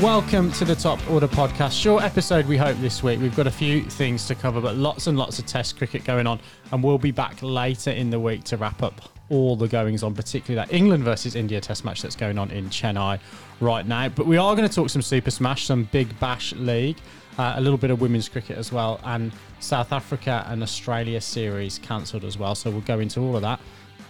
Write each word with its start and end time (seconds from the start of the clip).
Welcome 0.00 0.52
to 0.52 0.66
the 0.66 0.74
Top 0.74 1.00
Order 1.10 1.26
podcast. 1.26 1.80
Short 1.80 2.02
episode, 2.02 2.44
we 2.44 2.58
hope, 2.58 2.76
this 2.80 3.02
week. 3.02 3.18
We've 3.18 3.34
got 3.34 3.46
a 3.46 3.50
few 3.50 3.82
things 3.82 4.26
to 4.26 4.34
cover, 4.34 4.60
but 4.60 4.76
lots 4.76 5.06
and 5.06 5.16
lots 5.16 5.38
of 5.38 5.46
Test 5.46 5.78
cricket 5.78 6.04
going 6.04 6.26
on. 6.26 6.38
And 6.70 6.84
we'll 6.84 6.98
be 6.98 7.12
back 7.12 7.38
later 7.40 7.92
in 7.92 8.10
the 8.10 8.20
week 8.20 8.44
to 8.44 8.58
wrap 8.58 8.82
up 8.82 9.00
all 9.30 9.56
the 9.56 9.66
goings 9.66 10.02
on, 10.02 10.14
particularly 10.14 10.56
that 10.56 10.76
England 10.76 11.02
versus 11.02 11.34
India 11.34 11.62
Test 11.62 11.82
match 11.82 12.02
that's 12.02 12.14
going 12.14 12.36
on 12.36 12.50
in 12.50 12.66
Chennai 12.66 13.18
right 13.60 13.86
now. 13.86 14.10
But 14.10 14.26
we 14.26 14.36
are 14.36 14.54
going 14.54 14.68
to 14.68 14.74
talk 14.74 14.90
some 14.90 15.00
Super 15.00 15.30
Smash, 15.30 15.64
some 15.64 15.84
Big 15.84 16.20
Bash 16.20 16.52
League, 16.56 16.98
uh, 17.38 17.54
a 17.56 17.60
little 17.62 17.78
bit 17.78 17.90
of 17.90 17.98
women's 18.02 18.28
cricket 18.28 18.58
as 18.58 18.70
well, 18.70 19.00
and 19.02 19.32
South 19.60 19.94
Africa 19.94 20.44
and 20.50 20.62
Australia 20.62 21.22
series 21.22 21.78
cancelled 21.78 22.24
as 22.24 22.36
well. 22.36 22.54
So 22.54 22.70
we'll 22.70 22.82
go 22.82 23.00
into 23.00 23.20
all 23.20 23.34
of 23.34 23.40
that 23.42 23.60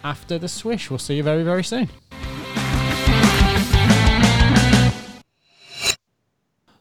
after 0.03 0.37
the 0.37 0.49
swish. 0.49 0.91
We'll 0.91 0.99
see 0.99 1.15
you 1.15 1.23
very, 1.23 1.45
very 1.45 1.63
soon. 1.63 1.89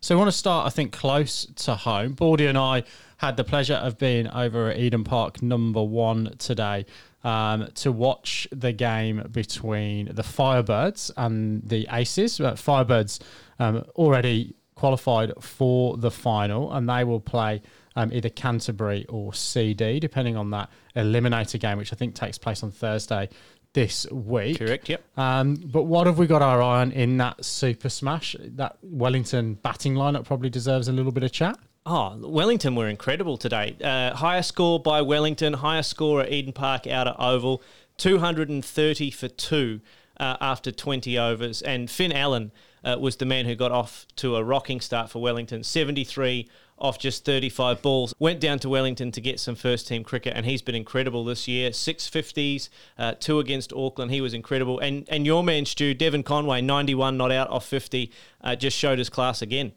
So 0.05 0.14
we 0.14 0.20
want 0.20 0.27
to 0.27 0.38
start, 0.38 0.68
I 0.68 0.70
think, 0.70 0.91
close 0.91 1.48
to 1.48 1.73
home. 1.73 2.14
Baldy 2.14 2.45
and 2.45 2.59
I 2.59 2.84
had 3.18 3.38
the 3.38 3.44
pleasure 3.44 3.73
of 3.73 3.98
being 3.98 4.28
over 4.28 4.70
at 4.70 4.78
Eden 4.78 5.04
Park 5.04 5.41
number 5.41 5.81
one 5.81 6.36
today 6.38 6.86
um, 7.23 7.70
to 7.73 7.91
watch 7.91 8.48
the 8.52 8.72
game 8.72 9.28
between 9.31 10.14
the 10.14 10.22
Firebirds 10.22 11.09
and 11.18 11.68
the 11.68 11.88
Aces. 11.91 12.40
Uh, 12.40 12.54
Firebirds 12.54 13.20
um, 13.58 13.78
already 13.95 14.54
qualified 14.76 15.34
for 15.41 15.98
the 15.98 16.12
final, 16.12 16.72
and 16.73 16.88
they 16.88 17.03
will 17.03 17.20
play 17.20 17.64
um, 17.95 18.14
either 18.14 18.30
Canterbury 18.30 19.08
or 19.09 19.34
CD, 19.34 20.00
depending 20.00 20.38
on 20.38 20.52
that 20.52 20.70
eliminator 20.95 21.59
game, 21.59 21.80
which 21.80 21.92
I 21.92 21.95
think 21.95 22.14
takes 22.14 22.38
place 22.38 22.61
on 22.61 22.70
Thursday 22.70 23.28
this 23.76 24.09
week. 24.09 24.58
Correct, 24.58 24.90
yep. 24.90 25.04
Um, 25.18 25.56
but 25.56 25.84
what 25.84 26.08
have 26.08 26.18
we 26.18 26.28
got 26.28 26.42
our 26.42 26.62
eye 26.62 26.81
on 26.81 26.92
in 26.94 27.18
that 27.18 27.44
Super 27.44 27.90
Smash? 27.90 28.36
That 28.40 28.78
Wellington 28.82 29.56
batting 29.56 29.95
lineup 29.95 30.23
probably 30.23 30.50
deserves 30.50 30.88
a 30.88 30.94
little 30.94 31.12
bit 31.12 31.23
of 31.23 31.32
chat. 31.32 31.59
Oh, 31.86 32.17
Wellington 32.17 32.73
were 32.76 32.88
incredible 32.88 33.38
today. 33.38 33.76
Uh, 33.84 34.16
higher 34.16 34.42
score 34.42 34.80
by 34.80 35.02
Wellington, 35.02 35.54
higher 35.54 35.84
score 35.84 36.22
at 36.22 36.32
Eden 36.32 36.54
Park 36.54 36.88
Outer 36.88 37.16
Oval, 37.20 37.62
230 37.98 39.12
for 39.12 39.28
two 39.28 39.82
uh, 40.20 40.38
after 40.39 40.72
20 40.72 41.20
overs. 41.20 41.62
And 41.62 41.92
Finn 41.92 42.14
Allen 42.14 42.54
uh, 42.86 42.97
was 43.00 43.17
the 43.17 43.25
man 43.25 43.45
who 43.45 43.55
got 43.55 43.72
off 43.72 44.05
to 44.17 44.36
a 44.36 44.44
rocking 44.44 44.80
start 44.80 45.09
for 45.09 45.22
Wellington, 45.22 45.64
73 45.64 46.47
off 46.78 47.00
just 47.00 47.25
35 47.25 47.81
balls. 47.81 48.14
Went 48.19 48.39
down 48.39 48.59
to 48.59 48.69
Wellington 48.69 49.11
to 49.11 49.22
get 49.22 49.39
some 49.39 49.55
first 49.55 49.88
team 49.88 50.03
cricket, 50.03 50.33
and 50.36 50.45
he's 50.45 50.61
been 50.61 50.75
incredible 50.75 51.23
this 51.23 51.47
year. 51.47 51.72
Six 51.73 52.08
fifties, 52.08 52.69
uh, 52.97 53.14
two 53.19 53.39
against 53.39 53.73
Auckland. 53.73 54.11
He 54.11 54.22
was 54.22 54.33
incredible. 54.33 54.80
And 54.80 55.08
and 55.09 55.25
your 55.25 55.44
man 55.44 55.66
Stu 55.66 55.94
Devon 55.94 56.23
Conway, 56.23 56.61
91 56.61 57.17
not 57.17 57.31
out 57.31 57.50
off 57.50 57.66
50, 57.66 58.11
uh, 58.42 58.55
just 58.55 58.77
showed 58.77 58.99
his 58.99 59.09
class 59.09 59.42
again. 59.42 59.72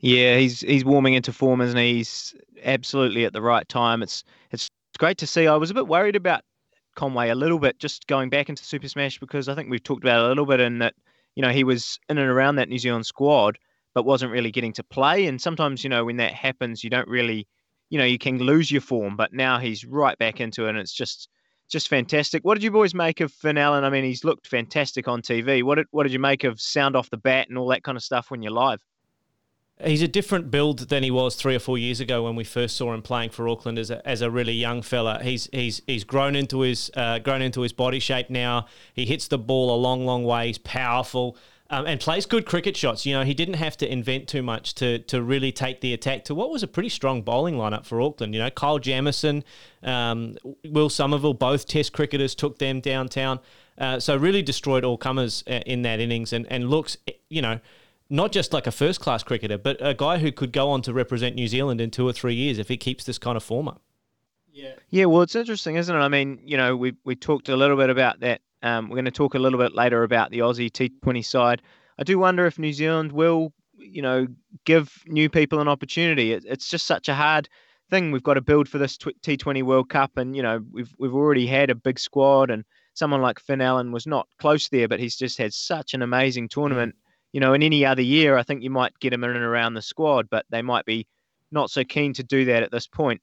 Yeah, 0.00 0.36
he's 0.36 0.60
he's 0.60 0.84
warming 0.84 1.14
into 1.14 1.32
form, 1.32 1.60
isn't 1.60 1.78
he? 1.78 1.94
He's 1.94 2.34
absolutely 2.62 3.24
at 3.24 3.32
the 3.32 3.42
right 3.42 3.68
time. 3.68 4.02
It's 4.02 4.24
it's 4.50 4.68
great 4.98 5.18
to 5.18 5.26
see. 5.26 5.46
I 5.46 5.56
was 5.56 5.70
a 5.70 5.74
bit 5.74 5.86
worried 5.86 6.16
about 6.16 6.42
Conway 6.94 7.30
a 7.30 7.34
little 7.34 7.58
bit, 7.58 7.78
just 7.78 8.06
going 8.06 8.28
back 8.28 8.48
into 8.48 8.64
Super 8.64 8.88
Smash 8.88 9.18
because 9.18 9.48
I 9.48 9.54
think 9.54 9.70
we've 9.70 9.82
talked 9.82 10.04
about 10.04 10.26
a 10.26 10.28
little 10.28 10.44
bit 10.44 10.60
in 10.60 10.78
that 10.80 10.94
you 11.34 11.42
know 11.42 11.50
he 11.50 11.64
was 11.64 11.98
in 12.08 12.18
and 12.18 12.28
around 12.28 12.56
that 12.56 12.68
New 12.68 12.78
Zealand 12.78 13.06
squad 13.06 13.58
but 13.94 14.04
wasn't 14.04 14.32
really 14.32 14.50
getting 14.50 14.72
to 14.74 14.84
play. 14.84 15.26
And 15.26 15.40
sometimes, 15.40 15.84
you 15.84 15.90
know, 15.90 16.04
when 16.04 16.16
that 16.16 16.32
happens, 16.32 16.82
you 16.82 16.90
don't 16.90 17.08
really, 17.08 17.46
you 17.90 17.98
know, 17.98 18.04
you 18.04 18.18
can 18.18 18.38
lose 18.38 18.70
your 18.70 18.80
form. 18.80 19.16
But 19.16 19.32
now 19.32 19.58
he's 19.58 19.84
right 19.84 20.18
back 20.18 20.40
into 20.40 20.66
it, 20.66 20.70
and 20.70 20.78
it's 20.78 20.94
just 20.94 21.28
just 21.70 21.88
fantastic. 21.88 22.44
What 22.44 22.54
did 22.54 22.64
you 22.64 22.70
boys 22.70 22.94
make 22.94 23.20
of 23.20 23.32
Finn 23.32 23.56
Allen? 23.56 23.84
I 23.84 23.90
mean, 23.90 24.04
he's 24.04 24.24
looked 24.24 24.46
fantastic 24.46 25.08
on 25.08 25.22
TV. 25.22 25.62
What 25.62 25.76
did 25.76 25.86
what 25.90 26.04
did 26.04 26.12
you 26.12 26.18
make 26.18 26.44
of 26.44 26.60
sound 26.60 26.96
off 26.96 27.10
the 27.10 27.16
bat 27.16 27.48
and 27.48 27.58
all 27.58 27.68
that 27.68 27.84
kind 27.84 27.96
of 27.96 28.02
stuff 28.02 28.30
when 28.30 28.42
you're 28.42 28.52
live? 28.52 28.82
He's 29.84 30.02
a 30.02 30.08
different 30.08 30.50
build 30.50 30.88
than 30.88 31.02
he 31.02 31.10
was 31.10 31.34
three 31.34 31.54
or 31.54 31.58
four 31.58 31.78
years 31.78 32.00
ago 32.00 32.24
when 32.24 32.36
we 32.36 32.44
first 32.44 32.76
saw 32.76 32.92
him 32.94 33.02
playing 33.02 33.30
for 33.30 33.48
Auckland 33.48 33.78
as 33.78 33.90
a, 33.90 34.06
as 34.06 34.22
a 34.22 34.30
really 34.30 34.52
young 34.52 34.82
fella. 34.82 35.20
He's 35.22 35.48
he's 35.52 35.82
he's 35.86 36.04
grown 36.04 36.36
into 36.36 36.60
his 36.60 36.90
uh, 36.94 37.18
grown 37.18 37.42
into 37.42 37.62
his 37.62 37.72
body 37.72 37.98
shape 37.98 38.30
now. 38.30 38.66
He 38.94 39.06
hits 39.06 39.28
the 39.28 39.38
ball 39.38 39.74
a 39.74 39.78
long, 39.78 40.06
long 40.06 40.24
way. 40.24 40.48
He's 40.48 40.58
powerful 40.58 41.36
um, 41.72 41.86
and 41.86 41.98
plays 41.98 42.26
good 42.26 42.44
cricket 42.44 42.76
shots. 42.76 43.06
You 43.06 43.14
know, 43.14 43.24
he 43.24 43.32
didn't 43.32 43.54
have 43.54 43.78
to 43.78 43.90
invent 43.90 44.28
too 44.28 44.42
much 44.42 44.74
to 44.76 44.98
to 45.00 45.22
really 45.22 45.50
take 45.50 45.80
the 45.80 45.94
attack 45.94 46.24
to 46.24 46.34
what 46.34 46.50
was 46.50 46.62
a 46.62 46.68
pretty 46.68 46.90
strong 46.90 47.22
bowling 47.22 47.54
lineup 47.54 47.86
for 47.86 48.00
Auckland. 48.00 48.34
You 48.34 48.40
know, 48.42 48.50
Kyle 48.50 48.78
Jamieson, 48.78 49.42
um, 49.82 50.36
Will 50.66 50.90
Somerville, 50.90 51.34
both 51.34 51.66
Test 51.66 51.94
cricketers 51.94 52.34
took 52.34 52.58
them 52.58 52.80
downtown. 52.80 53.40
Uh, 53.78 53.98
so 53.98 54.14
really 54.16 54.42
destroyed 54.42 54.84
all 54.84 54.98
comers 54.98 55.42
uh, 55.48 55.60
in 55.64 55.80
that 55.82 55.98
innings, 55.98 56.32
and 56.34 56.46
and 56.52 56.68
looks, 56.70 56.98
you 57.30 57.40
know. 57.40 57.58
Not 58.12 58.30
just 58.30 58.52
like 58.52 58.66
a 58.66 58.72
first 58.72 59.00
class 59.00 59.22
cricketer, 59.22 59.58
but 59.58 59.76
a 59.80 59.94
guy 59.94 60.18
who 60.18 60.30
could 60.30 60.52
go 60.52 60.70
on 60.70 60.82
to 60.82 60.92
represent 60.92 61.34
New 61.34 61.48
Zealand 61.48 61.80
in 61.80 61.90
two 61.90 62.06
or 62.06 62.12
three 62.12 62.34
years 62.34 62.58
if 62.58 62.68
he 62.68 62.76
keeps 62.76 63.04
this 63.04 63.18
kind 63.18 63.36
of 63.36 63.42
form 63.42 63.68
up. 63.68 63.82
Yeah. 64.52 64.74
Yeah, 64.90 65.06
well, 65.06 65.22
it's 65.22 65.34
interesting, 65.34 65.76
isn't 65.76 65.94
it? 65.94 65.98
I 65.98 66.08
mean, 66.08 66.40
you 66.44 66.56
know, 66.56 66.76
we 66.76 66.94
we 67.04 67.16
talked 67.16 67.48
a 67.48 67.56
little 67.56 67.76
bit 67.76 67.88
about 67.90 68.20
that 68.20 68.42
um, 68.62 68.88
we're 68.88 68.96
going 68.96 69.04
to 69.06 69.10
talk 69.10 69.34
a 69.34 69.38
little 69.38 69.58
bit 69.58 69.74
later 69.74 70.02
about 70.02 70.30
the 70.30 70.38
Aussie 70.38 70.70
T20 70.70 71.24
side. 71.24 71.62
I 71.98 72.04
do 72.04 72.18
wonder 72.18 72.46
if 72.46 72.58
New 72.58 72.72
Zealand 72.72 73.12
will, 73.12 73.52
you 73.76 74.02
know, 74.02 74.26
give 74.64 75.02
new 75.06 75.28
people 75.28 75.60
an 75.60 75.68
opportunity. 75.68 76.32
It, 76.32 76.44
it's 76.46 76.68
just 76.68 76.86
such 76.86 77.08
a 77.08 77.14
hard 77.14 77.48
thing. 77.90 78.12
We've 78.12 78.22
got 78.22 78.34
to 78.34 78.40
build 78.40 78.68
for 78.68 78.78
this 78.78 78.96
T20 78.96 79.62
World 79.64 79.88
Cup, 79.88 80.16
and 80.16 80.36
you 80.36 80.42
know, 80.42 80.64
we've 80.70 80.94
we've 80.98 81.14
already 81.14 81.46
had 81.46 81.70
a 81.70 81.74
big 81.74 81.98
squad, 81.98 82.50
and 82.50 82.64
someone 82.94 83.20
like 83.20 83.40
Finn 83.40 83.60
Allen 83.60 83.90
was 83.92 84.06
not 84.06 84.28
close 84.38 84.68
there, 84.68 84.88
but 84.88 85.00
he's 85.00 85.16
just 85.16 85.38
had 85.38 85.52
such 85.52 85.92
an 85.94 86.02
amazing 86.02 86.48
tournament. 86.48 86.94
You 87.32 87.40
know, 87.40 87.54
in 87.54 87.62
any 87.62 87.84
other 87.84 88.02
year, 88.02 88.36
I 88.36 88.42
think 88.42 88.62
you 88.62 88.70
might 88.70 88.98
get 89.00 89.12
him 89.12 89.24
in 89.24 89.30
and 89.30 89.38
around 89.42 89.74
the 89.74 89.82
squad, 89.82 90.28
but 90.30 90.44
they 90.50 90.62
might 90.62 90.84
be 90.84 91.06
not 91.50 91.70
so 91.70 91.84
keen 91.84 92.12
to 92.14 92.22
do 92.22 92.44
that 92.46 92.62
at 92.62 92.70
this 92.70 92.86
point 92.86 93.20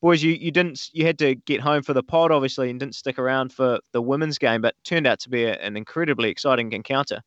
boys, 0.00 0.22
you, 0.22 0.32
you 0.32 0.50
didn't 0.50 0.90
you 0.92 1.04
had 1.04 1.18
to 1.18 1.34
get 1.34 1.60
home 1.60 1.82
for 1.82 1.92
the 1.92 2.02
pod 2.02 2.30
obviously 2.30 2.70
and 2.70 2.80
didn't 2.80 2.94
stick 2.94 3.18
around 3.18 3.52
for 3.52 3.80
the 3.92 4.02
women's 4.02 4.38
game, 4.38 4.60
but 4.60 4.74
turned 4.84 5.06
out 5.06 5.18
to 5.20 5.30
be 5.30 5.44
a, 5.44 5.54
an 5.54 5.76
incredibly 5.76 6.30
exciting 6.30 6.72
encounter. 6.72 7.22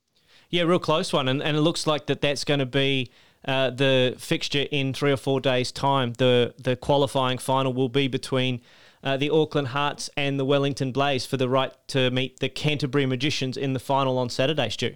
Yeah, 0.50 0.64
real 0.64 0.80
close 0.80 1.14
one, 1.14 1.28
and 1.28 1.42
and 1.42 1.58
it 1.58 1.62
looks 1.62 1.88
like 1.88 2.08
that 2.08 2.22
that's 2.22 2.44
going 2.44 2.60
to 2.60 2.66
be. 2.66 3.12
Uh, 3.44 3.72
the 3.72 4.14
fixture 4.20 4.68
in 4.70 4.94
three 4.94 5.12
or 5.12 5.18
four 5.18 5.42
days' 5.42 5.72
time, 5.72 6.14
the 6.20 6.54
the 6.60 6.76
qualifying 6.76 7.40
final 7.40 7.74
will 7.74 7.90
be 7.90 8.08
between 8.08 8.62
uh, 9.04 9.18
the 9.18 9.32
Auckland 9.32 9.70
Hearts 9.70 10.12
and 10.16 10.40
the 10.40 10.46
Wellington 10.46 10.92
Blaze 10.92 11.26
for 11.26 11.38
the 11.38 11.50
right 11.50 11.74
to 11.88 12.12
meet 12.12 12.40
the 12.40 12.50
Canterbury 12.50 13.08
Magicians 13.08 13.58
in 13.58 13.74
the 13.74 13.80
final 13.80 14.20
on 14.20 14.30
Saturday, 14.30 14.70
Stu. 14.70 14.96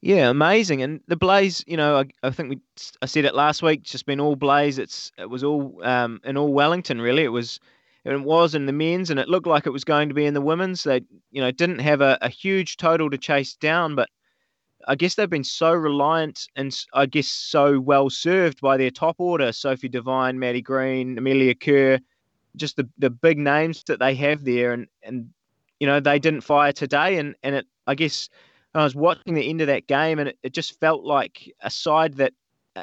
Yeah, 0.00 0.30
amazing. 0.30 0.82
And 0.82 1.00
the 1.08 1.16
Blaze, 1.16 1.64
you 1.66 1.76
know, 1.76 1.96
I, 1.98 2.04
I 2.22 2.30
think 2.30 2.50
we 2.50 2.60
I 3.02 3.06
said 3.06 3.24
it 3.24 3.34
last 3.34 3.62
week. 3.62 3.80
It's 3.80 3.90
just 3.90 4.06
been 4.06 4.20
all 4.20 4.36
Blaze. 4.36 4.78
It's 4.78 5.10
it 5.18 5.28
was 5.28 5.42
all 5.42 5.80
um 5.82 6.20
in 6.24 6.36
all 6.36 6.52
Wellington 6.52 7.00
really. 7.00 7.24
It 7.24 7.28
was 7.28 7.58
it 8.04 8.20
was 8.22 8.54
in 8.54 8.66
the 8.66 8.72
men's, 8.72 9.10
and 9.10 9.18
it 9.18 9.28
looked 9.28 9.46
like 9.48 9.66
it 9.66 9.70
was 9.70 9.84
going 9.84 10.08
to 10.08 10.14
be 10.14 10.24
in 10.24 10.34
the 10.34 10.40
women's. 10.40 10.84
They 10.84 11.02
you 11.32 11.40
know 11.42 11.50
didn't 11.50 11.80
have 11.80 12.00
a, 12.00 12.16
a 12.22 12.28
huge 12.28 12.76
total 12.76 13.10
to 13.10 13.18
chase 13.18 13.56
down, 13.56 13.96
but 13.96 14.08
I 14.88 14.94
guess 14.96 15.16
they've 15.16 15.30
been 15.30 15.44
so 15.44 15.72
reliant 15.72 16.48
and 16.56 16.76
I 16.94 17.06
guess 17.06 17.28
so 17.28 17.80
well 17.80 18.10
served 18.10 18.60
by 18.60 18.76
their 18.76 18.90
top 18.92 19.16
order: 19.18 19.52
Sophie 19.52 19.88
Devine, 19.88 20.38
Maddie 20.38 20.62
Green, 20.62 21.18
Amelia 21.18 21.54
Kerr, 21.54 22.00
just 22.56 22.76
the 22.76 22.88
the 22.98 23.10
big 23.10 23.38
names 23.38 23.84
that 23.88 24.00
they 24.00 24.14
have 24.16 24.44
there, 24.44 24.72
and 24.72 24.88
and 25.02 25.30
you 25.80 25.86
know 25.86 26.00
they 26.00 26.18
didn't 26.18 26.42
fire 26.42 26.72
today, 26.72 27.18
and 27.18 27.36
and 27.42 27.56
it 27.56 27.66
I 27.86 27.94
guess 27.96 28.28
I 28.80 28.84
was 28.84 28.94
watching 28.94 29.34
the 29.34 29.48
end 29.48 29.60
of 29.60 29.66
that 29.66 29.86
game, 29.86 30.18
and 30.18 30.30
it, 30.30 30.38
it 30.42 30.52
just 30.52 30.78
felt 30.80 31.04
like 31.04 31.52
a 31.60 31.70
side 31.70 32.14
that 32.14 32.32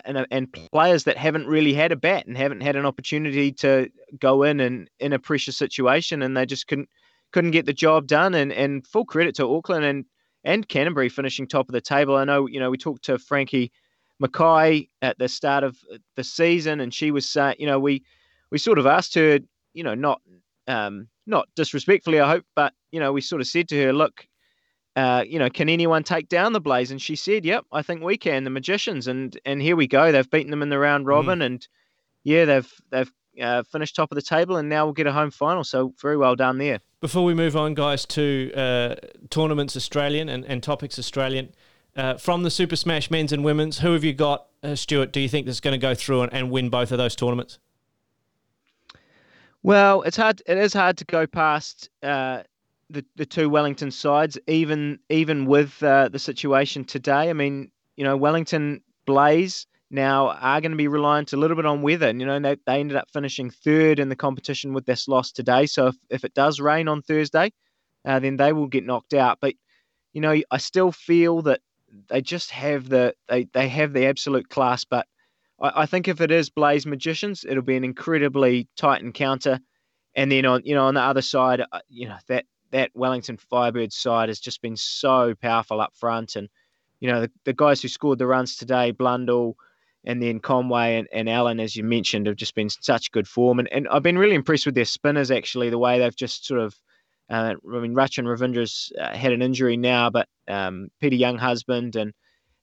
and, 0.03 0.28
and 0.29 0.51
players 0.72 1.06
that 1.06 1.17
haven't 1.17 1.47
really 1.47 1.73
had 1.73 1.91
a 1.91 1.95
bat 1.95 2.25
and 2.25 2.38
haven't 2.38 2.62
had 2.62 2.75
an 2.75 2.86
opportunity 2.86 3.51
to 3.53 3.89
go 4.19 4.44
in 4.44 4.59
and 4.59 4.89
in 5.00 5.13
a 5.13 5.19
pressure 5.19 5.51
situation, 5.51 6.21
and 6.21 6.36
they 6.36 6.45
just 6.45 6.68
couldn't 6.68 6.89
couldn't 7.31 7.51
get 7.51 7.65
the 7.65 7.74
job 7.74 8.07
done. 8.07 8.33
And 8.33 8.51
and 8.51 8.86
full 8.86 9.06
credit 9.06 9.36
to 9.36 9.47
Auckland 9.47 9.86
and 9.86 10.06
and 10.44 10.68
Canterbury 10.68 11.09
finishing 11.09 11.47
top 11.47 11.69
of 11.69 11.74
the 11.74 11.81
table. 11.81 12.15
I 12.15 12.25
know 12.25 12.47
you 12.47 12.59
know 12.59 12.69
we 12.69 12.77
talked 12.77 13.06
to 13.06 13.18
Frankie 13.18 13.71
Mackay 14.19 14.89
at 15.01 15.18
the 15.18 15.27
start 15.27 15.63
of 15.63 15.77
the 16.15 16.24
season, 16.24 16.80
and 16.80 16.94
she 16.94 17.12
was 17.12 17.27
saying, 17.30 17.56
you 17.59 17.65
know, 17.65 17.80
we 17.80 18.03
we 18.51 18.57
sort 18.57 18.80
of 18.80 18.86
asked 18.86 19.15
her, 19.15 19.39
you 19.74 19.83
know, 19.83 19.95
not 19.95 20.21
um, 20.68 21.07
not 21.25 21.47
disrespectfully, 21.56 22.19
I 22.19 22.30
hope, 22.30 22.45
but 22.56 22.74
you 22.92 23.00
know, 23.00 23.12
we 23.12 23.21
sort 23.21 23.42
of 23.42 23.47
said 23.47 23.68
to 23.69 23.83
her, 23.83 23.94
look, 23.94 24.27
uh, 24.95 25.24
you 25.27 25.39
know, 25.39 25.50
can 25.50 25.68
anyone 25.68 26.03
take 26.03 26.30
down 26.30 26.53
the 26.53 26.62
Blaze? 26.62 26.92
And 26.92 27.01
she 27.01 27.15
said, 27.15 27.45
"Yep, 27.45 27.65
I 27.71 27.81
think 27.81 28.01
we 28.01 28.18
can." 28.18 28.44
The 28.44 28.50
Magicians, 28.50 29.07
and 29.07 29.38
and 29.45 29.62
here 29.62 29.75
we 29.75 29.88
go. 29.88 30.12
They've 30.12 30.30
beaten 30.30 30.51
them 30.51 30.62
in 30.62 30.69
the 30.69 30.80
round 30.80 31.06
robin, 31.06 31.39
mm. 31.39 31.45
and 31.45 31.68
yeah, 32.24 32.45
they've 32.45 32.74
they've 32.92 33.12
uh, 33.42 33.63
finished 33.63 33.95
top 33.95 34.12
of 34.12 34.15
the 34.15 34.21
table, 34.21 34.56
and 34.57 34.69
now 34.69 34.86
we'll 34.86 34.94
get 34.94 35.07
a 35.07 35.12
home 35.12 35.31
final. 35.31 35.63
So 35.63 35.94
very 36.01 36.18
well 36.18 36.36
done 36.36 36.57
there. 36.57 36.80
Before 37.01 37.25
we 37.25 37.33
move 37.33 37.57
on, 37.57 37.74
guys, 37.74 38.06
to 38.07 38.51
uh, 38.56 38.95
tournaments 39.30 39.75
Australian 39.75 40.30
and, 40.30 40.45
and 40.45 40.63
topics 40.63 40.97
Australian. 40.97 41.53
Uh, 41.95 42.18
from 42.18 42.44
the 42.44 42.51
Super 42.51 42.75
Smash 42.75 43.09
men's 43.09 43.31
and 43.31 43.42
women's, 43.42 43.80
who 43.80 43.94
have 43.94 44.03
you 44.03 44.12
got, 44.12 44.47
uh, 44.63 44.75
Stuart? 44.75 45.13
Do 45.13 45.21
you 45.21 45.30
think 45.30 45.45
that's 45.45 45.62
going 45.62 45.71
to 45.71 45.77
go 45.77 45.95
through 45.95 46.24
and, 46.24 46.33
and 46.33 46.51
win 46.51 46.69
both 46.69 46.92
of 46.92 46.97
those 46.97 47.15
tournaments? 47.15 47.57
Well, 49.63 50.01
it's 50.01 50.18
hard. 50.18 50.42
It 50.45 50.57
is 50.57 50.74
hard 50.74 50.97
to 50.97 51.06
go 51.06 51.25
past 51.25 51.89
uh, 52.03 52.44
the, 52.89 53.05
the 53.15 53.25
two 53.25 53.49
Wellington 53.49 53.91
sides, 53.91 54.37
even 54.47 54.99
even 55.09 55.45
with 55.45 55.81
uh, 55.83 56.09
the 56.09 56.19
situation 56.19 56.85
today. 56.85 57.29
I 57.29 57.33
mean, 57.33 57.71
you 57.95 58.03
know, 58.03 58.17
Wellington 58.17 58.81
Blaze 59.05 59.67
now 59.91 60.29
are 60.29 60.61
going 60.61 60.71
to 60.71 60.77
be 60.77 60.87
reliant 60.87 61.33
a 61.33 61.37
little 61.37 61.55
bit 61.55 61.65
on 61.65 61.81
weather. 61.81 62.07
And, 62.07 62.19
you 62.19 62.25
know, 62.27 62.39
they, 62.39 62.57
they 62.65 62.79
ended 62.79 62.97
up 62.97 63.09
finishing 63.11 63.49
third 63.49 63.99
in 63.99 64.09
the 64.09 64.15
competition 64.15 64.73
with 64.73 64.85
this 64.85 65.07
loss 65.07 65.31
today. 65.31 65.65
So 65.65 65.87
if, 65.87 65.95
if 66.09 66.23
it 66.23 66.33
does 66.33 66.59
rain 66.59 66.87
on 66.87 67.01
Thursday, 67.01 67.51
uh, 68.03 68.19
then 68.19 68.37
they 68.37 68.53
will 68.53 68.67
get 68.67 68.85
knocked 68.85 69.13
out. 69.13 69.39
But, 69.41 69.53
you 70.13 70.21
know, 70.21 70.35
I 70.51 70.57
still 70.57 70.91
feel 70.91 71.41
that 71.43 71.61
they 72.07 72.21
just 72.21 72.51
have 72.51 72.89
the 72.89 73.13
they, 73.27 73.47
they 73.53 73.67
have 73.69 73.93
the 73.93 74.07
absolute 74.07 74.49
class. 74.49 74.85
But 74.85 75.07
I, 75.61 75.83
I 75.83 75.85
think 75.85 76.07
if 76.07 76.21
it 76.21 76.31
is 76.31 76.49
Blaze 76.49 76.85
Magicians, 76.85 77.45
it'll 77.47 77.63
be 77.63 77.77
an 77.77 77.83
incredibly 77.83 78.67
tight 78.75 79.01
encounter. 79.01 79.59
And 80.15 80.31
then 80.31 80.45
on 80.45 80.61
you 80.65 80.75
know 80.75 80.85
on 80.85 80.93
the 80.93 81.01
other 81.01 81.21
side, 81.21 81.61
uh, 81.61 81.79
you 81.89 82.07
know 82.07 82.17
that 82.27 82.45
that 82.75 82.92
Wellington 82.94 83.38
Firebirds 83.38 83.94
side 83.94 84.27
has 84.27 84.42
just 84.42 84.62
been 84.62 84.75
so 84.75 85.33
powerful 85.42 85.80
up 85.80 85.95
front, 85.95 86.36
and 86.36 86.50
you 87.00 87.10
know 87.10 87.22
the, 87.22 87.31
the 87.45 87.54
guys 87.54 87.81
who 87.81 87.88
scored 87.88 88.19
the 88.19 88.27
runs 88.27 88.57
today, 88.57 88.92
Blundell, 88.92 89.56
and 90.04 90.22
then 90.22 90.42
Conway 90.42 90.98
and, 90.98 91.07
and 91.13 91.30
Allen, 91.30 91.62
as 91.62 91.77
you 91.77 91.86
mentioned, 91.86 92.27
have 92.27 92.36
just 92.36 92.54
been 92.54 92.69
such 92.69 93.13
good 93.13 93.30
form. 93.30 93.60
And, 93.60 93.72
and 93.72 93.88
I've 93.88 94.04
been 94.04 94.18
really 94.18 94.36
impressed 94.36 94.66
with 94.66 94.75
their 94.75 94.83
spinners, 94.83 95.31
actually, 95.31 95.69
the 95.69 95.77
way 95.77 96.00
they've 96.00 96.16
just 96.16 96.45
sort 96.45 96.60
of. 96.60 96.75
Uh, 97.30 97.56
I 97.74 97.80
mean, 97.80 97.95
Rachin 97.95 98.25
Ravindra's 98.25 98.92
uh, 99.00 99.16
had 99.16 99.31
an 99.31 99.42
injury 99.42 99.78
now, 99.78 100.10
but 100.10 100.28
um, 100.48 100.89
Peter 101.00 101.16
Younghusband 101.16 101.95
and 101.95 102.13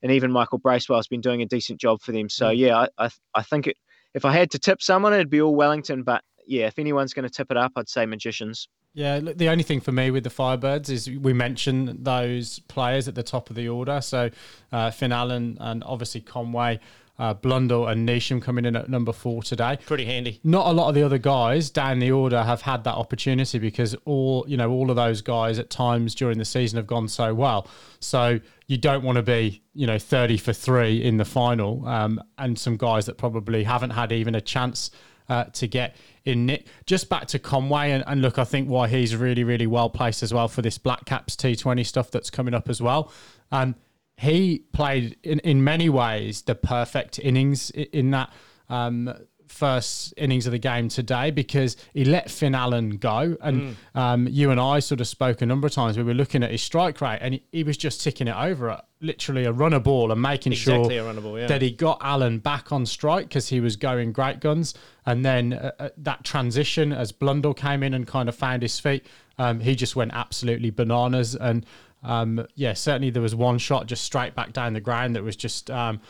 and 0.02 0.12
even 0.12 0.30
Michael 0.30 0.58
Bracewell's 0.58 1.08
been 1.08 1.22
doing 1.22 1.40
a 1.40 1.46
decent 1.46 1.80
job 1.80 2.02
for 2.02 2.12
them. 2.12 2.28
So 2.28 2.50
yeah, 2.50 2.76
I 2.76 3.06
I, 3.06 3.10
I 3.34 3.42
think 3.42 3.66
it, 3.66 3.78
if 4.12 4.26
I 4.26 4.32
had 4.32 4.50
to 4.50 4.58
tip 4.58 4.82
someone, 4.82 5.14
it'd 5.14 5.30
be 5.30 5.40
all 5.40 5.56
Wellington. 5.56 6.02
But 6.02 6.22
yeah, 6.46 6.66
if 6.66 6.78
anyone's 6.78 7.14
going 7.14 7.26
to 7.26 7.34
tip 7.34 7.50
it 7.50 7.56
up, 7.56 7.72
I'd 7.76 7.88
say 7.88 8.04
Magicians. 8.04 8.68
Yeah, 8.94 9.20
the 9.20 9.48
only 9.48 9.64
thing 9.64 9.80
for 9.80 9.92
me 9.92 10.10
with 10.10 10.24
the 10.24 10.30
Firebirds 10.30 10.90
is 10.90 11.08
we 11.08 11.32
mentioned 11.32 12.04
those 12.04 12.58
players 12.58 13.08
at 13.08 13.14
the 13.14 13.22
top 13.22 13.48
of 13.48 13.56
the 13.56 13.68
order. 13.68 14.00
So 14.02 14.28
uh, 14.70 14.90
Finn 14.90 15.12
Allen 15.12 15.56
and 15.60 15.82
obviously 15.84 16.20
Conway 16.20 16.78
uh, 17.18 17.34
Blundell 17.34 17.86
and 17.86 18.08
Neesham 18.08 18.40
coming 18.42 18.64
in 18.64 18.74
at 18.74 18.88
number 18.88 19.12
four 19.12 19.42
today. 19.42 19.78
Pretty 19.86 20.04
handy. 20.04 20.40
Not 20.42 20.66
a 20.66 20.72
lot 20.72 20.88
of 20.88 20.94
the 20.94 21.02
other 21.02 21.18
guys 21.18 21.70
down 21.70 21.98
the 21.98 22.10
order 22.10 22.42
have 22.42 22.62
had 22.62 22.84
that 22.84 22.94
opportunity 22.94 23.58
because 23.58 23.94
all 24.04 24.44
you 24.48 24.56
know 24.56 24.70
all 24.70 24.90
of 24.90 24.96
those 24.96 25.20
guys 25.20 25.58
at 25.58 25.70
times 25.70 26.14
during 26.14 26.38
the 26.38 26.44
season 26.44 26.78
have 26.78 26.86
gone 26.86 27.08
so 27.08 27.34
well. 27.34 27.68
So 28.00 28.40
you 28.66 28.76
don't 28.76 29.04
want 29.04 29.16
to 29.16 29.22
be 29.22 29.62
you 29.74 29.86
know 29.86 29.98
thirty 29.98 30.36
for 30.36 30.52
three 30.52 31.02
in 31.02 31.18
the 31.18 31.24
final, 31.24 31.86
um, 31.86 32.20
and 32.38 32.58
some 32.58 32.76
guys 32.76 33.06
that 33.06 33.18
probably 33.18 33.64
haven't 33.64 33.90
had 33.90 34.10
even 34.10 34.34
a 34.34 34.40
chance 34.40 34.90
uh, 35.28 35.44
to 35.44 35.66
get 35.66 35.96
in 36.24 36.46
Nick. 36.46 36.66
Just 36.86 37.08
back 37.08 37.26
to 37.28 37.38
Conway 37.38 37.90
and, 37.90 38.04
and, 38.06 38.22
look, 38.22 38.38
I 38.38 38.44
think 38.44 38.68
why 38.68 38.88
he's 38.88 39.16
really, 39.16 39.44
really 39.44 39.66
well 39.66 39.90
placed 39.90 40.22
as 40.22 40.32
well 40.32 40.48
for 40.48 40.62
this 40.62 40.78
Black 40.78 41.04
Caps 41.04 41.36
T20 41.36 41.84
stuff 41.86 42.10
that's 42.10 42.30
coming 42.30 42.54
up 42.54 42.68
as 42.68 42.80
well. 42.80 43.12
Um, 43.50 43.74
he 44.16 44.60
played 44.72 45.16
in, 45.22 45.38
in 45.40 45.64
many 45.64 45.88
ways 45.88 46.42
the 46.42 46.54
perfect 46.54 47.18
innings 47.18 47.70
in 47.70 48.10
that 48.12 48.32
um, 48.68 49.12
first 49.52 50.14
innings 50.16 50.46
of 50.46 50.52
the 50.52 50.58
game 50.58 50.88
today 50.88 51.30
because 51.30 51.76
he 51.92 52.04
let 52.04 52.30
Finn 52.30 52.54
Allen 52.54 52.96
go. 52.96 53.36
And 53.40 53.76
mm. 53.94 54.00
um, 54.00 54.26
you 54.28 54.50
and 54.50 54.58
I 54.58 54.80
sort 54.80 55.00
of 55.00 55.06
spoke 55.06 55.42
a 55.42 55.46
number 55.46 55.66
of 55.66 55.72
times. 55.72 55.96
We 55.96 56.02
were 56.02 56.14
looking 56.14 56.42
at 56.42 56.50
his 56.50 56.62
strike 56.62 57.00
rate 57.00 57.18
and 57.20 57.34
he, 57.34 57.42
he 57.52 57.62
was 57.62 57.76
just 57.76 58.00
ticking 58.00 58.28
it 58.28 58.34
over 58.34 58.70
at 58.70 58.86
literally 59.00 59.44
a 59.44 59.52
runner 59.52 59.78
ball 59.78 60.10
and 60.10 60.20
making 60.22 60.52
exactly 60.52 60.96
sure 60.96 61.14
ball, 61.20 61.38
yeah. 61.38 61.46
that 61.46 61.60
he 61.60 61.70
got 61.70 61.98
Allen 62.00 62.38
back 62.38 62.72
on 62.72 62.86
strike 62.86 63.28
because 63.28 63.48
he 63.48 63.60
was 63.60 63.76
going 63.76 64.12
great 64.12 64.40
guns. 64.40 64.74
And 65.04 65.24
then 65.24 65.52
uh, 65.52 65.72
uh, 65.78 65.88
that 65.98 66.24
transition 66.24 66.92
as 66.92 67.12
Blundell 67.12 67.54
came 67.54 67.82
in 67.82 67.92
and 67.94 68.06
kind 68.06 68.28
of 68.28 68.34
found 68.34 68.62
his 68.62 68.80
feet, 68.80 69.06
um, 69.38 69.60
he 69.60 69.74
just 69.74 69.94
went 69.94 70.12
absolutely 70.14 70.70
bananas. 70.70 71.34
And 71.34 71.66
um, 72.02 72.46
yeah, 72.54 72.72
certainly 72.72 73.10
there 73.10 73.22
was 73.22 73.34
one 73.34 73.58
shot 73.58 73.86
just 73.86 74.04
straight 74.04 74.34
back 74.34 74.52
down 74.52 74.72
the 74.72 74.80
ground 74.80 75.14
that 75.14 75.22
was 75.22 75.36
just 75.36 75.70
um, 75.70 76.00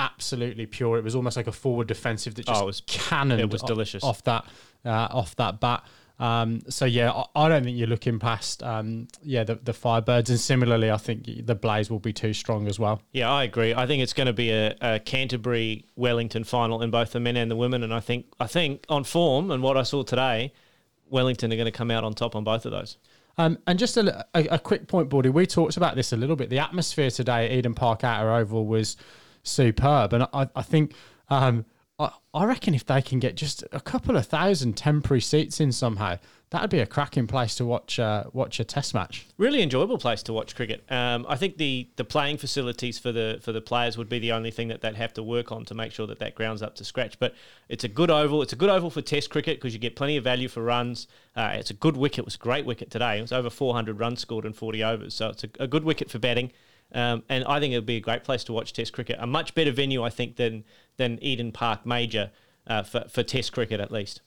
absolutely 0.00 0.66
pure. 0.66 0.96
It 0.98 1.04
was 1.04 1.14
almost 1.14 1.36
like 1.36 1.46
a 1.46 1.52
forward 1.52 1.88
defensive 1.88 2.34
that 2.36 2.46
just 2.46 2.60
oh, 2.60 2.64
it 2.64 2.66
was, 2.66 2.82
cannoned. 2.86 3.40
It 3.40 3.50
was 3.50 3.62
delicious 3.62 4.02
off, 4.02 4.24
that 4.24 4.44
uh, 4.84 5.08
off 5.10 5.36
that 5.36 5.60
bat. 5.60 5.84
Um, 6.18 6.60
so 6.68 6.84
yeah, 6.84 7.10
I, 7.12 7.24
I, 7.34 7.48
don't 7.48 7.64
think 7.64 7.78
you're 7.78 7.88
looking 7.88 8.18
past 8.18 8.62
um, 8.62 9.08
yeah 9.22 9.42
the, 9.42 9.54
the 9.54 9.72
Firebirds, 9.72 10.28
and 10.28 10.38
similarly, 10.38 10.90
I 10.90 10.98
think 10.98 11.46
the 11.46 11.54
Blaze 11.54 11.90
will 11.90 11.98
be 11.98 12.12
too 12.12 12.34
strong 12.34 12.66
as 12.66 12.78
well. 12.78 13.00
Yeah, 13.12 13.30
I 13.30 13.44
agree. 13.44 13.72
I 13.72 13.86
think 13.86 14.02
it's 14.02 14.12
going 14.12 14.26
to 14.26 14.34
be 14.34 14.50
a, 14.50 14.76
a, 14.82 15.00
Canterbury 15.00 15.86
Wellington 15.96 16.44
final 16.44 16.82
in 16.82 16.90
both 16.90 17.12
the 17.12 17.20
men 17.20 17.36
and 17.36 17.50
the 17.50 17.56
women, 17.56 17.82
and 17.82 17.94
I 17.94 18.00
think 18.00 18.26
I 18.38 18.46
think 18.46 18.84
on 18.90 19.04
form 19.04 19.50
and 19.50 19.62
what 19.62 19.78
I 19.78 19.82
saw 19.82 20.02
today, 20.02 20.52
Wellington 21.08 21.52
are 21.52 21.56
going 21.56 21.64
to 21.64 21.72
come 21.72 21.90
out 21.90 22.04
on 22.04 22.12
top 22.12 22.36
on 22.36 22.44
both 22.44 22.66
of 22.66 22.72
those. 22.72 22.98
Um, 23.38 23.58
and 23.66 23.78
just 23.78 23.96
a, 23.96 24.26
a, 24.34 24.44
a, 24.48 24.58
quick 24.58 24.88
point, 24.88 25.08
Bordy, 25.08 25.32
we 25.32 25.46
talked 25.46 25.78
about 25.78 25.96
this 25.96 26.12
a 26.12 26.16
little 26.16 26.36
bit. 26.36 26.50
The 26.50 26.58
atmosphere 26.58 27.10
today 27.10 27.46
at 27.46 27.52
Eden 27.52 27.72
Park 27.72 28.04
Outer 28.04 28.30
Oval 28.30 28.66
was 28.66 28.98
superb. 29.42 30.12
And 30.12 30.24
I, 30.32 30.48
I 30.54 30.62
think, 30.62 30.94
um, 31.28 31.64
I, 31.98 32.10
I 32.32 32.44
reckon 32.44 32.74
if 32.74 32.86
they 32.86 33.02
can 33.02 33.18
get 33.18 33.36
just 33.36 33.64
a 33.72 33.80
couple 33.80 34.16
of 34.16 34.26
thousand 34.26 34.76
temporary 34.76 35.20
seats 35.20 35.60
in 35.60 35.72
somehow, 35.72 36.18
that'd 36.50 36.70
be 36.70 36.80
a 36.80 36.86
cracking 36.86 37.26
place 37.26 37.54
to 37.56 37.64
watch 37.64 37.98
uh, 37.98 38.24
watch 38.32 38.60
a 38.60 38.64
test 38.64 38.94
match. 38.94 39.26
Really 39.38 39.62
enjoyable 39.62 39.98
place 39.98 40.22
to 40.24 40.32
watch 40.32 40.54
cricket. 40.54 40.84
Um, 40.90 41.24
I 41.28 41.36
think 41.36 41.56
the 41.56 41.88
the 41.96 42.04
playing 42.04 42.38
facilities 42.38 42.98
for 42.98 43.12
the 43.12 43.38
for 43.42 43.52
the 43.52 43.60
players 43.60 43.96
would 43.96 44.08
be 44.08 44.18
the 44.18 44.32
only 44.32 44.50
thing 44.50 44.68
that 44.68 44.80
they'd 44.80 44.96
have 44.96 45.12
to 45.14 45.22
work 45.22 45.52
on 45.52 45.64
to 45.66 45.74
make 45.74 45.92
sure 45.92 46.06
that 46.08 46.18
that 46.18 46.34
ground's 46.34 46.62
up 46.62 46.74
to 46.76 46.84
scratch. 46.84 47.18
But 47.18 47.34
it's 47.68 47.84
a 47.84 47.88
good 47.88 48.10
oval. 48.10 48.42
It's 48.42 48.52
a 48.52 48.56
good 48.56 48.70
oval 48.70 48.90
for 48.90 49.02
Test 49.02 49.30
cricket 49.30 49.58
because 49.58 49.72
you 49.72 49.80
get 49.80 49.96
plenty 49.96 50.16
of 50.16 50.24
value 50.24 50.48
for 50.48 50.62
runs. 50.62 51.06
Uh, 51.36 51.52
it's 51.54 51.70
a 51.70 51.74
good 51.74 51.96
wicket. 51.96 52.20
It 52.20 52.24
was 52.24 52.34
a 52.34 52.38
great 52.38 52.66
wicket 52.66 52.90
today. 52.90 53.18
It 53.18 53.22
was 53.22 53.32
over 53.32 53.50
400 53.50 53.98
runs 53.98 54.20
scored 54.20 54.44
in 54.44 54.52
40 54.52 54.84
overs, 54.84 55.14
so 55.14 55.28
it's 55.28 55.44
a, 55.44 55.48
a 55.60 55.66
good 55.66 55.84
wicket 55.84 56.10
for 56.10 56.18
batting. 56.18 56.52
Um, 56.92 57.22
and 57.28 57.44
I 57.44 57.60
think 57.60 57.72
it 57.72 57.76
would 57.76 57.86
be 57.86 57.96
a 57.96 58.00
great 58.00 58.24
place 58.24 58.44
to 58.44 58.52
watch 58.52 58.72
Test 58.72 58.92
cricket. 58.92 59.16
A 59.20 59.26
much 59.26 59.54
better 59.54 59.72
venue, 59.72 60.02
I 60.02 60.10
think, 60.10 60.36
than 60.36 60.64
than 60.96 61.22
Eden 61.22 61.52
Park 61.52 61.86
Major 61.86 62.30
uh, 62.66 62.82
for 62.82 63.04
for 63.08 63.22
Test 63.22 63.52
cricket 63.52 63.80
at 63.80 63.90
least. 63.90 64.22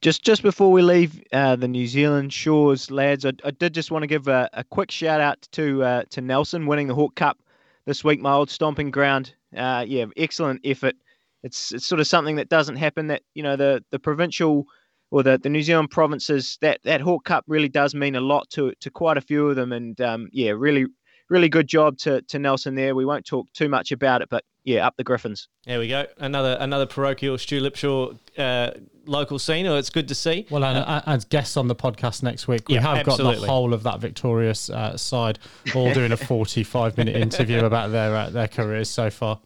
Just 0.00 0.22
just 0.22 0.42
before 0.42 0.72
we 0.72 0.82
leave 0.82 1.22
uh, 1.32 1.56
the 1.56 1.68
New 1.68 1.86
Zealand 1.86 2.32
shores, 2.32 2.90
lads, 2.90 3.24
I, 3.24 3.32
I 3.44 3.50
did 3.50 3.74
just 3.74 3.90
want 3.90 4.02
to 4.02 4.06
give 4.06 4.28
a, 4.28 4.48
a 4.52 4.64
quick 4.64 4.90
shout 4.90 5.20
out 5.20 5.46
to 5.52 5.82
uh, 5.82 6.02
to 6.10 6.20
Nelson 6.20 6.66
winning 6.66 6.88
the 6.88 6.94
Hawke 6.94 7.14
Cup 7.14 7.38
this 7.84 8.04
week, 8.04 8.20
my 8.20 8.32
old 8.32 8.50
stomping 8.50 8.90
ground. 8.90 9.34
Uh, 9.56 9.84
yeah, 9.86 10.06
excellent 10.16 10.60
effort. 10.64 10.94
It's 11.42 11.72
it's 11.72 11.86
sort 11.86 12.00
of 12.00 12.06
something 12.06 12.36
that 12.36 12.48
doesn't 12.48 12.76
happen. 12.76 13.08
That 13.08 13.22
you 13.34 13.42
know 13.42 13.56
the 13.56 13.84
the 13.90 13.98
provincial 13.98 14.66
or 15.10 15.22
the, 15.22 15.38
the 15.38 15.50
New 15.50 15.62
Zealand 15.62 15.90
provinces 15.90 16.56
that 16.62 16.80
that 16.84 17.02
Hawke 17.02 17.24
Cup 17.24 17.44
really 17.46 17.68
does 17.68 17.94
mean 17.94 18.16
a 18.16 18.20
lot 18.20 18.48
to 18.50 18.72
to 18.80 18.90
quite 18.90 19.18
a 19.18 19.22
few 19.22 19.48
of 19.48 19.56
them. 19.56 19.72
And 19.72 20.00
um, 20.00 20.28
yeah, 20.32 20.52
really 20.52 20.86
really 21.32 21.48
good 21.48 21.66
job 21.66 21.98
to 21.98 22.22
to 22.22 22.38
Nelson 22.38 22.74
there. 22.74 22.94
We 22.94 23.04
won't 23.04 23.24
talk 23.24 23.52
too 23.52 23.68
much 23.68 23.90
about 23.90 24.22
it, 24.22 24.28
but 24.28 24.44
yeah, 24.64 24.86
up 24.86 24.96
the 24.96 25.04
Griffins. 25.04 25.48
There 25.64 25.78
we 25.78 25.88
go. 25.88 26.06
Another 26.18 26.56
another 26.60 26.86
parochial 26.86 27.38
Stu 27.38 27.60
Lipshaw 27.60 28.16
uh, 28.38 28.70
local 29.06 29.38
scene. 29.38 29.66
Oh, 29.66 29.76
it's 29.76 29.90
good 29.90 30.06
to 30.08 30.14
see. 30.14 30.46
Well, 30.50 30.62
and 30.64 30.78
uh, 30.78 31.02
as 31.06 31.24
guests 31.24 31.56
on 31.56 31.66
the 31.66 31.74
podcast 31.74 32.22
next 32.22 32.46
week, 32.46 32.68
we 32.68 32.74
yeah, 32.74 32.82
have 32.82 32.98
absolutely. 32.98 33.34
got 33.34 33.40
the 33.40 33.46
whole 33.46 33.74
of 33.74 33.82
that 33.82 33.98
victorious 33.98 34.70
uh, 34.70 34.96
side 34.96 35.38
all 35.74 35.92
doing 35.92 36.12
a 36.12 36.16
45 36.16 36.96
minute 36.96 37.16
interview 37.28 37.64
about 37.64 37.90
their 37.90 38.14
uh, 38.14 38.30
their 38.30 38.48
careers 38.48 38.88
so 38.88 39.10
far. 39.10 39.40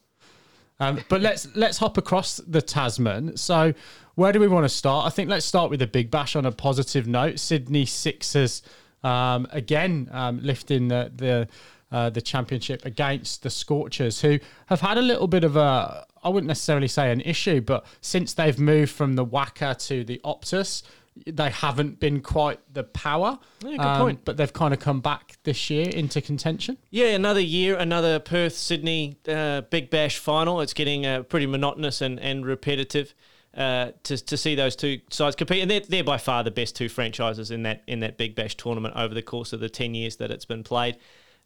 Um, 0.78 1.00
but 1.08 1.22
let's 1.22 1.48
let's 1.56 1.78
hop 1.78 1.96
across 1.96 2.36
the 2.38 2.60
Tasman. 2.60 3.36
So, 3.38 3.72
where 4.16 4.32
do 4.32 4.40
we 4.40 4.48
want 4.48 4.64
to 4.64 4.68
start? 4.68 5.06
I 5.06 5.10
think 5.10 5.30
let's 5.30 5.46
start 5.46 5.70
with 5.70 5.80
the 5.80 5.86
Big 5.86 6.10
Bash 6.10 6.36
on 6.36 6.44
a 6.44 6.52
positive 6.52 7.06
note. 7.06 7.38
Sydney 7.38 7.86
Sixers 7.86 8.62
um, 9.02 9.46
again 9.52 10.08
um, 10.12 10.40
lifting 10.42 10.88
the 10.88 11.12
the 11.14 11.48
uh, 11.92 12.10
the 12.10 12.20
championship 12.20 12.84
against 12.84 13.42
the 13.42 13.50
Scorchers, 13.50 14.20
who 14.20 14.38
have 14.66 14.80
had 14.80 14.98
a 14.98 15.02
little 15.02 15.28
bit 15.28 15.44
of 15.44 15.56
a, 15.56 16.04
I 16.22 16.28
wouldn't 16.28 16.48
necessarily 16.48 16.88
say 16.88 17.12
an 17.12 17.20
issue, 17.20 17.60
but 17.60 17.86
since 18.00 18.34
they've 18.34 18.58
moved 18.58 18.92
from 18.92 19.14
the 19.14 19.24
WACA 19.24 19.78
to 19.86 20.04
the 20.04 20.20
Optus, 20.24 20.82
they 21.26 21.50
haven't 21.50 21.98
been 21.98 22.20
quite 22.20 22.60
the 22.72 22.84
power. 22.84 23.38
Yeah, 23.64 23.70
good 23.70 23.80
um, 23.80 24.00
point. 24.00 24.24
But 24.24 24.36
they've 24.36 24.52
kind 24.52 24.74
of 24.74 24.80
come 24.80 25.00
back 25.00 25.38
this 25.44 25.70
year 25.70 25.88
into 25.88 26.20
contention. 26.20 26.76
Yeah, 26.90 27.14
another 27.14 27.40
year, 27.40 27.76
another 27.76 28.18
Perth 28.18 28.54
Sydney 28.54 29.16
uh, 29.26 29.62
Big 29.62 29.88
Bash 29.88 30.18
final. 30.18 30.60
It's 30.60 30.74
getting 30.74 31.06
uh, 31.06 31.22
pretty 31.22 31.46
monotonous 31.46 32.00
and, 32.00 32.20
and 32.20 32.44
repetitive. 32.44 33.14
Uh, 33.56 33.92
to, 34.02 34.22
to 34.22 34.36
see 34.36 34.54
those 34.54 34.76
two 34.76 35.00
sides 35.08 35.34
compete, 35.34 35.62
and 35.62 35.70
they're, 35.70 35.80
they're 35.80 36.04
by 36.04 36.18
far 36.18 36.44
the 36.44 36.50
best 36.50 36.76
two 36.76 36.90
franchises 36.90 37.50
in 37.50 37.62
that 37.62 37.82
in 37.86 38.00
that 38.00 38.18
Big 38.18 38.34
Bash 38.34 38.54
tournament 38.54 38.94
over 38.94 39.14
the 39.14 39.22
course 39.22 39.54
of 39.54 39.60
the 39.60 39.70
ten 39.70 39.94
years 39.94 40.16
that 40.16 40.30
it's 40.30 40.44
been 40.44 40.62
played. 40.62 40.98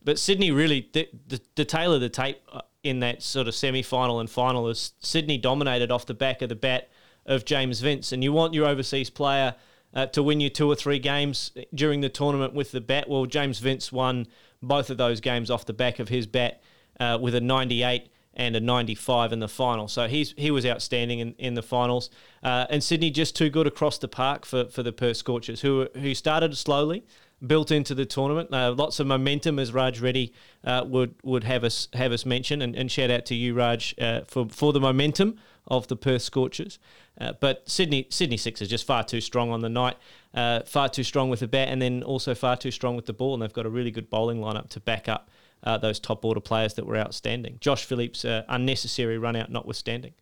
But 0.03 0.19
Sydney 0.19 0.51
really, 0.51 0.89
the, 0.93 1.09
the, 1.27 1.41
the 1.57 1.65
tail 1.65 1.93
of 1.93 2.01
the 2.01 2.09
tape 2.09 2.41
uh, 2.53 2.63
in 2.83 3.01
that 3.01 3.23
sort 3.23 3.49
of 3.49 3.55
semi 3.55 3.83
final 3.83 4.21
and 4.21 4.31
final 4.31 4.69
is 4.69 4.93
Sydney 5.01 5.39
dominated 5.39 5.91
off 5.91 6.07
the 6.07 6.15
back 6.15 6.43
of 6.43 6.49
the 6.49 6.55
bat 6.55 6.89
of 7.27 7.45
James 7.45 7.81
Vince. 7.81 8.13
And 8.13 8.25
you 8.25 8.33
want 8.33 8.55
your 8.55 8.67
overseas 8.67 9.11
player 9.11 9.55
uh, 9.93 10.07
to 10.07 10.23
win 10.23 10.41
you 10.41 10.51
two 10.51 10.71
or 10.71 10.75
three 10.75 10.99
games 10.99 11.53
during 11.75 12.01
the 12.01 12.09
tournament 12.09 12.55
with 12.55 12.73
the 12.73 12.81
bat. 12.81 13.09
Well, 13.09 13.27
James 13.27 13.59
Vince 13.59 13.93
won 13.93 14.27
both 14.63 14.91
of 14.91 14.97
those 14.97 15.21
games 15.21 15.51
off 15.51 15.67
the 15.67 15.73
back 15.73 15.99
of 15.99 16.09
his 16.09 16.27
bat 16.27 16.63
uh, 16.99 17.19
with 17.21 17.35
a 17.35 17.41
98 17.41 18.09
and 18.35 18.55
a 18.57 18.61
95 18.61 19.33
in 19.33 19.41
the 19.41 19.49
final. 19.49 19.89
So 19.89 20.07
he's 20.07 20.35
he 20.37 20.51
was 20.51 20.65
outstanding 20.65 21.19
in, 21.19 21.35
in 21.39 21.55
the 21.55 21.63
finals. 21.63 22.11
Uh, 22.43 22.67
and 22.71 22.83
Sydney 22.83 23.11
just 23.11 23.37
too 23.37 23.51
good 23.51 23.67
across 23.67 23.99
the 23.99 24.09
park 24.09 24.47
for, 24.47 24.67
for 24.67 24.83
the 24.83 24.93
Perth 24.93 25.17
Scorchers, 25.17 25.61
who 25.61 25.89
who 25.95 26.15
started 26.15 26.57
slowly 26.57 27.05
built 27.47 27.71
into 27.71 27.95
the 27.95 28.05
tournament. 28.05 28.53
Uh, 28.53 28.73
lots 28.73 29.01
of 29.01 29.07
momentum, 29.07 29.59
as 29.59 29.73
Raj 29.73 30.01
Reddy 30.01 30.33
uh, 30.65 30.85
would 30.87 31.15
would 31.23 31.45
have 31.45 31.65
us 31.65 31.89
have 31.95 32.13
us 32.13 32.27
mention, 32.27 32.63
and, 32.63 32.77
and 32.77 32.91
shout 32.91 33.11
out 33.11 33.27
to 33.27 33.35
you, 33.35 33.55
Raj, 33.55 33.95
uh, 34.01 34.21
for 34.27 34.49
for 34.49 34.73
the 34.73 34.81
momentum 34.81 35.37
of 35.67 35.89
the 35.89 35.97
Perth 35.97 36.23
Scorchers. 36.23 36.79
Uh, 37.21 37.33
but 37.41 37.69
Sydney 37.69 38.07
Sydney 38.11 38.37
Sixers 38.37 38.69
just 38.69 38.87
far 38.87 39.05
too 39.05 39.21
strong 39.21 39.51
on 39.51 39.61
the 39.61 39.69
night, 39.69 39.97
uh, 40.35 40.61
far 40.61 40.89
too 40.89 41.05
strong 41.05 41.31
with 41.31 41.41
the 41.41 41.49
bat, 41.49 41.69
and 41.69 41.81
then 41.81 42.03
also 42.03 42.35
far 42.35 42.57
too 42.57 42.71
strong 42.71 42.97
with 42.97 43.07
the 43.07 43.13
ball. 43.13 43.35
And 43.35 43.43
they've 43.43 43.53
got 43.53 43.67
a 43.67 43.71
really 43.71 43.91
good 43.91 44.11
bowling 44.11 44.39
lineup 44.41 44.69
to 44.71 44.81
back 44.81 45.09
up 45.09 45.31
uh, 45.65 45.79
those 45.79 45.99
top 46.01 46.25
order 46.25 46.41
players 46.41 46.75
that 46.75 46.87
were 46.87 46.97
outstanding. 46.97 47.59
Josh 47.61 47.85
Phillips' 47.85 48.25
unnecessary 48.25 49.19
run 49.19 49.37
out 49.37 49.51
notwithstanding. 49.51 50.15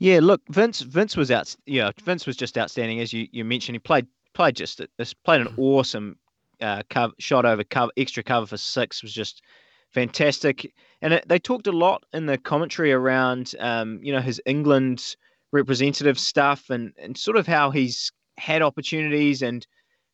Yeah, 0.00 0.20
look, 0.22 0.40
Vince 0.48 0.80
Vince 0.80 1.16
was 1.16 1.30
out. 1.30 1.54
Yeah, 1.66 1.90
Vince 2.04 2.24
was 2.24 2.36
just 2.36 2.56
outstanding 2.56 3.00
as 3.00 3.12
you, 3.12 3.26
you 3.32 3.44
mentioned. 3.44 3.74
He 3.74 3.80
played 3.80 4.06
played 4.38 4.54
just 4.54 4.80
played 5.24 5.40
an 5.40 5.52
awesome 5.58 6.16
uh, 6.60 6.82
cover, 6.88 7.12
shot 7.18 7.44
over 7.44 7.64
cover, 7.64 7.90
extra 7.96 8.22
cover 8.22 8.46
for 8.46 8.56
six 8.56 9.02
was 9.02 9.12
just 9.12 9.42
fantastic. 9.90 10.72
And 11.02 11.14
it, 11.14 11.28
they 11.28 11.40
talked 11.40 11.66
a 11.66 11.72
lot 11.72 12.04
in 12.12 12.26
the 12.26 12.38
commentary 12.38 12.92
around, 12.92 13.54
um, 13.58 13.98
you 14.00 14.12
know, 14.12 14.20
his 14.20 14.40
England 14.46 15.16
representative 15.50 16.20
stuff 16.20 16.70
and, 16.70 16.92
and 16.98 17.18
sort 17.18 17.36
of 17.36 17.48
how 17.48 17.70
he's 17.70 18.12
had 18.38 18.62
opportunities 18.62 19.42
and 19.42 19.66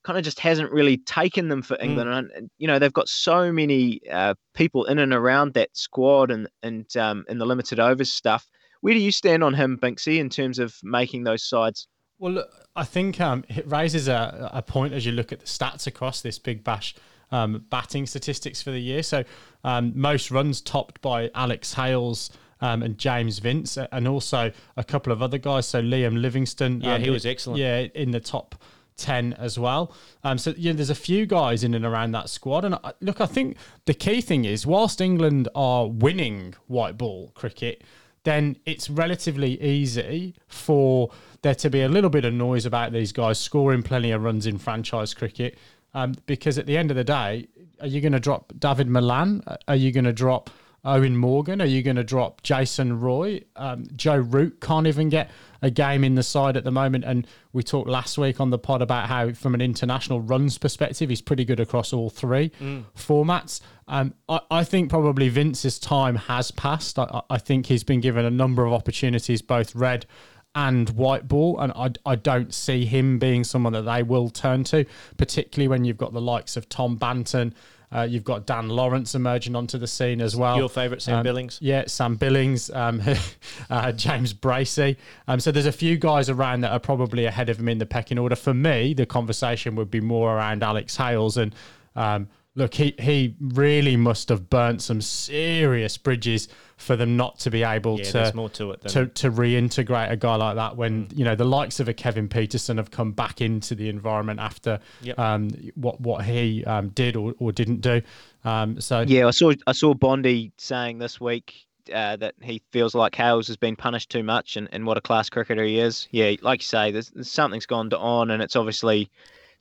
kind 0.05 0.19
of 0.19 0.25
just 0.25 0.41
hasn't 0.41 0.73
really 0.73 0.97
taken 0.97 1.49
them 1.49 1.61
for 1.61 1.77
England. 1.79 2.09
Mm. 2.09 2.19
And, 2.19 2.31
and, 2.33 2.51
you 2.57 2.67
know, 2.67 2.79
they've 2.79 2.93
got 2.93 3.09
so 3.11 3.53
many 3.53 4.01
uh, 4.11 4.35
people 4.55 4.87
in 4.87 4.99
and 4.99 5.13
around 5.13 5.53
that 5.55 5.71
squad 5.77 6.31
and 6.31 6.49
and 6.63 6.97
um, 6.97 7.27
in 7.29 7.39
the 7.39 7.47
limited 7.47 7.79
overs 7.79 8.11
stuff. 8.11 8.49
Where 8.81 8.95
do 8.95 9.01
you 9.01 9.13
stand 9.13 9.45
on 9.45 9.53
him, 9.53 9.79
Binksy, 9.79 10.19
in 10.19 10.31
terms 10.31 10.59
of 10.59 10.77
making 10.83 11.25
those 11.25 11.43
sides? 11.43 11.89
Well, 12.19 12.33
look, 12.33 12.51
I 12.77 12.85
think 12.85 13.21
um, 13.21 13.45
it 13.49 13.67
raises 13.67 14.09
a, 14.09 14.51
a 14.53 14.63
point 14.63 14.95
as 14.95 15.05
you 15.05 15.13
look 15.13 15.33
at 15.33 15.41
the 15.41 15.47
stats 15.47 15.87
across 15.87 16.21
this 16.21 16.39
big 16.39 16.65
bash 16.65 16.95
um, 17.33 17.65
batting 17.71 18.07
statistics 18.07 18.63
for 18.63 18.71
the 18.71 18.81
year. 18.81 19.03
So, 19.03 19.25
um, 19.65 19.93
most 19.95 20.31
runs 20.31 20.61
topped 20.61 21.01
by 21.01 21.31
Alex 21.35 21.75
Hales. 21.75 22.31
Um, 22.61 22.83
and 22.83 22.97
James 22.97 23.41
Vince, 23.41 23.77
and 23.77 24.09
also 24.09 24.51
a 24.79 24.85
couple 24.85 25.13
of 25.13 25.21
other 25.21 25.37
guys. 25.37 25.67
So 25.67 25.83
Liam 25.83 26.23
Livingstone, 26.23 26.81
yeah, 26.81 26.95
um, 26.95 27.03
he 27.03 27.11
was 27.11 27.27
excellent. 27.27 27.59
Yeah, 27.59 27.89
in 27.95 28.13
the 28.13 28.21
top 28.21 28.55
10 28.97 29.35
as 29.35 29.59
well. 29.59 29.93
Um, 30.23 30.39
so, 30.39 30.55
yeah, 30.57 30.73
there's 30.73 30.89
a 30.89 30.95
few 30.95 31.27
guys 31.27 31.65
in 31.65 31.75
and 31.75 31.85
around 31.85 32.13
that 32.13 32.31
squad. 32.31 32.65
And 32.65 32.77
I, 32.77 32.93
look, 33.01 33.21
I 33.21 33.27
think 33.27 33.57
the 33.85 33.93
key 33.93 34.21
thing 34.21 34.45
is, 34.45 34.67
whilst 34.67 35.01
England 35.01 35.49
are 35.55 35.89
winning 35.89 36.55
white 36.67 36.97
ball 36.97 37.33
cricket, 37.35 37.83
then 38.23 38.57
it's 38.65 38.89
relatively 38.89 39.61
easy 39.61 40.35
for 40.47 41.11
there 41.45 41.55
to 41.55 41.71
be 41.71 41.83
a 41.83 41.89
little 41.89 42.11
bit 42.11 42.25
of 42.25 42.35
noise 42.35 42.67
about 42.67 42.93
these 42.93 43.13
guys 43.13 43.39
scoring 43.39 43.83
plenty 43.83 44.11
of 44.11 44.23
runs 44.23 44.47
in 44.47 44.59
franchise 44.59 45.15
cricket. 45.15 45.57
Um, 45.95 46.17
because 46.27 46.59
at 46.59 46.67
the 46.67 46.77
end 46.77 46.91
of 46.91 46.97
the 46.97 47.05
day, 47.05 47.47
are 47.81 47.87
you 47.87 48.01
going 48.01 48.13
to 48.13 48.21
drop 48.21 48.53
David 48.59 48.89
Malan? 48.89 49.45
Are 49.69 49.77
you 49.77 49.93
going 49.93 50.07
to 50.07 50.13
drop 50.13 50.51
Eoin 50.85 51.15
Morgan? 51.15 51.63
Are 51.63 51.67
you 51.67 51.83
going 51.83 51.97
to 51.97 52.05
drop 52.05 52.43
Jason 52.43 53.01
Roy? 53.01 53.43
Um, 53.57 53.87
Joe 53.95 54.17
Root 54.17 54.61
can't 54.61 54.87
even 54.87 55.09
get 55.09 55.31
a 55.63 55.71
game 55.71 56.05
in 56.05 56.15
the 56.15 56.23
side 56.23 56.57
at 56.57 56.65
the 56.65 56.71
moment. 56.71 57.05
And 57.05 57.27
we 57.53 57.63
talked 57.63 57.89
last 57.89 58.19
week 58.19 58.41
on 58.41 58.51
the 58.51 58.59
pod 58.59 58.83
about 58.83 59.09
how, 59.09 59.33
from 59.33 59.55
an 59.55 59.61
international 59.61 60.21
runs 60.21 60.59
perspective, 60.59 61.09
he's 61.09 61.23
pretty 61.23 61.45
good 61.45 61.61
across 61.61 61.93
all 61.93 62.11
three 62.11 62.51
mm. 62.61 62.85
formats. 62.97 63.61
Um, 63.89 64.15
I, 64.29 64.41
I, 64.51 64.65
think 64.65 64.91
probably 64.91 65.29
Vince's 65.29 65.79
time 65.79 66.17
has 66.17 66.51
passed. 66.51 66.99
I, 66.99 67.23
I, 67.31 67.39
think 67.39 67.67
he's 67.67 67.85
been 67.85 68.01
given 68.01 68.25
a 68.25 68.31
number 68.31 68.65
of 68.65 68.73
opportunities, 68.73 69.43
both 69.43 69.75
red 69.75 70.07
and 70.55 70.91
white 70.91 71.29
ball, 71.29 71.59
and 71.61 71.73
I, 71.73 71.91
I 72.07 72.17
don't 72.17 72.55
see 72.55 72.85
him 72.85 73.19
being 73.19 73.45
someone 73.45 73.73
that 73.73 73.83
they 73.83 74.03
will 74.03 74.31
turn 74.31 74.65
to, 74.65 74.85
particularly 75.17 75.69
when 75.69 75.85
you've 75.85 75.99
got 75.99 76.13
the 76.13 76.21
likes 76.21 76.57
of 76.57 76.69
Tom 76.69 76.99
Banton 76.99 77.53
uh, 77.95 78.03
you've 78.03 78.25
got 78.25 78.45
Dan 78.45 78.69
Lawrence 78.69 79.15
emerging 79.15 79.55
onto 79.55 79.79
the 79.79 79.87
scene 79.87 80.21
as 80.21 80.35
well. 80.35 80.57
Your 80.57 80.69
favourite, 80.69 81.01
Sam 81.01 81.19
um, 81.19 81.23
Billings? 81.23 81.59
Yeah, 81.63 81.85
Sam 81.87 82.17
Billings, 82.17 82.69
um, 82.71 83.01
uh, 83.71 83.93
James 83.93 84.35
Bracey. 84.35 84.97
Um, 85.29 85.39
so 85.39 85.53
there's 85.53 85.67
a 85.67 85.73
few 85.73 85.97
guys 85.97 86.29
around 86.29 86.63
that 86.63 86.73
are 86.73 86.81
probably 86.81 87.27
ahead 87.27 87.49
of 87.49 87.61
him 87.61 87.69
in 87.69 87.79
the 87.79 87.87
pecking 87.87 88.19
order. 88.19 88.35
For 88.35 88.53
me, 88.53 88.95
the 88.95 89.07
conversation 89.07 89.77
would 89.77 89.93
be 89.93 90.01
more 90.01 90.37
around 90.37 90.65
Alex 90.65 90.97
Hales 90.97 91.37
and 91.37 91.55
um, 91.95 92.29
look, 92.57 92.75
he, 92.75 92.97
he 92.99 93.37
really 93.39 93.97
must 93.97 94.29
have 94.29 94.51
burnt 94.51 94.83
some 94.83 95.01
serious 95.01 95.97
bridges 95.97 96.49
for 96.77 96.97
them 96.97 97.17
not 97.17 97.39
to 97.39 97.51
be 97.51 97.63
able 97.63 97.99
yeah, 97.99 98.05
to 98.05 98.33
more 98.35 98.49
to, 98.51 98.73
it 98.73 98.83
to 98.83 99.07
to 99.07 99.31
reintegrate 99.31 100.11
a 100.11 100.17
guy 100.17 100.35
like 100.37 100.57
that 100.57 100.77
when 100.77 101.07
mm. 101.07 101.19
you 101.19 101.25
know 101.25 101.35
the 101.35 101.45
likes 101.45 101.81
of 101.81 101.89
a 101.89 101.95
Kevin 101.95 102.29
Pietersen 102.29 102.77
have 102.79 102.91
come 102.91 103.13
back 103.13 103.41
into 103.41 103.75
the 103.75 103.89
environment 103.89 104.41
after 104.41 104.81
yep. 105.01 105.19
um, 105.19 105.51
what 105.75 106.01
what 106.01 106.25
he 106.25 106.65
um, 106.65 106.89
did 106.89 107.17
or, 107.17 107.35
or 107.39 107.53
didn't 107.53 107.81
do. 107.81 108.03
Um, 108.45 108.81
so 108.81 109.03
yeah, 109.03 109.27
I 109.27 109.31
saw 109.31 109.53
I 109.67 109.73
saw 109.73 109.95
Bondi 109.95 110.53
saying 110.59 110.99
this 110.99 111.21
week 111.21 111.67
uh, 111.93 112.17
that 112.17 112.35
he 112.41 112.63
feels 112.71 112.95
like 112.95 113.15
Hales 113.15 113.47
has 113.49 113.57
been 113.57 113.77
punished 113.77 114.11
too 114.11 114.23
much 114.23 114.57
and, 114.57 114.69
and 114.73 114.87
what 114.87 114.97
a 114.97 115.01
class 115.01 115.29
cricketer 115.29 115.65
he 115.65 115.79
is. 115.79 116.09
Yeah, 116.11 116.35
like 116.43 116.61
you 116.61 116.67
say, 116.67 116.91
there's, 116.91 117.11
there's 117.11 117.31
something's 117.31 117.67
gone 117.67 117.93
on 117.93 118.31
and 118.31 118.43
it's 118.43 118.57
obviously 118.57 119.11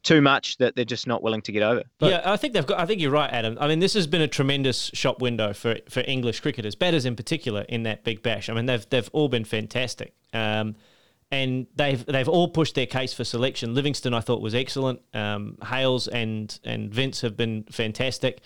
too 0.03 0.21
much 0.21 0.57
that 0.57 0.75
they're 0.75 0.85
just 0.85 1.07
not 1.07 1.23
willing 1.23 1.41
to 1.41 1.51
get 1.51 1.63
over. 1.63 1.83
But 1.97 2.11
yeah, 2.11 2.21
I 2.25 2.37
think 2.37 2.53
they've 2.53 2.65
got. 2.65 2.79
I 2.79 2.85
think 2.85 3.01
you're 3.01 3.11
right, 3.11 3.31
Adam. 3.31 3.57
I 3.59 3.67
mean, 3.67 3.79
this 3.79 3.93
has 3.93 4.05
been 4.05 4.21
a 4.21 4.27
tremendous 4.27 4.91
shop 4.93 5.21
window 5.21 5.53
for 5.53 5.77
for 5.89 6.03
English 6.05 6.41
cricketers, 6.41 6.75
batters 6.75 7.05
in 7.05 7.15
particular, 7.15 7.61
in 7.61 7.83
that 7.83 8.03
Big 8.03 8.21
Bash. 8.21 8.49
I 8.49 8.53
mean, 8.53 8.65
they've 8.65 8.87
they've 8.89 9.09
all 9.13 9.29
been 9.29 9.45
fantastic. 9.45 10.13
Um, 10.33 10.75
and 11.31 11.65
they've 11.75 12.05
they've 12.05 12.29
all 12.29 12.47
pushed 12.49 12.75
their 12.75 12.85
case 12.85 13.13
for 13.13 13.23
selection. 13.23 13.73
Livingstone, 13.73 14.13
I 14.13 14.19
thought, 14.19 14.41
was 14.41 14.53
excellent. 14.53 15.01
Um, 15.13 15.57
Hales 15.65 16.07
and 16.07 16.59
and 16.63 16.93
Vince 16.93 17.21
have 17.21 17.35
been 17.35 17.63
fantastic, 17.71 18.41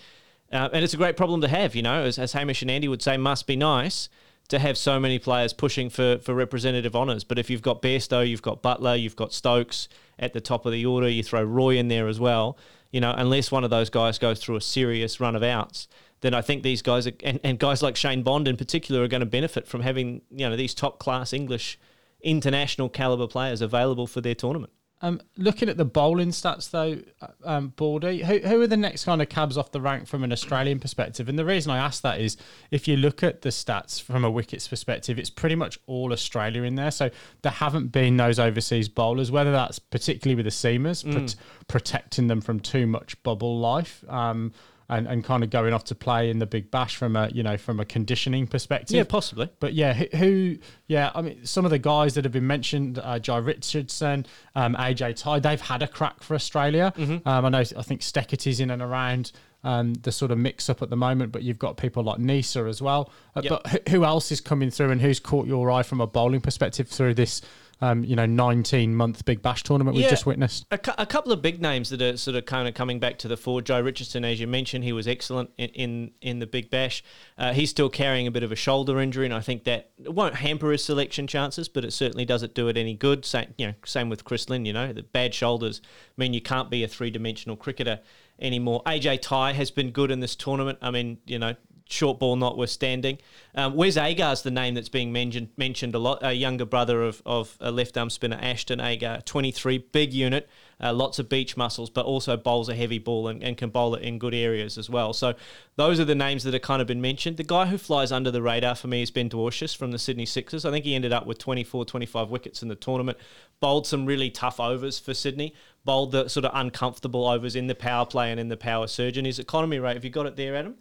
uh, 0.52 0.70
and 0.72 0.82
it's 0.82 0.94
a 0.94 0.96
great 0.96 1.16
problem 1.16 1.42
to 1.42 1.48
have. 1.48 1.74
You 1.74 1.82
know, 1.82 2.04
as, 2.04 2.18
as 2.18 2.32
Hamish 2.32 2.62
and 2.62 2.70
Andy 2.70 2.88
would 2.88 3.02
say, 3.02 3.18
must 3.18 3.46
be 3.46 3.56
nice 3.56 4.08
to 4.48 4.58
have 4.58 4.78
so 4.78 4.98
many 4.98 5.18
players 5.18 5.52
pushing 5.52 5.90
for, 5.90 6.18
for 6.18 6.34
representative 6.34 6.96
honours. 6.96 7.22
But 7.22 7.38
if 7.38 7.50
you've 7.50 7.62
got 7.62 7.82
Bairstow, 7.82 8.26
you've 8.26 8.42
got 8.42 8.62
Buttler, 8.62 9.00
you've 9.00 9.16
got 9.16 9.32
Stokes 9.32 9.88
at 10.18 10.32
the 10.32 10.40
top 10.40 10.66
of 10.66 10.72
the 10.72 10.84
order, 10.86 11.08
you 11.08 11.22
throw 11.22 11.42
Roy 11.42 11.76
in 11.76 11.88
there 11.88 12.08
as 12.08 12.18
well, 12.18 12.58
you 12.90 13.00
know, 13.00 13.12
unless 13.16 13.52
one 13.52 13.64
of 13.64 13.70
those 13.70 13.90
guys 13.90 14.18
goes 14.18 14.40
through 14.40 14.56
a 14.56 14.60
serious 14.60 15.20
run 15.20 15.36
of 15.36 15.42
outs, 15.42 15.86
then 16.20 16.34
I 16.34 16.40
think 16.40 16.62
these 16.62 16.82
guys, 16.82 17.06
are, 17.06 17.12
and, 17.22 17.38
and 17.44 17.58
guys 17.58 17.82
like 17.82 17.94
Shane 17.94 18.22
Bond 18.22 18.48
in 18.48 18.56
particular, 18.56 19.02
are 19.02 19.08
going 19.08 19.20
to 19.20 19.26
benefit 19.26 19.68
from 19.68 19.82
having, 19.82 20.22
you 20.30 20.48
know, 20.48 20.56
these 20.56 20.74
top 20.74 20.98
class 20.98 21.32
English 21.32 21.78
international 22.20 22.88
caliber 22.88 23.26
players 23.28 23.60
available 23.60 24.06
for 24.06 24.20
their 24.20 24.34
tournament. 24.34 24.72
Um, 25.00 25.20
looking 25.36 25.68
at 25.68 25.76
the 25.76 25.84
bowling 25.84 26.30
stats 26.30 26.70
though, 26.70 26.98
uh, 27.22 27.28
um, 27.44 27.72
Baldy, 27.76 28.22
who, 28.22 28.38
who 28.38 28.60
are 28.60 28.66
the 28.66 28.76
next 28.76 29.04
kind 29.04 29.22
of 29.22 29.28
cabs 29.28 29.56
off 29.56 29.70
the 29.70 29.80
rank 29.80 30.08
from 30.08 30.24
an 30.24 30.32
Australian 30.32 30.80
perspective? 30.80 31.28
And 31.28 31.38
the 31.38 31.44
reason 31.44 31.70
I 31.70 31.78
ask 31.78 32.02
that 32.02 32.20
is 32.20 32.36
if 32.70 32.88
you 32.88 32.96
look 32.96 33.22
at 33.22 33.42
the 33.42 33.50
stats 33.50 34.02
from 34.02 34.24
a 34.24 34.30
wickets 34.30 34.66
perspective, 34.66 35.18
it's 35.18 35.30
pretty 35.30 35.54
much 35.54 35.78
all 35.86 36.12
Australia 36.12 36.64
in 36.64 36.74
there. 36.74 36.90
So 36.90 37.10
there 37.42 37.52
haven't 37.52 37.88
been 37.88 38.16
those 38.16 38.40
overseas 38.40 38.88
bowlers, 38.88 39.30
whether 39.30 39.52
that's 39.52 39.78
particularly 39.78 40.34
with 40.34 40.46
the 40.46 40.50
seamers, 40.50 41.04
mm. 41.04 41.36
protecting 41.68 42.26
them 42.26 42.40
from 42.40 42.58
too 42.58 42.86
much 42.86 43.22
bubble 43.22 43.60
life. 43.60 44.04
Um, 44.08 44.52
and, 44.90 45.06
and 45.06 45.22
kind 45.22 45.44
of 45.44 45.50
going 45.50 45.74
off 45.74 45.84
to 45.84 45.94
play 45.94 46.30
in 46.30 46.38
the 46.38 46.46
Big 46.46 46.70
Bash 46.70 46.96
from 46.96 47.14
a 47.16 47.28
you 47.28 47.42
know 47.42 47.56
from 47.56 47.78
a 47.80 47.84
conditioning 47.84 48.46
perspective. 48.46 48.96
Yeah, 48.96 49.04
possibly. 49.04 49.50
But 49.60 49.74
yeah, 49.74 49.92
who, 49.92 50.56
yeah, 50.86 51.10
I 51.14 51.22
mean 51.22 51.44
some 51.44 51.64
of 51.64 51.70
the 51.70 51.78
guys 51.78 52.14
that 52.14 52.24
have 52.24 52.32
been 52.32 52.46
mentioned, 52.46 52.98
uh, 52.98 53.18
Jhye 53.18 53.44
Richardson, 53.44 54.26
um, 54.54 54.74
AJ 54.74 55.16
Tye, 55.16 55.40
they've 55.40 55.60
had 55.60 55.82
a 55.82 55.88
crack 55.88 56.22
for 56.22 56.34
Australia. 56.34 56.92
Mm-hmm. 56.96 57.28
Um, 57.28 57.44
I 57.44 57.48
know 57.50 57.58
I 57.58 57.82
think 57.82 58.00
Steketee 58.00 58.60
in 58.60 58.70
and 58.70 58.82
around. 58.82 59.32
Um, 59.64 59.94
the 59.94 60.12
sort 60.12 60.30
of 60.30 60.38
mix 60.38 60.70
up 60.70 60.82
at 60.82 60.88
the 60.88 60.96
moment, 60.96 61.32
but 61.32 61.42
you've 61.42 61.58
got 61.58 61.76
people 61.76 62.04
like 62.04 62.18
Neser 62.18 62.68
as 62.68 62.80
well. 62.80 63.10
Uh, 63.34 63.40
yep. 63.42 63.60
But 63.64 63.88
who 63.88 64.04
else 64.04 64.30
is 64.30 64.40
coming 64.40 64.70
through 64.70 64.92
and 64.92 65.00
who's 65.00 65.18
caught 65.18 65.48
your 65.48 65.68
eye 65.72 65.82
from 65.82 66.00
a 66.00 66.06
bowling 66.06 66.40
perspective 66.40 66.86
through 66.86 67.14
this 67.14 67.42
um, 67.80 68.04
you 68.04 68.16
know, 68.16 68.26
19 68.26 68.94
month 68.94 69.24
Big 69.24 69.40
Bash 69.40 69.62
tournament 69.62 69.96
we've 69.96 70.08
just 70.08 70.26
witnessed. 70.26 70.66
A, 70.70 70.78
cu- 70.78 70.92
a, 70.98 71.06
couple 71.06 71.32
of 71.32 71.40
big 71.40 71.62
names 71.62 71.90
that 71.90 72.02
are 72.02 72.16
sort 72.16 72.36
of 72.36 72.44
kind 72.44 72.66
of 72.66 72.74
coming 72.74 72.98
back 72.98 73.18
to 73.18 73.28
the 73.28 73.36
fore. 73.36 73.60
Jhye 73.60 73.84
Richardson, 73.84 74.24
as 74.24 74.40
you 74.40 74.46
mentioned, 74.46 74.84
he 74.84 74.92
was 74.92 75.06
excellent 75.06 75.50
in, 75.56 75.68
in, 75.70 76.10
in 76.20 76.38
the 76.40 76.46
Big 76.46 76.70
Bash. 76.70 77.04
Uh, 77.36 77.52
he's 77.52 77.70
still 77.70 77.88
carrying 77.88 78.26
a 78.26 78.30
bit 78.30 78.42
of 78.42 78.50
a 78.50 78.56
shoulder 78.56 79.00
injury, 79.00 79.26
and 79.26 79.34
I 79.34 79.40
think 79.40 79.64
that 79.64 79.90
won't 79.98 80.36
hamper 80.36 80.72
his 80.72 80.84
selection 80.84 81.26
chances, 81.26 81.68
but 81.68 81.84
it 81.84 81.92
certainly 81.92 82.24
doesn't 82.24 82.54
do 82.54 82.68
it 82.68 82.76
any 82.76 82.94
good. 82.94 83.24
Same, 83.24 83.54
you 83.56 83.68
know, 83.68 83.74
same 83.84 84.08
with 84.08 84.24
Chris 84.24 84.48
Lynn, 84.48 84.64
you 84.64 84.72
know, 84.72 84.92
the 84.92 85.02
bad 85.02 85.32
shoulders 85.32 85.80
mean 86.16 86.34
you 86.34 86.40
can't 86.40 86.70
be 86.70 86.82
a 86.82 86.88
three 86.88 87.10
dimensional 87.10 87.56
cricketer 87.56 88.00
anymore. 88.40 88.82
AJ 88.86 89.22
Tye 89.22 89.52
has 89.52 89.70
been 89.70 89.90
good 89.90 90.10
in 90.10 90.20
this 90.20 90.36
tournament. 90.36 90.78
I 90.82 90.90
mean, 90.90 91.18
you 91.26 91.38
know, 91.38 91.54
short 91.88 92.18
ball 92.18 92.36
notwithstanding. 92.36 93.18
Um, 93.54 93.74
Wes 93.74 93.96
Agar's 93.96 94.42
the 94.42 94.50
name 94.50 94.74
that's 94.74 94.90
being 94.90 95.10
mentioned 95.10 95.48
mentioned 95.56 95.94
a 95.94 95.98
lot. 95.98 96.18
A 96.22 96.34
younger 96.34 96.66
brother 96.66 97.02
of, 97.02 97.22
of 97.26 97.56
a 97.60 97.70
left 97.70 97.96
arm 97.96 98.10
spinner, 98.10 98.38
Ashton 98.40 98.80
Agar, 98.80 99.22
23, 99.24 99.78
big 99.78 100.12
unit, 100.12 100.48
uh, 100.80 100.92
lots 100.92 101.18
of 101.18 101.28
beach 101.28 101.56
muscles, 101.56 101.90
but 101.90 102.04
also 102.04 102.36
bowls 102.36 102.68
a 102.68 102.74
heavy 102.74 102.98
ball 102.98 103.26
and, 103.26 103.42
and 103.42 103.56
can 103.56 103.70
bowl 103.70 103.94
it 103.94 104.02
in 104.02 104.18
good 104.18 104.34
areas 104.34 104.76
as 104.76 104.88
well. 104.88 105.12
So 105.12 105.34
those 105.76 105.98
are 105.98 106.04
the 106.04 106.14
names 106.14 106.44
that 106.44 106.52
have 106.52 106.62
kind 106.62 106.82
of 106.82 106.86
been 106.86 107.00
mentioned. 107.00 107.38
The 107.38 107.42
guy 107.42 107.66
who 107.66 107.78
flies 107.78 108.12
under 108.12 108.30
the 108.30 108.42
radar 108.42 108.74
for 108.74 108.86
me 108.86 109.02
is 109.02 109.10
Ben 109.10 109.30
Dwarshuis 109.30 109.76
from 109.76 109.90
the 109.90 109.98
Sydney 109.98 110.26
Sixers. 110.26 110.64
I 110.64 110.70
think 110.70 110.84
he 110.84 110.94
ended 110.94 111.12
up 111.12 111.26
with 111.26 111.38
24, 111.38 111.86
25 111.86 112.28
wickets 112.28 112.62
in 112.62 112.68
the 112.68 112.76
tournament, 112.76 113.16
bowled 113.60 113.86
some 113.86 114.04
really 114.04 114.30
tough 114.30 114.60
overs 114.60 114.98
for 114.98 115.14
Sydney, 115.14 115.54
bowled 115.84 116.12
the 116.12 116.28
sort 116.28 116.44
of 116.44 116.52
uncomfortable 116.54 117.26
overs 117.26 117.56
in 117.56 117.66
the 117.66 117.74
power 117.74 118.04
play 118.04 118.30
and 118.30 118.38
in 118.38 118.48
the 118.48 118.56
power 118.58 118.86
surge. 118.86 119.16
And 119.16 119.26
his 119.26 119.38
economy 119.38 119.78
rate, 119.78 119.94
have 119.94 120.04
you 120.04 120.10
got 120.10 120.26
it 120.26 120.36
there, 120.36 120.54
Adam? 120.54 120.76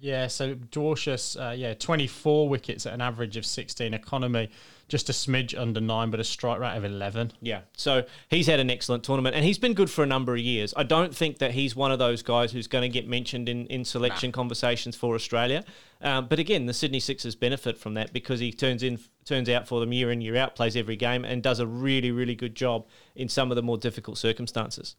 Yeah, 0.00 0.28
so 0.28 0.54
Dwarshuis, 0.54 1.38
uh, 1.38 1.52
yeah, 1.52 1.74
24 1.74 2.48
wickets 2.48 2.86
at 2.86 2.94
an 2.94 3.02
average 3.02 3.36
of 3.36 3.44
16 3.44 3.92
economy, 3.92 4.48
just 4.88 5.10
a 5.10 5.12
smidge 5.12 5.58
under 5.58 5.78
nine, 5.78 6.10
but 6.10 6.18
a 6.18 6.24
strike 6.24 6.58
rate 6.58 6.74
of 6.74 6.84
11. 6.84 7.32
Yeah, 7.42 7.60
so 7.76 8.04
he's 8.30 8.46
had 8.46 8.60
an 8.60 8.70
excellent 8.70 9.04
tournament 9.04 9.36
and 9.36 9.44
he's 9.44 9.58
been 9.58 9.74
good 9.74 9.90
for 9.90 10.02
a 10.02 10.06
number 10.06 10.32
of 10.32 10.40
years. 10.40 10.72
I 10.74 10.84
don't 10.84 11.14
think 11.14 11.36
that 11.38 11.50
he's 11.50 11.76
one 11.76 11.92
of 11.92 11.98
those 11.98 12.22
guys 12.22 12.50
who's 12.50 12.66
going 12.66 12.82
to 12.82 12.88
get 12.88 13.06
mentioned 13.06 13.48
in, 13.50 13.66
in 13.66 13.84
selection 13.84 14.30
nah. 14.30 14.36
conversations 14.36 14.96
for 14.96 15.14
Australia. 15.14 15.64
Um, 16.00 16.28
but 16.28 16.38
again, 16.38 16.64
the 16.64 16.72
Sydney 16.72 17.00
Sixers 17.00 17.34
benefit 17.34 17.76
from 17.76 17.92
that 17.94 18.14
because 18.14 18.40
he 18.40 18.52
turns 18.52 18.82
in 18.82 18.98
turns 19.26 19.50
out 19.50 19.68
for 19.68 19.80
them 19.80 19.92
year 19.92 20.10
in 20.10 20.22
year 20.22 20.36
out, 20.36 20.56
plays 20.56 20.76
every 20.76 20.96
game, 20.96 21.26
and 21.26 21.42
does 21.42 21.60
a 21.60 21.66
really 21.66 22.10
really 22.10 22.34
good 22.34 22.54
job 22.54 22.86
in 23.14 23.28
some 23.28 23.52
of 23.52 23.56
the 23.56 23.62
more 23.62 23.76
difficult 23.76 24.16
circumstances. 24.16 24.96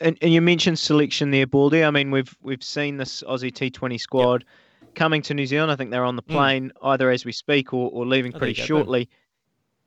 And, 0.00 0.18
and 0.20 0.32
you 0.32 0.40
mentioned 0.40 0.78
selection 0.78 1.30
there, 1.30 1.46
Baldy. 1.46 1.84
I 1.84 1.90
mean, 1.90 2.10
we've 2.10 2.34
we've 2.42 2.62
seen 2.62 2.96
this 2.96 3.22
Aussie 3.22 3.52
T20 3.52 4.00
squad 4.00 4.44
yep. 4.82 4.94
coming 4.94 5.22
to 5.22 5.34
New 5.34 5.46
Zealand. 5.46 5.72
I 5.72 5.76
think 5.76 5.90
they're 5.90 6.04
on 6.04 6.16
the 6.16 6.22
mm. 6.22 6.28
plane 6.28 6.68
mm. 6.68 6.88
either 6.88 7.10
as 7.10 7.24
we 7.24 7.32
speak 7.32 7.72
or, 7.72 7.90
or 7.90 8.06
leaving 8.06 8.32
pretty 8.32 8.54
shortly. 8.54 9.08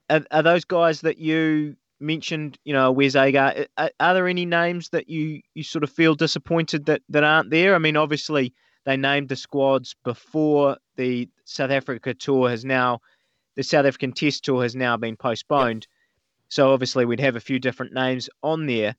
Are, 0.10 0.24
are, 0.32 0.42
those 0.42 0.66
guys 0.66 1.01
that 1.01 1.20
you 1.20 1.75
mentioned, 2.00 2.58
you 2.63 2.74
know, 2.74 2.92
Wes 2.92 3.16
Agar, 3.16 3.66
are, 3.78 3.92
are, 4.00 4.13
there 4.13 4.28
any 4.28 4.46
names 4.46 4.89
that 4.89 5.10
you, 5.10 5.42
you 5.54 5.63
sort 5.63 5.84
of 5.84 5.92
feel 5.92 6.16
disappointed 6.16 6.86
that, 6.86 7.01
that 7.10 7.24
aren't 7.24 7.51
there? 7.51 7.75
I 7.75 7.78
mean, 7.78 7.98
obviously, 7.98 8.54
they 8.86 8.98
named 8.98 9.30
the 9.30 9.36
squads 9.36 9.96
before 10.04 10.78
the 10.96 11.30
South 11.46 11.72
Africa 11.72 12.13
tour 12.13 12.50
has 12.50 12.66
now, 12.66 13.01
the 13.56 13.63
South 13.63 13.86
African 13.86 14.13
Test 14.13 14.46
tour 14.46 14.63
has 14.63 14.75
now 14.75 14.98
been 14.98 15.16
postponed. 15.16 15.86
Yep. 15.89 15.96
So 16.50 16.74
obviously, 16.74 17.06
we'd 17.06 17.20
have 17.20 17.36
a 17.36 17.42
few 17.42 17.60
different 17.60 17.94
names 17.94 18.30
on 18.42 18.66
there. 18.66 18.96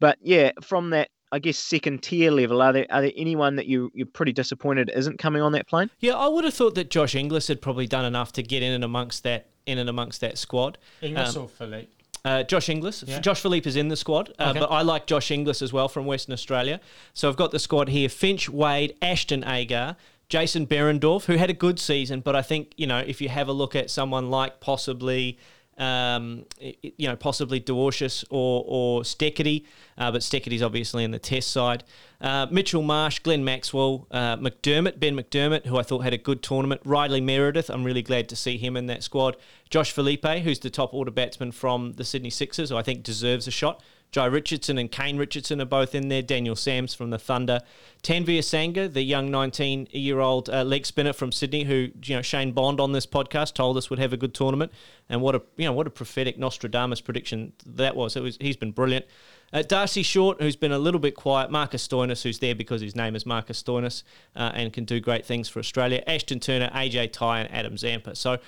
But 0.00 0.18
yeah, 0.22 0.52
from 0.62 0.90
that, 0.90 1.10
I 1.32 1.38
guess 1.38 1.58
second 1.58 2.02
tier 2.02 2.30
level, 2.30 2.60
are 2.60 2.72
there 2.72 2.86
are 2.90 3.02
there 3.02 3.12
anyone 3.16 3.56
that 3.56 3.66
you 3.66 3.92
you're 3.94 4.06
pretty 4.06 4.32
disappointed 4.32 4.90
isn't 4.94 5.18
coming 5.18 5.42
on 5.42 5.52
that 5.52 5.68
plane? 5.68 5.90
Yeah, 6.00 6.14
I 6.14 6.26
would 6.26 6.44
have 6.44 6.54
thought 6.54 6.74
that 6.74 6.90
Josh 6.90 7.14
Inglis 7.14 7.46
had 7.46 7.62
probably 7.62 7.86
done 7.86 8.04
enough 8.04 8.32
to 8.32 8.42
get 8.42 8.62
in 8.62 8.72
and 8.72 8.82
amongst 8.82 9.22
that 9.22 9.46
in 9.66 9.78
and 9.78 9.88
amongst 9.88 10.20
that 10.22 10.38
squad. 10.38 10.78
Inglis 11.00 11.36
um, 11.36 11.44
or 11.44 11.48
Philippe? 11.48 11.88
Uh, 12.24 12.42
Josh 12.42 12.68
Inglis. 12.68 13.04
Yeah. 13.06 13.20
Josh 13.20 13.40
Philippe 13.40 13.68
is 13.68 13.76
in 13.76 13.88
the 13.88 13.96
squad, 13.96 14.34
uh, 14.38 14.50
okay. 14.50 14.58
but 14.60 14.70
I 14.70 14.82
like 14.82 15.06
Josh 15.06 15.30
Inglis 15.30 15.62
as 15.62 15.72
well 15.72 15.88
from 15.88 16.04
Western 16.04 16.32
Australia. 16.32 16.80
So 17.14 17.28
I've 17.28 17.36
got 17.36 17.50
the 17.52 17.58
squad 17.58 17.88
here: 17.88 18.08
Finch, 18.08 18.48
Wade, 18.48 18.96
Ashton 19.00 19.44
Agar, 19.44 19.96
Jason 20.28 20.66
Behrendorff, 20.66 21.24
who 21.24 21.36
had 21.36 21.48
a 21.48 21.54
good 21.54 21.78
season, 21.78 22.20
but 22.20 22.36
I 22.36 22.42
think 22.42 22.72
you 22.76 22.86
know 22.86 22.98
if 22.98 23.20
you 23.20 23.28
have 23.28 23.48
a 23.48 23.52
look 23.52 23.76
at 23.76 23.90
someone 23.90 24.30
like 24.30 24.60
possibly 24.60 25.38
um, 25.78 26.44
you 26.58 27.08
know, 27.08 27.16
possibly 27.16 27.60
Dwarshuis 27.60 28.24
or, 28.30 28.64
or 28.66 29.02
Steketee, 29.02 29.64
uh, 29.96 30.12
but 30.12 30.20
Steketee's 30.20 30.62
obviously 30.62 31.04
in 31.04 31.10
the 31.10 31.18
test 31.18 31.50
side. 31.50 31.84
Uh, 32.20 32.46
Mitchell 32.50 32.82
Marsh, 32.82 33.20
Glenn 33.20 33.44
Maxwell, 33.44 34.06
uh, 34.10 34.36
McDermott, 34.36 35.00
Ben 35.00 35.16
McDermott, 35.16 35.66
who 35.66 35.78
I 35.78 35.82
thought 35.82 36.00
had 36.00 36.12
a 36.12 36.18
good 36.18 36.42
tournament. 36.42 36.82
Riley 36.84 37.20
Meredith, 37.20 37.70
I'm 37.70 37.84
really 37.84 38.02
glad 38.02 38.28
to 38.28 38.36
see 38.36 38.58
him 38.58 38.76
in 38.76 38.86
that 38.86 39.02
squad. 39.02 39.36
Josh 39.70 39.92
Philippe, 39.92 40.40
who's 40.40 40.58
the 40.58 40.70
top 40.70 40.92
order 40.92 41.10
batsman 41.10 41.52
from 41.52 41.94
the 41.94 42.04
Sydney 42.04 42.30
Sixers, 42.30 42.70
who 42.70 42.76
I 42.76 42.82
think 42.82 43.02
deserves 43.02 43.46
a 43.48 43.50
shot. 43.50 43.82
Jhye 44.12 44.30
Richardson 44.32 44.76
and 44.76 44.90
Kane 44.90 45.18
Richardson 45.18 45.60
are 45.60 45.66
both 45.66 45.94
in 45.94 46.08
there. 46.08 46.22
Daniel 46.22 46.56
Sams 46.56 46.94
from 46.94 47.10
the 47.10 47.18
Thunder. 47.18 47.60
Tanveer 48.02 48.40
Sangha, 48.40 48.92
the 48.92 49.02
young 49.02 49.30
19 49.30 49.88
year 49.92 50.20
old 50.20 50.48
uh, 50.50 50.64
leg 50.64 50.84
spinner 50.84 51.12
from 51.12 51.30
Sydney, 51.30 51.64
who 51.64 51.90
you 52.02 52.16
know 52.16 52.22
Shane 52.22 52.52
Bond 52.52 52.80
on 52.80 52.92
this 52.92 53.06
podcast 53.06 53.54
told 53.54 53.76
us 53.76 53.88
would 53.88 53.98
have 53.98 54.12
a 54.12 54.16
good 54.16 54.34
tournament. 54.34 54.72
And 55.08 55.20
what 55.22 55.34
a 55.34 55.42
you 55.56 55.64
know 55.64 55.72
what 55.72 55.86
a 55.86 55.90
prophetic 55.90 56.38
Nostradamus 56.38 57.00
prediction 57.00 57.52
that 57.64 57.94
was. 57.94 58.16
It 58.16 58.22
was 58.22 58.36
he's 58.40 58.56
been 58.56 58.72
brilliant. 58.72 59.06
Uh, 59.52 59.62
Darcy 59.62 60.02
Short, 60.02 60.40
who's 60.40 60.56
been 60.56 60.72
a 60.72 60.78
little 60.78 61.00
bit 61.00 61.14
quiet. 61.14 61.50
Marcus 61.50 61.86
Stoinis, 61.86 62.22
who's 62.22 62.38
there 62.38 62.54
because 62.54 62.80
his 62.80 62.94
name 62.94 63.16
is 63.16 63.26
Marcus 63.26 63.62
Stoinis 63.62 64.04
uh, 64.36 64.52
and 64.54 64.72
can 64.72 64.84
do 64.84 65.00
great 65.00 65.26
things 65.26 65.48
for 65.48 65.58
Australia. 65.58 66.02
Ashton 66.06 66.40
Turner, 66.40 66.70
AJ 66.72 67.12
Tye, 67.12 67.40
and 67.40 67.52
Adam 67.52 67.76
Zampa. 67.76 68.14
So 68.14 68.38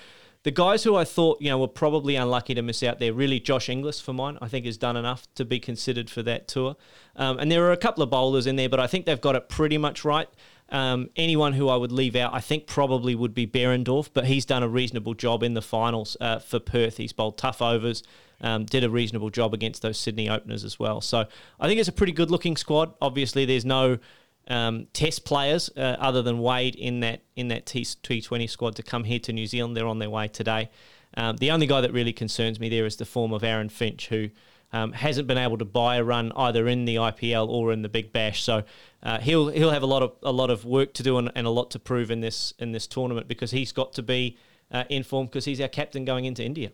the 0.43 0.51
guys 0.51 0.83
who 0.83 0.95
I 0.95 1.05
thought, 1.05 1.41
you 1.41 1.49
know, 1.49 1.57
were 1.57 1.67
probably 1.67 2.15
unlucky 2.15 2.53
to 2.53 2.61
miss 2.61 2.83
out 2.83 2.99
there, 2.99 3.13
really 3.13 3.39
Josh 3.39 3.69
Inglis 3.69 4.01
for 4.01 4.13
mine, 4.13 4.37
I 4.41 4.49
think 4.49 4.65
has 4.65 4.77
done 4.77 4.97
enough 4.97 5.25
to 5.35 5.45
be 5.45 5.59
considered 5.59 6.09
for 6.09 6.21
that 6.23 6.47
tour. 6.47 6.75
Um, 7.15 7.39
and 7.39 7.49
there 7.49 7.63
are 7.65 7.71
a 7.71 7.77
couple 7.77 8.03
of 8.03 8.09
bowlers 8.09 8.45
in 8.45 8.57
there, 8.57 8.69
but 8.69 8.79
I 8.79 8.87
think 8.87 9.05
they've 9.05 9.19
got 9.19 9.35
it 9.35 9.47
pretty 9.47 9.77
much 9.77 10.03
right. 10.03 10.27
Um, 10.69 11.09
anyone 11.15 11.53
who 11.53 11.69
I 11.69 11.77
would 11.77 11.91
leave 11.91 12.15
out, 12.15 12.33
I 12.33 12.41
think 12.41 12.67
probably 12.67 13.15
would 13.15 13.33
be 13.33 13.47
Behrendorff, 13.47 14.09
but 14.13 14.25
he's 14.25 14.45
done 14.45 14.63
a 14.63 14.67
reasonable 14.67 15.13
job 15.13 15.43
in 15.43 15.53
the 15.53 15.61
finals 15.61 16.17
uh, 16.19 16.39
for 16.39 16.59
Perth. 16.59 16.97
He's 16.97 17.13
bowled 17.13 17.37
tough 17.37 17.61
overs, 17.61 18.03
um, 18.41 18.65
did 18.65 18.83
a 18.83 18.89
reasonable 18.89 19.29
job 19.29 19.53
against 19.53 19.81
those 19.81 19.97
Sydney 19.97 20.29
openers 20.29 20.65
as 20.65 20.77
well. 20.77 20.99
So 20.99 21.25
I 21.59 21.67
think 21.67 21.79
it's 21.79 21.89
a 21.89 21.93
pretty 21.93 22.13
good 22.13 22.31
looking 22.31 22.57
squad. 22.57 22.93
Obviously, 23.01 23.45
there's 23.45 23.65
no 23.65 23.99
um, 24.47 24.87
test 24.93 25.25
players 25.25 25.69
uh, 25.77 25.97
other 25.99 26.21
than 26.21 26.39
Wade 26.39 26.75
in 26.75 26.99
that 27.01 27.21
in 27.35 27.47
that 27.49 27.65
T 27.65 27.85
Twenty 28.21 28.47
squad 28.47 28.75
to 28.75 28.83
come 28.83 29.03
here 29.03 29.19
to 29.19 29.33
New 29.33 29.47
Zealand. 29.47 29.75
They're 29.77 29.87
on 29.87 29.99
their 29.99 30.09
way 30.09 30.27
today. 30.27 30.69
Um, 31.15 31.37
the 31.37 31.51
only 31.51 31.67
guy 31.67 31.81
that 31.81 31.93
really 31.93 32.13
concerns 32.13 32.59
me 32.59 32.69
there 32.69 32.85
is 32.85 32.95
the 32.97 33.05
form 33.05 33.33
of 33.33 33.43
Aaron 33.43 33.69
Finch, 33.69 34.07
who 34.07 34.29
um, 34.73 34.91
hasn't 34.91 35.27
been 35.27 35.37
able 35.37 35.57
to 35.59 35.65
buy 35.65 35.97
a 35.97 36.03
run 36.03 36.31
either 36.35 36.67
in 36.67 36.85
the 36.85 36.95
IPL 36.95 37.47
or 37.47 37.71
in 37.71 37.83
the 37.83 37.89
Big 37.89 38.11
Bash. 38.11 38.41
So 38.41 38.63
uh, 39.03 39.19
he'll 39.19 39.49
he'll 39.49 39.71
have 39.71 39.83
a 39.83 39.87
lot 39.87 40.01
of 40.01 40.13
a 40.23 40.31
lot 40.31 40.49
of 40.49 40.65
work 40.65 40.93
to 40.95 41.03
do 41.03 41.17
and, 41.17 41.31
and, 41.35 41.45
a 41.45 41.51
lot 41.51 41.71
to 41.71 41.79
prove 41.79 42.09
in 42.09 42.21
this 42.21 42.53
in 42.59 42.71
this 42.71 42.87
tournament 42.87 43.27
because 43.27 43.51
he's 43.51 43.71
got 43.71 43.93
to 43.93 44.01
be 44.01 44.37
uh, 44.71 44.83
in 44.89 45.03
form 45.03 45.27
because 45.27 45.45
he's 45.45 45.61
our 45.61 45.67
captain 45.67 46.03
going 46.03 46.25
into 46.25 46.43
India. 46.43 46.71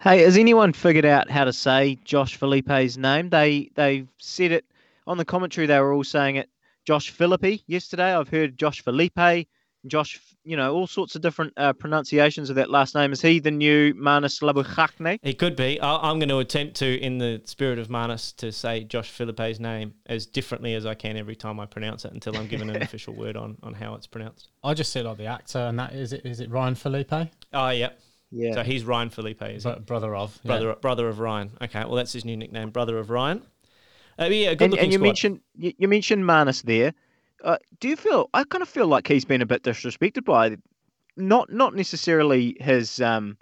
Hey, 0.00 0.22
has 0.22 0.36
anyone 0.36 0.72
figured 0.72 1.04
out 1.04 1.30
how 1.30 1.44
to 1.44 1.52
say 1.52 1.98
Josh 2.04 2.36
Felipe's 2.36 2.96
name? 2.96 3.28
They 3.28 3.70
they 3.74 4.06
said 4.18 4.52
it 4.52 4.64
on 5.06 5.16
the 5.16 5.24
commentary, 5.24 5.66
they 5.66 5.80
were 5.80 5.92
all 5.92 6.04
saying 6.04 6.36
it. 6.36 6.48
Josh 6.84 7.10
Philippi 7.10 7.62
yesterday. 7.66 8.14
I've 8.14 8.28
heard 8.28 8.58
Josh 8.58 8.82
Felipe, 8.82 9.46
Josh, 9.86 10.20
you 10.44 10.56
know, 10.56 10.74
all 10.74 10.86
sorts 10.86 11.14
of 11.16 11.22
different 11.22 11.52
uh, 11.56 11.72
pronunciations 11.72 12.50
of 12.50 12.56
that 12.56 12.70
last 12.70 12.94
name. 12.94 13.12
Is 13.12 13.20
he 13.20 13.38
the 13.38 13.50
new 13.50 13.94
Marnus 13.94 14.42
Labuschagne? 14.42 15.18
He 15.22 15.34
could 15.34 15.56
be. 15.56 15.80
I'm 15.80 16.18
going 16.18 16.28
to 16.28 16.38
attempt 16.38 16.76
to, 16.76 17.00
in 17.00 17.18
the 17.18 17.40
spirit 17.44 17.78
of 17.78 17.88
Marnus, 17.88 18.34
to 18.36 18.52
say 18.52 18.84
Josh 18.84 19.10
Philippe's 19.10 19.60
name 19.60 19.94
as 20.06 20.26
differently 20.26 20.74
as 20.74 20.86
I 20.86 20.94
can 20.94 21.16
every 21.16 21.36
time 21.36 21.58
I 21.60 21.66
pronounce 21.66 22.04
it 22.04 22.12
until 22.12 22.36
I'm 22.36 22.46
given 22.46 22.70
an 22.70 22.82
official 22.82 23.14
word 23.14 23.36
on, 23.36 23.56
on 23.62 23.74
how 23.74 23.94
it's 23.94 24.06
pronounced. 24.06 24.48
I 24.64 24.74
just 24.74 24.92
said 24.92 25.04
like 25.04 25.18
the 25.18 25.26
actor, 25.26 25.58
and 25.58 25.78
that 25.78 25.92
is 25.92 26.12
it. 26.12 26.24
Is 26.24 26.40
it 26.40 26.50
Ryan 26.50 26.74
Phillippe? 26.74 27.30
Oh 27.52 27.70
yeah. 27.70 27.90
Yeah. 28.32 28.54
So 28.54 28.62
he's 28.62 28.82
Ryan 28.84 29.10
Phillippe, 29.10 29.42
is 29.42 29.64
Br- 29.64 29.80
brother 29.80 30.14
of 30.14 30.40
brother 30.42 30.68
yeah. 30.68 30.74
brother 30.80 31.08
of 31.08 31.18
Ryan. 31.20 31.50
Okay, 31.60 31.80
well 31.80 31.96
that's 31.96 32.14
his 32.14 32.24
new 32.24 32.36
nickname, 32.36 32.70
brother 32.70 32.98
of 32.98 33.10
Ryan. 33.10 33.42
Uh, 34.18 34.24
yeah, 34.24 34.54
good 34.54 34.72
and, 34.72 34.78
and 34.78 34.92
you 34.92 34.98
squad. 34.98 35.06
mentioned 35.06 35.40
you, 35.56 35.72
you 35.78 35.88
mentioned 35.88 36.24
Marnus 36.24 36.62
there. 36.62 36.92
Uh, 37.42 37.56
do 37.80 37.88
you 37.88 37.96
feel? 37.96 38.28
I 38.34 38.44
kind 38.44 38.62
of 38.62 38.68
feel 38.68 38.86
like 38.86 39.08
he's 39.08 39.24
been 39.24 39.42
a 39.42 39.46
bit 39.46 39.62
disrespected 39.62 40.24
by, 40.24 40.56
not 41.16 41.52
not 41.52 41.74
necessarily 41.74 42.56
his, 42.60 43.00
um, 43.00 43.36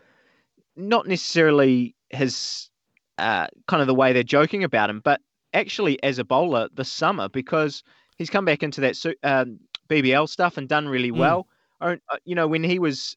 not 0.76 1.06
necessarily 1.06 1.94
his, 2.10 2.70
uh, 3.18 3.46
kind 3.68 3.80
of 3.80 3.86
the 3.86 3.94
way 3.94 4.12
they're 4.12 4.22
joking 4.22 4.64
about 4.64 4.88
him, 4.88 5.00
but 5.00 5.20
actually 5.52 6.02
as 6.02 6.18
a 6.18 6.24
bowler 6.24 6.68
this 6.74 6.88
summer 6.88 7.28
because 7.28 7.82
he's 8.16 8.30
come 8.30 8.44
back 8.44 8.62
into 8.62 8.80
that 8.80 8.96
um, 9.22 9.58
BBL 9.88 10.28
stuff 10.28 10.56
and 10.56 10.68
done 10.68 10.88
really 10.88 11.08
hmm. 11.08 11.18
well. 11.18 11.46
Mm. 11.82 11.98
You 12.24 12.34
know, 12.34 12.46
when 12.46 12.62
he 12.62 12.78
was 12.78 13.16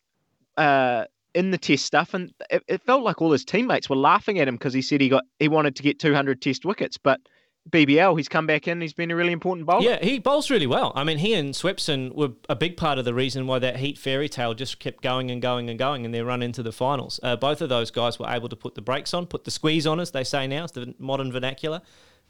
uh, 0.57 1.05
in 1.33 1.51
the 1.51 1.57
test 1.57 1.85
stuff, 1.85 2.13
and 2.13 2.33
it, 2.49 2.63
it, 2.67 2.81
felt 2.81 3.03
like 3.03 3.21
all 3.21 3.31
his 3.31 3.43
teammates 3.43 3.89
were 3.89 3.95
laughing 3.95 4.39
at 4.39 4.47
him 4.47 4.55
because 4.55 4.73
he 4.73 4.81
said 4.81 5.01
he 5.01 5.09
got 5.09 5.25
he 5.39 5.47
wanted 5.47 5.75
to 5.75 5.83
get 5.83 5.99
200 5.99 6.41
test 6.41 6.63
wickets, 6.63 6.97
but 6.97 7.19
BBL, 7.69 8.17
he's 8.17 8.27
come 8.27 8.45
back 8.45 8.67
in. 8.67 8.81
He's 8.81 8.93
been 8.93 9.09
a 9.09 9.15
really 9.15 9.31
important 9.31 9.65
bowler. 9.65 9.83
Yeah, 9.83 10.03
he 10.03 10.19
bowls 10.19 10.49
really 10.49 10.67
well. 10.67 10.91
I 10.95 11.03
mean, 11.03 11.17
he 11.17 11.33
and 11.33 11.53
Swepson 11.53 12.13
were 12.13 12.31
a 12.49 12.55
big 12.55 12.75
part 12.75 12.97
of 12.99 13.05
the 13.05 13.13
reason 13.13 13.47
why 13.47 13.59
that 13.59 13.77
Heat 13.77 13.97
fairy 13.97 14.27
tale 14.27 14.53
just 14.53 14.79
kept 14.79 15.01
going 15.01 15.31
and 15.31 15.41
going 15.41 15.69
and 15.69 15.79
going, 15.79 16.03
and 16.05 16.13
they 16.13 16.21
run 16.21 16.43
into 16.43 16.61
the 16.61 16.73
finals. 16.73 17.19
Uh, 17.23 17.35
both 17.37 17.61
of 17.61 17.69
those 17.69 17.89
guys 17.89 18.19
were 18.19 18.27
able 18.29 18.49
to 18.49 18.55
put 18.55 18.75
the 18.75 18.81
brakes 18.81 19.13
on, 19.13 19.25
put 19.25 19.45
the 19.45 19.51
squeeze 19.51 19.87
on, 19.87 19.99
as 19.99 20.11
they 20.11 20.23
say 20.23 20.45
now, 20.45 20.65
it's 20.65 20.73
the 20.73 20.93
modern 20.99 21.31
vernacular, 21.31 21.81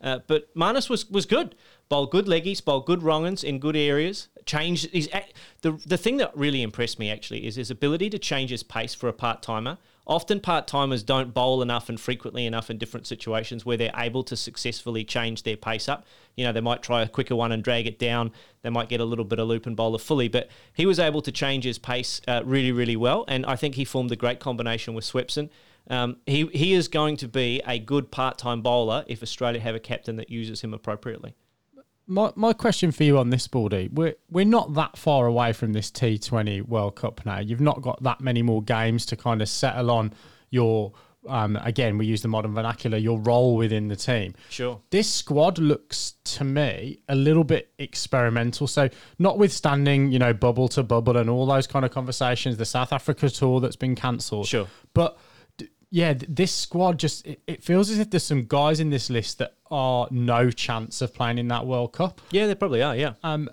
Uh, 0.02 0.20
but 0.28 0.54
Marnus 0.54 0.90
was 0.90 1.10
was 1.10 1.26
good. 1.26 1.56
Bowled 1.90 2.12
good 2.12 2.26
leggies, 2.26 2.64
bowled 2.64 2.86
good 2.86 3.02
wrong'uns 3.02 3.44
in 3.44 3.60
good 3.60 3.76
areas. 3.76 4.28
Changed 4.46 4.92
his 4.92 5.10
the 5.62 5.72
the 5.86 5.98
thing 5.98 6.18
that 6.18 6.36
really 6.36 6.62
impressed 6.62 7.00
me 7.00 7.10
actually 7.10 7.46
is 7.48 7.56
his 7.56 7.72
ability 7.72 8.10
to 8.10 8.20
change 8.20 8.50
his 8.52 8.64
pace 8.64 8.94
for 8.94 9.08
a 9.08 9.14
part 9.14 9.42
timer. 9.42 9.78
Often 10.06 10.42
part 10.42 10.68
timers 10.68 11.02
don't 11.02 11.34
bowl 11.34 11.62
enough 11.62 11.88
and 11.88 12.00
frequently 12.00 12.46
enough 12.46 12.70
in 12.70 12.78
different 12.78 13.08
situations 13.08 13.66
where 13.66 13.78
they're 13.78 13.94
able 13.96 14.24
to 14.26 14.36
successfully 14.36 15.06
change 15.06 15.44
their 15.44 15.56
pace 15.56 15.88
up. 15.88 16.06
You 16.36 16.44
know, 16.44 16.52
they 16.52 16.62
might 16.62 16.84
try 16.84 17.02
a 17.02 17.08
quicker 17.08 17.36
one 17.38 17.54
and 17.54 17.64
drag 17.64 17.88
it 17.88 18.00
down. 18.00 18.32
They 18.64 18.70
might 18.70 18.90
get 18.90 19.00
a 19.00 19.06
little 19.06 19.24
bit 19.24 19.40
of 19.40 19.48
loop 19.48 19.66
and 19.66 19.78
bowler 19.78 20.00
fully, 20.00 20.28
but 20.28 20.50
he 20.74 20.86
was 20.86 21.00
able 21.00 21.22
to 21.22 21.32
change 21.32 21.64
his 21.64 21.78
pace 21.78 22.20
uh, 22.28 22.42
really, 22.44 22.74
really 22.74 22.98
well. 22.98 23.24
And 23.30 23.46
I 23.46 23.56
think 23.56 23.76
he 23.76 23.86
formed 23.86 24.12
a 24.12 24.18
great 24.18 24.42
combination 24.42 24.94
with 24.94 25.06
Swepson. 25.06 25.50
Um, 25.90 26.18
he, 26.26 26.48
he 26.48 26.74
is 26.74 26.90
going 26.90 27.18
to 27.18 27.28
be 27.28 27.62
a 27.66 27.80
good 27.80 28.12
part 28.12 28.38
time 28.38 28.62
bowler 28.62 29.06
if 29.08 29.24
Australia 29.24 29.62
have 29.62 29.76
a 29.76 29.80
captain 29.80 30.18
that 30.18 30.30
uses 30.30 30.62
him 30.62 30.74
appropriately. 30.74 31.36
My, 32.06 32.32
my 32.36 32.54
question 32.54 32.92
for 32.92 33.04
you 33.04 33.18
on 33.18 33.30
this, 33.30 33.48
Baldy, 33.48 33.90
we're 33.92 34.16
we're 34.30 34.46
not 34.46 34.74
that 34.74 34.98
far 34.98 35.26
away 35.26 35.54
from 35.54 35.74
this 35.74 35.90
T20 35.90 36.68
World 36.68 36.96
Cup 36.96 37.26
now. 37.26 37.40
You've 37.40 37.62
not 37.62 37.82
got 37.82 38.04
that 38.04 38.20
many 38.20 38.42
more 38.42 38.62
games 38.62 39.06
to 39.08 39.16
kind 39.16 39.42
of 39.42 39.48
settle 39.48 39.90
on 39.90 40.14
your 40.50 40.94
um, 41.28 41.58
again, 41.64 41.98
we 41.98 42.06
use 42.06 42.22
the 42.22 42.28
modern 42.28 42.54
vernacular, 42.54 42.98
your 42.98 43.20
role 43.20 43.56
within 43.56 43.88
the 43.88 43.96
team. 43.96 44.36
Sure. 44.50 44.82
This 44.90 45.12
squad 45.12 45.58
looks 45.58 46.16
to 46.26 46.44
me 46.44 47.00
a 47.08 47.16
little 47.16 47.44
bit 47.44 47.72
experimental. 47.80 48.68
So, 48.68 48.90
notwithstanding, 49.20 50.12
you 50.12 50.20
know, 50.20 50.34
bubble 50.34 50.68
to 50.70 50.84
bubble 50.84 51.18
and 51.18 51.30
all 51.30 51.46
those 51.46 51.68
kind 51.68 51.86
of 51.86 51.92
conversations, 51.92 52.58
the 52.58 52.66
South 52.66 52.92
Africa 52.92 53.30
tour 53.30 53.62
that's 53.62 53.76
been 53.76 53.96
cancelled. 53.96 54.48
Sure. 54.48 54.68
But 54.94 55.18
yeah, 55.94 56.16
this 56.28 56.52
squad 56.52 56.98
just 56.98 57.24
it, 57.28 57.40
it, 57.46 57.64
feels 57.64 57.92
as 57.92 58.00
if 58.00 58.10
there's 58.10 58.24
some 58.24 58.46
guys 58.46 58.80
in 58.80 58.90
this 58.90 59.12
list 59.12 59.38
that 59.38 59.54
are 59.70 60.08
no 60.10 60.50
chance 60.50 61.04
of 61.04 61.14
playing 61.14 61.38
in 61.38 61.50
that 61.50 61.68
World 61.68 61.94
Cup. 61.94 62.20
Yeah, 62.32 62.48
they 62.48 62.56
probably 62.56 62.82
are. 62.82 62.96
Yeah. 62.96 63.14
Um, 63.22 63.48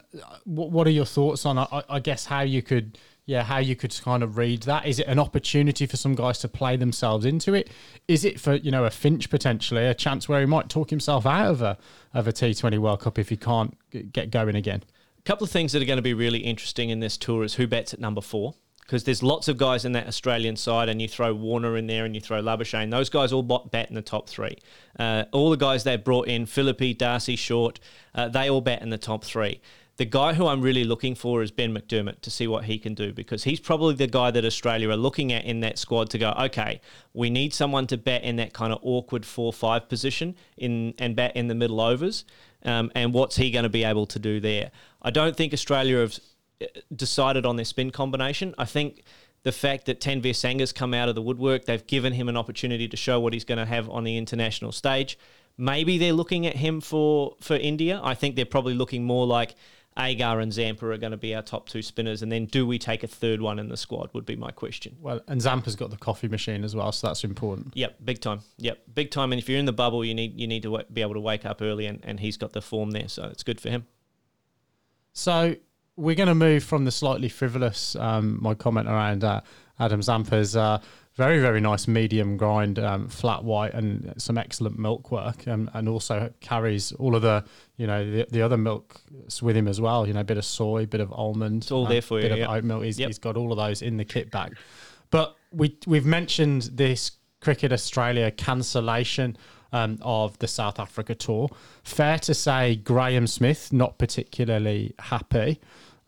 what, 0.45 0.71
what 0.71 0.87
are 0.87 0.91
your 0.91 1.05
thoughts 1.05 1.45
on? 1.45 1.59
I, 1.59 1.83
I 1.91 2.01
guess 2.01 2.25
how 2.25 2.41
you 2.41 2.63
could, 2.63 2.97
yeah, 3.27 3.43
how 3.43 3.59
you 3.59 3.77
could 3.77 3.95
kind 4.01 4.23
of 4.23 4.39
read 4.39 4.63
that. 4.63 4.87
Is 4.87 4.99
it 4.99 5.07
an 5.07 5.19
opportunity 5.19 5.85
for 5.85 5.99
some 5.99 6.15
guys 6.15 6.39
to 6.39 6.49
play 6.49 6.79
themselves 6.79 7.27
into 7.27 7.53
it? 7.53 7.69
Is 8.09 8.25
it 8.25 8.41
for 8.41 8.55
you 8.55 8.71
know 8.71 8.87
a 8.87 8.91
Finch 8.91 9.29
potentially 9.29 9.85
a 9.85 9.93
chance 9.93 10.27
where 10.27 10.41
he 10.41 10.47
might 10.47 10.71
talk 10.71 10.89
himself 10.89 11.27
out 11.27 11.51
of 11.51 11.61
a 11.61 11.77
of 12.15 12.27
a 12.27 12.33
T20 12.33 12.79
World 12.79 13.01
Cup 13.01 13.19
if 13.19 13.29
he 13.29 13.37
can't 13.37 13.77
get 14.15 14.31
going 14.31 14.57
again? 14.57 14.83
A 15.19 15.23
couple 15.25 15.45
of 15.45 15.51
things 15.51 15.73
that 15.73 15.83
are 15.83 15.87
going 15.87 15.99
to 15.99 16.03
be 16.03 16.15
really 16.15 16.39
interesting 16.39 16.89
in 16.89 17.01
this 17.01 17.19
tour 17.19 17.45
is 17.45 17.57
who 17.57 17.67
bets 17.67 17.93
at 17.93 18.01
number 18.01 18.23
four 18.23 18.55
because 18.91 19.05
there's 19.05 19.23
lots 19.23 19.47
of 19.47 19.57
guys 19.57 19.85
in 19.85 19.93
that 19.93 20.09
Australian 20.09 20.57
side, 20.57 20.89
and 20.89 21.01
you 21.01 21.07
throw 21.07 21.33
Warner 21.33 21.77
in 21.77 21.87
there 21.87 22.05
and 22.05 22.13
you 22.13 22.21
throw 22.21 22.43
Labuschagne. 22.43 22.91
Those 22.91 23.09
guys 23.09 23.33
all 23.33 23.45
bat 23.45 23.89
in 23.89 23.95
the 23.95 24.03
top 24.03 24.29
three. 24.29 24.59
Uh, 24.99 25.27
all 25.31 25.49
the 25.51 25.57
guys 25.57 25.85
they've 25.85 26.03
brought 26.03 26.27
in, 26.27 26.45
Philippe, 26.45 26.95
Darcy, 26.95 27.37
Short, 27.37 27.79
uh, 28.17 28.29
they 28.29 28.51
all 28.51 28.61
bat 28.61 28.83
in 28.83 28.91
the 28.91 28.99
top 28.99 29.25
three. 29.25 29.61
The 29.99 30.07
guy 30.07 30.33
who 30.33 30.49
I'm 30.49 30.61
really 30.61 30.83
looking 30.83 31.15
for 31.15 31.41
is 31.41 31.53
Ben 31.53 31.73
McDermott 31.73 32.21
to 32.23 32.33
see 32.33 32.49
what 32.49 32.65
he 32.65 32.81
can 32.81 32.95
do 32.95 33.13
because 33.13 33.45
he's 33.45 33.61
probably 33.61 33.95
the 33.95 34.09
guy 34.09 34.33
that 34.33 34.45
Australia 34.45 34.91
are 34.91 34.97
looking 34.97 35.33
at 35.33 35.45
in 35.45 35.61
that 35.61 35.79
squad 35.79 36.11
to 36.11 36.19
go, 36.19 36.35
okay, 36.41 36.81
we 37.15 37.31
need 37.31 37.55
someone 37.55 37.87
to 37.89 37.97
bat 37.97 38.25
in 38.25 38.37
that 38.37 38.53
kind 38.53 38.73
of 38.73 38.81
awkward 38.83 39.25
4 39.25 39.53
5 39.53 39.89
position 39.89 40.35
in 40.57 40.95
and 40.99 41.15
bat 41.15 41.37
in 41.37 41.47
the 41.47 41.55
middle 41.55 41.81
overs. 41.81 42.25
Um, 42.65 42.91
and 42.97 43.15
what's 43.15 43.37
he 43.37 43.53
going 43.53 43.63
to 43.63 43.69
be 43.69 43.85
able 43.85 44.07
to 44.07 44.19
do 44.19 44.41
there? 44.41 44.73
I 45.01 45.11
don't 45.11 45.37
think 45.37 45.53
Australia 45.53 45.99
have 45.99 46.19
decided 46.95 47.47
on 47.47 47.57
their 47.57 47.65
spin 47.65 47.91
combination. 47.91 48.55
I 48.59 48.65
think 48.65 49.03
the 49.43 49.53
fact 49.53 49.87
that 49.87 50.01
Tanveer 50.01 50.35
Sangha's 50.35 50.73
come 50.73 50.93
out 50.95 51.09
of 51.09 51.15
the 51.15 51.23
woodwork, 51.23 51.65
they've 51.65 51.87
given 51.87 52.13
him 52.13 52.29
an 52.29 52.37
opportunity 52.37 52.89
to 52.89 52.97
show 52.97 53.19
what 53.21 53.33
he's 53.33 53.45
going 53.45 53.59
to 53.59 53.67
have 53.67 53.89
on 53.89 54.05
the 54.05 54.17
international 54.17 54.73
stage. 54.73 55.19
Maybe 55.57 55.99
they're 55.99 56.13
looking 56.13 56.47
at 56.47 56.57
him 56.57 56.81
for, 56.81 57.37
for 57.41 57.57
India. 57.57 58.01
I 58.03 58.15
think 58.15 58.37
they're 58.37 58.45
probably 58.45 58.75
looking 58.75 59.05
more 59.05 59.27
like 59.27 59.55
Agar 59.99 60.41
and 60.41 60.53
Zampa 60.53 60.87
are 60.87 60.97
going 60.97 61.11
to 61.11 61.17
be 61.17 61.35
our 61.35 61.43
top 61.43 61.69
two 61.69 61.83
spinners, 61.83 62.23
and 62.23 62.31
then 62.31 62.47
do 62.47 62.67
we 62.67 62.79
take 62.79 63.03
a 63.03 63.09
third 63.09 63.41
one 63.41 63.59
in 63.59 63.69
the 63.69 63.77
squad? 63.77 64.11
Would 64.15 64.25
be 64.25 64.37
my 64.37 64.51
question. 64.51 64.97
Well, 65.01 65.21
and 65.27 65.41
Zampa's 65.43 65.75
got 65.75 65.91
the 65.91 65.97
coffee 65.97 66.29
machine 66.29 66.65
as 66.65 66.77
well, 66.77 66.93
so 66.93 67.09
that's 67.09 67.25
important. 67.25 67.73
Yep, 67.75 67.97
big 68.05 68.21
time. 68.21 68.41
Yep, 68.59 68.79
big 68.95 69.11
time. 69.11 69.33
And 69.33 69.41
if 69.41 69.49
you're 69.49 69.59
in 69.59 69.65
the 69.65 69.73
bubble, 69.73 70.05
you 70.05 70.15
need 70.15 70.39
you 70.41 70.47
need 70.47 70.63
to 70.63 70.85
be 70.93 71.03
able 71.03 71.15
to 71.15 71.21
wake 71.21 71.45
up 71.45 71.61
early, 71.61 71.87
and, 71.87 72.01
and 72.05 72.21
he's 72.21 72.37
got 72.37 72.53
the 72.53 72.63
form 72.63 72.93
there, 72.93 73.09
so 73.09 73.25
it's 73.25 73.43
good 73.43 73.61
for 73.61 73.69
him. 73.69 73.87
So 75.13 75.57
we're 76.01 76.17
going 76.17 76.29
to 76.29 76.35
move 76.35 76.65
from 76.65 76.85
the 76.85 76.91
slightly 76.91 77.29
frivolous, 77.29 77.95
um, 77.97 78.39
my 78.41 78.55
comment 78.55 78.89
around 78.89 79.23
uh, 79.23 79.43
Adam 79.79 80.01
Zampa's 80.01 80.57
uh, 80.57 80.81
very, 81.15 81.41
very 81.41 81.61
nice 81.61 81.87
medium 81.87 82.37
grind, 82.37 82.79
um, 82.79 83.09
flat 83.09 83.45
white, 83.45 83.75
and 83.75 84.15
some 84.17 84.39
excellent 84.39 84.79
milk 84.79 85.11
work, 85.13 85.47
um, 85.47 85.71
and 85.75 85.89
also 85.89 86.33
carries 86.41 86.93
all 86.93 87.15
of 87.15 87.23
the, 87.23 87.45
you 87.77 87.87
know, 87.87 88.11
the, 88.11 88.27
the 88.31 88.41
other 88.41 88.57
milks 88.57 89.43
with 89.43 89.57
him 89.57 89.69
as 89.69 89.81
well. 89.81 90.07
You 90.07 90.15
know, 90.15 90.21
a 90.21 90.25
bit 90.25 90.39
of 90.39 90.45
soy, 90.45 90.87
bit 90.87 91.01
of 91.01 91.13
almond, 91.13 91.65
it's 91.65 91.71
all 91.71 91.87
there 91.87 92.03
for 92.03 92.19
you. 92.19 92.29
Bit 92.29 92.39
yep. 92.39 92.49
of 92.49 92.57
oat 92.57 92.65
milk. 92.65 92.85
He's, 92.85 92.99
yep. 92.99 93.09
he's 93.09 93.19
got 93.19 93.37
all 93.37 93.53
of 93.53 93.59
those 93.59 93.83
in 93.83 93.99
the 93.99 94.05
kit 94.05 94.31
bag. 94.31 94.57
But 95.11 95.37
we 95.53 95.77
we've 95.87 96.07
mentioned 96.07 96.71
this 96.73 97.13
Cricket 97.41 97.73
Australia 97.73 98.31
cancellation 98.31 99.37
um, 99.73 99.99
of 100.03 100.39
the 100.39 100.49
South 100.49 100.79
Africa 100.79 101.15
tour. 101.15 101.51
Fair 101.83 102.19
to 102.21 102.35
say, 102.35 102.77
Graeme 102.77 103.27
Smith 103.27 103.73
not 103.73 103.99
particularly 103.99 104.95
happy. 104.99 105.61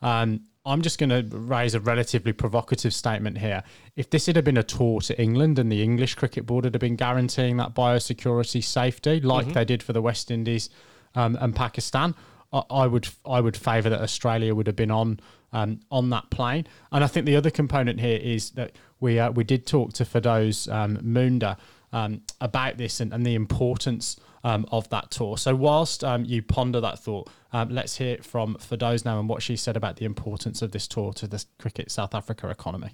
Um, 0.03 0.43
I'm 0.65 0.83
just 0.83 0.99
going 0.99 1.11
to 1.11 1.37
raise 1.37 1.75
a 1.75 1.81
relatively 1.81 2.33
provocative 2.33 2.95
statement 2.95 3.38
here. 3.38 3.65
If 3.97 4.11
this 4.11 4.27
had 4.27 4.43
been 4.45 4.57
a 4.57 4.62
tour 4.62 5.01
to 5.01 5.21
England 5.21 5.59
and 5.59 5.73
the 5.73 5.83
English 5.83 6.15
Cricket 6.15 6.47
Board 6.47 6.65
had 6.65 6.79
been 6.79 6.95
guaranteeing 6.95 7.57
that 7.57 7.75
biosecurity 7.75 8.62
safety, 8.62 9.21
like 9.21 9.47
mm-hmm. 9.47 9.55
they 9.55 9.65
did 9.65 9.83
for 9.83 9.93
the 9.93 10.03
West 10.03 10.31
Indies 10.31 10.71
um, 11.15 11.37
and 11.41 11.55
Pakistan, 11.55 12.15
I, 12.53 12.62
I 12.71 12.87
would 12.87 13.09
I 13.27 13.41
would 13.41 13.57
favour 13.57 13.91
that 13.91 14.01
Australia 14.01 14.55
would 14.55 14.69
have 14.69 14.77
been 14.77 14.91
on 14.91 15.19
um, 15.53 15.81
on 15.91 16.11
that 16.11 16.31
plane. 16.31 16.67
And 16.93 17.03
I 17.03 17.09
think 17.09 17.27
the 17.27 17.37
other 17.37 17.51
component 17.51 18.01
here 18.01 18.19
is 18.19 18.51
that 18.51 18.73
we 19.01 19.19
uh, 19.19 19.33
we 19.33 19.43
did 19.43 19.67
talk 19.67 19.93
to 19.95 20.05
Firdose 20.05 20.73
um, 20.73 20.99
Moonda 20.99 21.57
um, 21.92 22.22
about 22.40 22.76
this 22.78 23.00
and, 23.00 23.12
and 23.12 23.24
the 23.24 23.35
importance 23.35 24.16
um, 24.44 24.66
of 24.70 24.88
that 24.90 25.11
tour. 25.11 25.38
So, 25.38 25.55
whilst 25.55 26.02
um, 26.02 26.24
you 26.24 26.42
ponder 26.42 26.81
that 26.81 26.98
thought, 26.98 27.31
um, 27.52 27.68
let's 27.70 27.96
hear 27.96 28.18
from 28.18 28.57
Firdose 28.57 29.05
now 29.05 29.20
and 29.20 29.28
what 29.28 29.42
she 29.42 29.57
said 29.57 29.76
about 29.76 29.96
the 29.96 30.05
importance 30.05 30.62
of 30.62 30.72
this 30.72 30.88
tour 30.88 31.12
to 31.14 31.26
the 31.26 31.44
cricket 31.59 31.90
South 31.90 32.14
Africa 32.14 32.48
economy. 32.48 32.90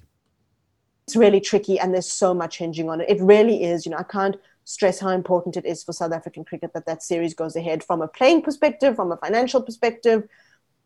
It's 1.06 1.16
really 1.16 1.40
tricky, 1.40 1.78
and 1.78 1.94
there's 1.94 2.10
so 2.10 2.34
much 2.34 2.58
hinging 2.58 2.90
on 2.90 3.00
it. 3.00 3.08
It 3.08 3.20
really 3.22 3.64
is. 3.64 3.86
You 3.86 3.92
know, 3.92 3.98
I 3.98 4.02
can't 4.02 4.36
stress 4.64 5.00
how 5.00 5.08
important 5.08 5.56
it 5.56 5.64
is 5.64 5.82
for 5.82 5.94
South 5.94 6.12
African 6.12 6.44
cricket 6.44 6.74
that 6.74 6.84
that 6.84 7.02
series 7.02 7.32
goes 7.32 7.56
ahead 7.56 7.82
from 7.82 8.02
a 8.02 8.08
playing 8.08 8.42
perspective, 8.42 8.96
from 8.96 9.10
a 9.10 9.16
financial 9.16 9.62
perspective. 9.62 10.28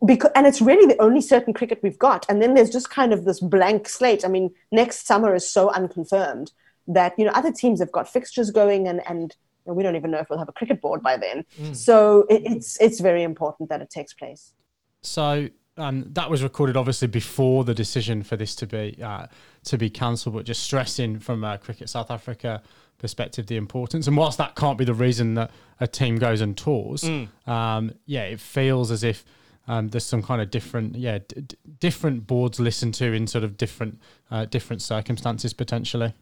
Because, 0.04 0.30
and 0.34 0.46
it's 0.46 0.60
really 0.60 0.86
the 0.86 1.00
only 1.00 1.20
certain 1.20 1.52
cricket 1.52 1.80
we've 1.82 1.98
got. 1.98 2.26
And 2.28 2.40
then 2.42 2.54
there's 2.54 2.70
just 2.70 2.90
kind 2.90 3.12
of 3.12 3.24
this 3.24 3.40
blank 3.40 3.88
slate. 3.88 4.24
I 4.24 4.28
mean, 4.28 4.52
next 4.70 5.06
summer 5.06 5.34
is 5.34 5.48
so 5.48 5.70
unconfirmed 5.70 6.52
that 6.88 7.14
you 7.18 7.24
know 7.24 7.32
other 7.32 7.52
teams 7.52 7.80
have 7.80 7.92
got 7.92 8.08
fixtures 8.08 8.50
going 8.50 8.88
and 8.88 9.00
and 9.06 9.36
we 9.64 9.82
don't 9.82 9.96
even 9.96 10.10
know 10.10 10.18
if 10.18 10.28
we'll 10.28 10.38
have 10.38 10.48
a 10.48 10.52
cricket 10.52 10.80
board 10.80 11.02
by 11.02 11.16
then. 11.16 11.44
Mm. 11.60 11.76
So 11.76 12.26
it, 12.28 12.42
it's 12.44 12.80
it's 12.80 13.00
very 13.00 13.22
important 13.22 13.68
that 13.68 13.80
it 13.80 13.90
takes 13.90 14.12
place. 14.12 14.54
So 15.02 15.48
um, 15.76 16.06
that 16.12 16.30
was 16.30 16.42
recorded 16.42 16.76
obviously 16.76 17.08
before 17.08 17.64
the 17.64 17.74
decision 17.74 18.22
for 18.22 18.36
this 18.36 18.54
to 18.56 18.66
be 18.66 18.98
uh, 19.02 19.26
to 19.64 19.78
be 19.78 19.90
cancelled, 19.90 20.34
but 20.34 20.44
just 20.44 20.62
stressing 20.62 21.18
from 21.18 21.44
a 21.44 21.58
cricket 21.58 21.88
South 21.88 22.10
Africa 22.10 22.62
perspective 22.98 23.46
the 23.46 23.56
importance. 23.56 24.06
And 24.06 24.16
whilst 24.16 24.38
that 24.38 24.54
can't 24.54 24.78
be 24.78 24.84
the 24.84 24.94
reason 24.94 25.34
that 25.34 25.50
a 25.80 25.86
team 25.86 26.16
goes 26.16 26.40
and 26.40 26.56
tours, 26.56 27.02
mm. 27.02 27.28
um, 27.48 27.92
yeah, 28.06 28.22
it 28.22 28.40
feels 28.40 28.90
as 28.90 29.04
if. 29.04 29.24
Um, 29.68 29.90
there's 29.90 30.04
some 30.04 30.24
kind 30.24 30.42
of 30.42 30.50
different, 30.50 30.96
yeah, 30.96 31.20
d- 31.20 31.56
different 31.78 32.26
boards 32.26 32.58
listened 32.58 32.94
to 32.94 33.12
in 33.12 33.28
sort 33.28 33.44
of 33.44 33.56
different, 33.56 34.00
uh, 34.28 34.44
different 34.44 34.82
circumstances 34.82 35.52
potentially. 35.52 36.14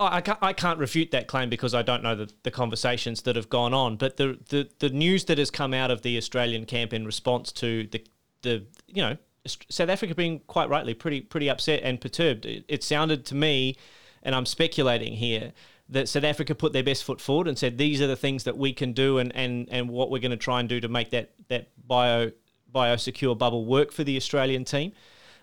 I 0.00 0.20
can't, 0.20 0.38
I 0.40 0.52
can't 0.52 0.78
refute 0.78 1.10
that 1.10 1.26
claim 1.26 1.50
because 1.50 1.74
I 1.74 1.82
don't 1.82 2.04
know 2.04 2.14
the, 2.14 2.30
the 2.44 2.52
conversations 2.52 3.22
that 3.22 3.34
have 3.34 3.48
gone 3.48 3.74
on. 3.74 3.96
But 3.96 4.16
the, 4.16 4.38
the, 4.48 4.68
the 4.78 4.90
news 4.90 5.24
that 5.24 5.38
has 5.38 5.50
come 5.50 5.74
out 5.74 5.90
of 5.90 6.02
the 6.02 6.16
Australian 6.16 6.66
camp 6.66 6.92
in 6.92 7.04
response 7.04 7.52
to 7.52 7.86
the 7.88 8.04
the 8.42 8.64
you 8.86 9.02
know 9.02 9.16
South 9.46 9.88
Africa 9.88 10.14
being 10.14 10.40
quite 10.46 10.68
rightly 10.68 10.94
pretty 10.94 11.20
pretty 11.20 11.50
upset 11.50 11.80
and 11.82 12.00
perturbed. 12.00 12.46
It, 12.46 12.64
it 12.68 12.84
sounded 12.84 13.26
to 13.26 13.34
me, 13.34 13.76
and 14.22 14.34
I'm 14.34 14.46
speculating 14.46 15.14
here, 15.14 15.52
that 15.88 16.08
South 16.08 16.24
Africa 16.24 16.54
put 16.54 16.72
their 16.72 16.82
best 16.82 17.04
foot 17.04 17.20
forward 17.20 17.48
and 17.48 17.58
said 17.58 17.78
these 17.78 18.00
are 18.00 18.06
the 18.06 18.16
things 18.16 18.44
that 18.44 18.56
we 18.56 18.72
can 18.72 18.92
do 18.92 19.18
and 19.18 19.34
and, 19.34 19.68
and 19.70 19.88
what 19.88 20.10
we're 20.10 20.20
going 20.20 20.30
to 20.30 20.36
try 20.36 20.60
and 20.60 20.68
do 20.68 20.80
to 20.80 20.88
make 20.88 21.10
that 21.10 21.30
that 21.48 21.68
bio 21.86 22.30
biosecure 22.72 23.36
bubble 23.36 23.64
work 23.64 23.92
for 23.92 24.04
the 24.04 24.16
Australian 24.16 24.64
team. 24.64 24.92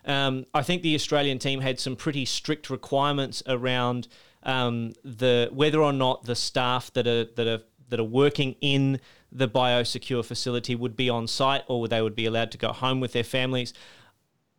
Um, 0.06 0.46
I 0.54 0.62
think 0.62 0.84
the 0.84 0.94
Australian 0.94 1.40
team 1.40 1.62
had 1.62 1.80
some 1.80 1.96
pretty 1.96 2.26
strict 2.26 2.70
requirements 2.70 3.42
around 3.48 4.08
um, 4.46 4.94
the 5.04 5.50
whether 5.52 5.82
or 5.82 5.94
not 5.94 6.24
the 6.24 6.36
staff 6.36 6.94
that 6.94 7.08
are 7.08 7.26
that 7.26 7.48
are 7.48 7.64
that 7.90 8.00
are 8.00 8.04
working 8.04 8.56
in 8.62 9.00
the 9.32 9.48
biosecure 9.48 10.24
facility 10.24 10.76
would 10.76 10.96
be 10.96 11.10
on 11.10 11.28
site 11.28 11.64
or 11.68 11.88
they 11.88 12.02
would 12.02 12.16
be 12.16 12.26
allowed 12.26 12.52
to 12.52 12.58
go 12.58 12.72
home 12.72 13.00
with 13.00 13.12
their 13.12 13.24
families. 13.24 13.74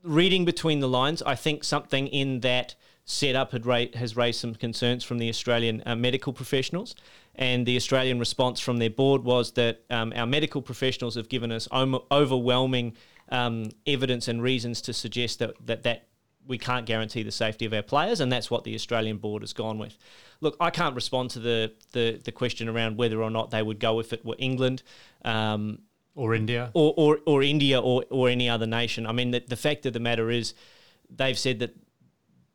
Reading 0.02 0.44
between 0.44 0.80
the 0.80 0.88
lines, 0.88 1.22
I 1.22 1.34
think 1.34 1.64
something 1.64 2.06
in 2.08 2.40
that 2.40 2.74
setup 3.04 3.52
had 3.52 3.64
ra- 3.64 3.86
has 3.94 4.16
raised 4.16 4.40
some 4.40 4.54
concerns 4.54 5.02
from 5.04 5.18
the 5.18 5.28
Australian 5.28 5.82
uh, 5.86 5.96
medical 5.96 6.32
professionals. 6.32 6.94
And 7.34 7.66
the 7.66 7.76
Australian 7.76 8.18
response 8.18 8.60
from 8.60 8.78
their 8.78 8.90
board 8.90 9.24
was 9.24 9.52
that 9.52 9.82
um, 9.90 10.12
our 10.16 10.26
medical 10.26 10.62
professionals 10.62 11.14
have 11.14 11.28
given 11.28 11.52
us 11.52 11.68
om- 11.70 12.00
overwhelming 12.10 12.96
um, 13.30 13.70
evidence 13.86 14.28
and 14.28 14.42
reasons 14.42 14.80
to 14.82 14.92
suggest 14.92 15.38
that, 15.38 15.54
that 15.66 15.82
that 15.84 16.08
we 16.46 16.58
can't 16.58 16.86
guarantee 16.86 17.22
the 17.22 17.32
safety 17.32 17.64
of 17.64 17.72
our 17.72 17.82
players, 17.82 18.20
and 18.20 18.30
that's 18.30 18.50
what 18.50 18.64
the 18.64 18.74
Australian 18.74 19.18
board 19.18 19.42
has 19.42 19.52
gone 19.52 19.78
with. 19.78 19.96
Look, 20.40 20.56
I 20.60 20.70
can't 20.70 20.94
respond 20.94 21.30
to 21.30 21.40
the 21.40 21.72
the, 21.92 22.20
the 22.22 22.32
question 22.32 22.68
around 22.68 22.96
whether 22.96 23.22
or 23.22 23.30
not 23.30 23.50
they 23.50 23.62
would 23.62 23.80
go 23.80 24.00
if 24.00 24.12
it 24.12 24.24
were 24.24 24.36
England. 24.38 24.82
Um, 25.24 25.80
or 26.14 26.34
India, 26.34 26.70
or, 26.72 26.94
or, 26.96 27.18
or 27.26 27.42
India, 27.42 27.78
or, 27.78 28.02
or 28.08 28.30
any 28.30 28.48
other 28.48 28.66
nation. 28.66 29.06
I 29.06 29.12
mean, 29.12 29.32
the, 29.32 29.44
the 29.46 29.56
fact 29.56 29.84
of 29.84 29.92
the 29.92 30.00
matter 30.00 30.30
is, 30.30 30.54
they've 31.10 31.38
said 31.38 31.58
that 31.58 31.76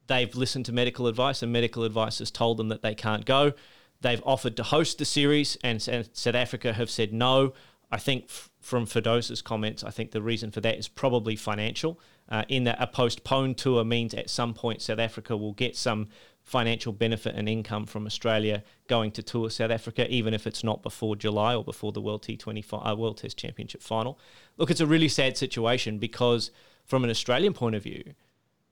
they've 0.08 0.36
listened 0.36 0.66
to 0.66 0.74
medical 0.74 1.06
advice, 1.06 1.44
and 1.44 1.54
medical 1.54 1.84
advice 1.84 2.18
has 2.18 2.32
told 2.32 2.58
them 2.58 2.70
that 2.70 2.82
they 2.82 2.96
can't 2.96 3.24
go. 3.24 3.54
They've 4.02 4.22
offered 4.26 4.58
to 4.58 4.64
host 4.64 4.98
the 4.98 5.06
series, 5.06 5.58
and, 5.64 5.88
and 5.88 6.10
South 6.12 6.34
Africa 6.34 6.74
have 6.74 6.90
said 6.90 7.14
no. 7.14 7.54
I 7.92 7.98
think 7.98 8.26
f- 8.26 8.50
from 8.60 8.86
Firdose's 8.86 9.42
comments, 9.42 9.84
I 9.84 9.90
think 9.90 10.12
the 10.12 10.22
reason 10.22 10.52
for 10.52 10.62
that 10.62 10.78
is 10.78 10.88
probably 10.88 11.36
financial. 11.36 12.00
Uh, 12.30 12.44
in 12.48 12.64
that 12.64 12.78
a 12.80 12.88
postponed 12.88 13.58
tour 13.58 13.84
means 13.84 14.14
at 14.14 14.30
some 14.30 14.54
point 14.54 14.82
South 14.82 15.00
Africa 15.00 15.36
will 15.36 15.52
get 15.52 15.76
some 15.76 16.08
financial 16.44 16.94
benefit 16.94 17.36
and 17.36 17.48
income 17.48 17.86
from 17.86 18.06
Australia 18.06 18.64
going 18.88 19.12
to 19.12 19.22
tour 19.22 19.50
South 19.50 19.72
Africa, 19.72 20.08
even 20.10 20.34
if 20.34 20.48
it's 20.48 20.64
not 20.64 20.82
before 20.82 21.16
July 21.16 21.54
or 21.54 21.64
before 21.64 21.92
the 21.92 22.02
World 22.02 22.24
T20 22.24 22.90
uh, 22.90 22.96
World 22.96 23.18
Test 23.18 23.38
Championship 23.38 23.82
final. 23.82 24.18
Look, 24.58 24.72
it's 24.72 24.80
a 24.80 24.88
really 24.88 25.10
sad 25.10 25.38
situation 25.38 25.98
because 25.98 26.52
from 26.86 27.04
an 27.04 27.10
Australian 27.10 27.54
point 27.54 27.76
of 27.76 27.84
view, 27.84 28.14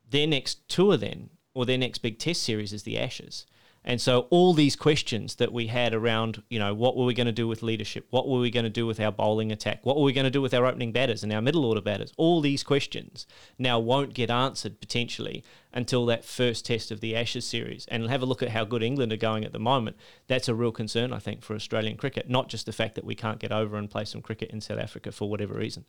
their 0.09 0.27
next 0.27 0.67
tour 0.69 0.97
then 0.97 1.29
or 1.53 1.65
their 1.65 1.77
next 1.77 1.99
big 1.99 2.17
Test 2.17 2.43
series 2.43 2.73
is 2.73 2.83
the 2.83 2.97
Ashes. 2.97 3.45
And 3.83 4.01
so 4.01 4.27
all 4.29 4.53
these 4.53 4.75
questions 4.75 5.35
that 5.35 5.53
we 5.53 5.67
had 5.67 5.93
around, 5.93 6.43
you 6.49 6.59
know, 6.59 6.73
what 6.73 6.97
were 6.97 7.05
we 7.05 7.13
going 7.13 7.27
to 7.27 7.31
do 7.31 7.47
with 7.47 7.63
leadership? 7.63 8.07
What 8.09 8.27
were 8.27 8.39
we 8.39 8.51
going 8.51 8.65
to 8.65 8.69
do 8.69 8.85
with 8.85 8.99
our 8.99 9.11
bowling 9.11 9.51
attack? 9.51 9.85
What 9.85 9.95
were 9.95 10.03
we 10.03 10.13
going 10.13 10.25
to 10.25 10.31
do 10.31 10.41
with 10.41 10.53
our 10.53 10.65
opening 10.65 10.91
batters 10.91 11.23
and 11.23 11.31
our 11.31 11.41
middle 11.41 11.65
order 11.65 11.81
batters? 11.81 12.11
All 12.17 12.41
these 12.41 12.61
questions 12.61 13.25
now 13.57 13.79
won't 13.79 14.13
get 14.13 14.29
answered 14.29 14.81
potentially 14.81 15.43
until 15.73 16.05
that 16.07 16.25
first 16.25 16.65
test 16.65 16.91
of 16.91 16.99
the 16.99 17.15
Ashes 17.15 17.45
series. 17.45 17.85
And 17.87 18.09
have 18.09 18.21
a 18.21 18.25
look 18.25 18.43
at 18.43 18.49
how 18.49 18.65
good 18.65 18.83
England 18.83 19.13
are 19.13 19.17
going 19.17 19.45
at 19.45 19.53
the 19.53 19.59
moment. 19.59 19.95
That's 20.27 20.49
a 20.49 20.55
real 20.55 20.71
concern, 20.71 21.13
I 21.13 21.19
think, 21.19 21.41
for 21.41 21.55
Australian 21.55 21.95
cricket, 21.95 22.29
not 22.29 22.49
just 22.49 22.65
the 22.65 22.73
fact 22.73 22.95
that 22.95 23.05
we 23.05 23.15
can't 23.15 23.39
get 23.39 23.51
over 23.51 23.77
and 23.77 23.89
play 23.89 24.05
some 24.05 24.21
cricket 24.21 24.51
in 24.51 24.61
South 24.61 24.79
Africa 24.79 25.11
for 25.11 25.29
whatever 25.29 25.53
reason. 25.53 25.85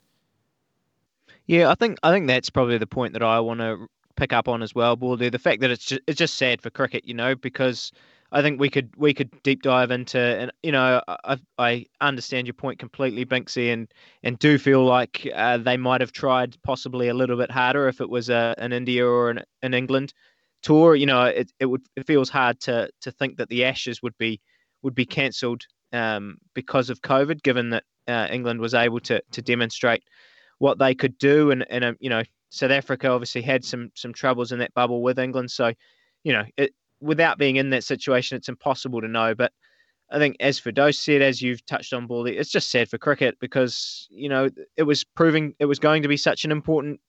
Yeah, 1.46 1.70
I 1.70 1.74
think 1.74 1.98
I 2.02 2.12
think 2.12 2.28
that's 2.28 2.50
probably 2.50 2.78
the 2.78 2.86
point 2.86 3.14
that 3.14 3.22
I 3.22 3.40
want 3.40 3.60
to 3.60 3.88
pick 4.20 4.32
up 4.34 4.48
on 4.48 4.62
as 4.62 4.74
well, 4.74 4.96
Baldy. 4.96 5.30
The 5.30 5.38
fact 5.38 5.62
that 5.62 5.70
it's 5.70 5.84
just, 5.86 6.02
it's 6.06 6.18
just 6.18 6.34
sad 6.34 6.60
for 6.60 6.68
cricket, 6.68 7.08
you 7.08 7.14
know, 7.14 7.34
because 7.34 7.90
I 8.32 8.42
think 8.42 8.60
we 8.60 8.68
could 8.68 8.90
we 8.96 9.14
could 9.14 9.30
deep 9.42 9.62
dive 9.62 9.90
into 9.90 10.20
and 10.20 10.52
you 10.62 10.70
know 10.70 11.02
I 11.08 11.38
I 11.58 11.86
understand 12.02 12.46
your 12.46 12.54
point 12.54 12.78
completely, 12.78 13.24
Binksy, 13.24 13.72
and 13.72 13.92
and 14.22 14.38
do 14.38 14.58
feel 14.58 14.84
like 14.84 15.26
uh, 15.34 15.56
they 15.56 15.78
might 15.78 16.02
have 16.02 16.12
tried 16.12 16.56
possibly 16.62 17.08
a 17.08 17.14
little 17.14 17.38
bit 17.38 17.50
harder 17.50 17.88
if 17.88 18.00
it 18.00 18.10
was 18.10 18.28
a, 18.28 18.54
an 18.58 18.72
India 18.72 19.06
or 19.06 19.30
an, 19.30 19.40
an 19.62 19.72
England 19.72 20.12
tour. 20.62 20.94
You 20.94 21.06
know, 21.06 21.24
it, 21.24 21.50
it 21.58 21.66
would 21.66 21.82
it 21.96 22.06
feels 22.06 22.28
hard 22.28 22.60
to 22.60 22.90
to 23.00 23.10
think 23.10 23.38
that 23.38 23.48
the 23.48 23.64
Ashes 23.64 24.02
would 24.02 24.16
be 24.18 24.38
would 24.82 24.94
be 24.94 25.06
cancelled 25.06 25.62
um, 25.94 26.36
because 26.54 26.90
of 26.90 27.00
COVID, 27.00 27.42
given 27.42 27.70
that 27.70 27.84
uh, 28.06 28.28
England 28.30 28.60
was 28.60 28.74
able 28.74 29.00
to 29.00 29.22
to 29.32 29.40
demonstrate 29.40 30.04
what 30.58 30.78
they 30.78 30.94
could 30.94 31.16
do, 31.16 31.50
and 31.50 31.66
and 31.70 31.84
um, 31.84 31.96
you 32.00 32.10
know 32.10 32.22
South 32.50 32.72
Africa 32.72 33.08
obviously 33.08 33.42
had 33.42 33.64
some 33.64 33.90
some 33.94 34.12
troubles 34.12 34.52
in 34.52 34.58
that 34.58 34.74
bubble 34.74 35.02
with 35.02 35.18
England. 35.18 35.50
So, 35.50 35.72
you 36.24 36.32
know, 36.32 36.44
it, 36.56 36.74
without 37.00 37.38
being 37.38 37.56
in 37.56 37.70
that 37.70 37.84
situation, 37.84 38.36
it's 38.36 38.48
impossible 38.48 39.00
to 39.00 39.08
know. 39.08 39.34
But 39.34 39.52
I 40.10 40.18
think, 40.18 40.36
as 40.40 40.60
Firdose 40.60 40.96
said, 40.96 41.22
as 41.22 41.40
you've 41.40 41.64
touched 41.66 41.92
on, 41.92 42.06
Baldy, 42.06 42.36
it's 42.36 42.50
just 42.50 42.70
sad 42.70 42.88
for 42.90 42.98
cricket 42.98 43.38
because 43.40 44.08
you 44.10 44.28
know 44.28 44.48
it 44.76 44.82
was 44.82 45.04
proving 45.04 45.54
it 45.58 45.66
was 45.66 45.78
going 45.78 46.02
to 46.02 46.08
be 46.08 46.16
such 46.16 46.44
an 46.44 46.50
important, 46.50 47.00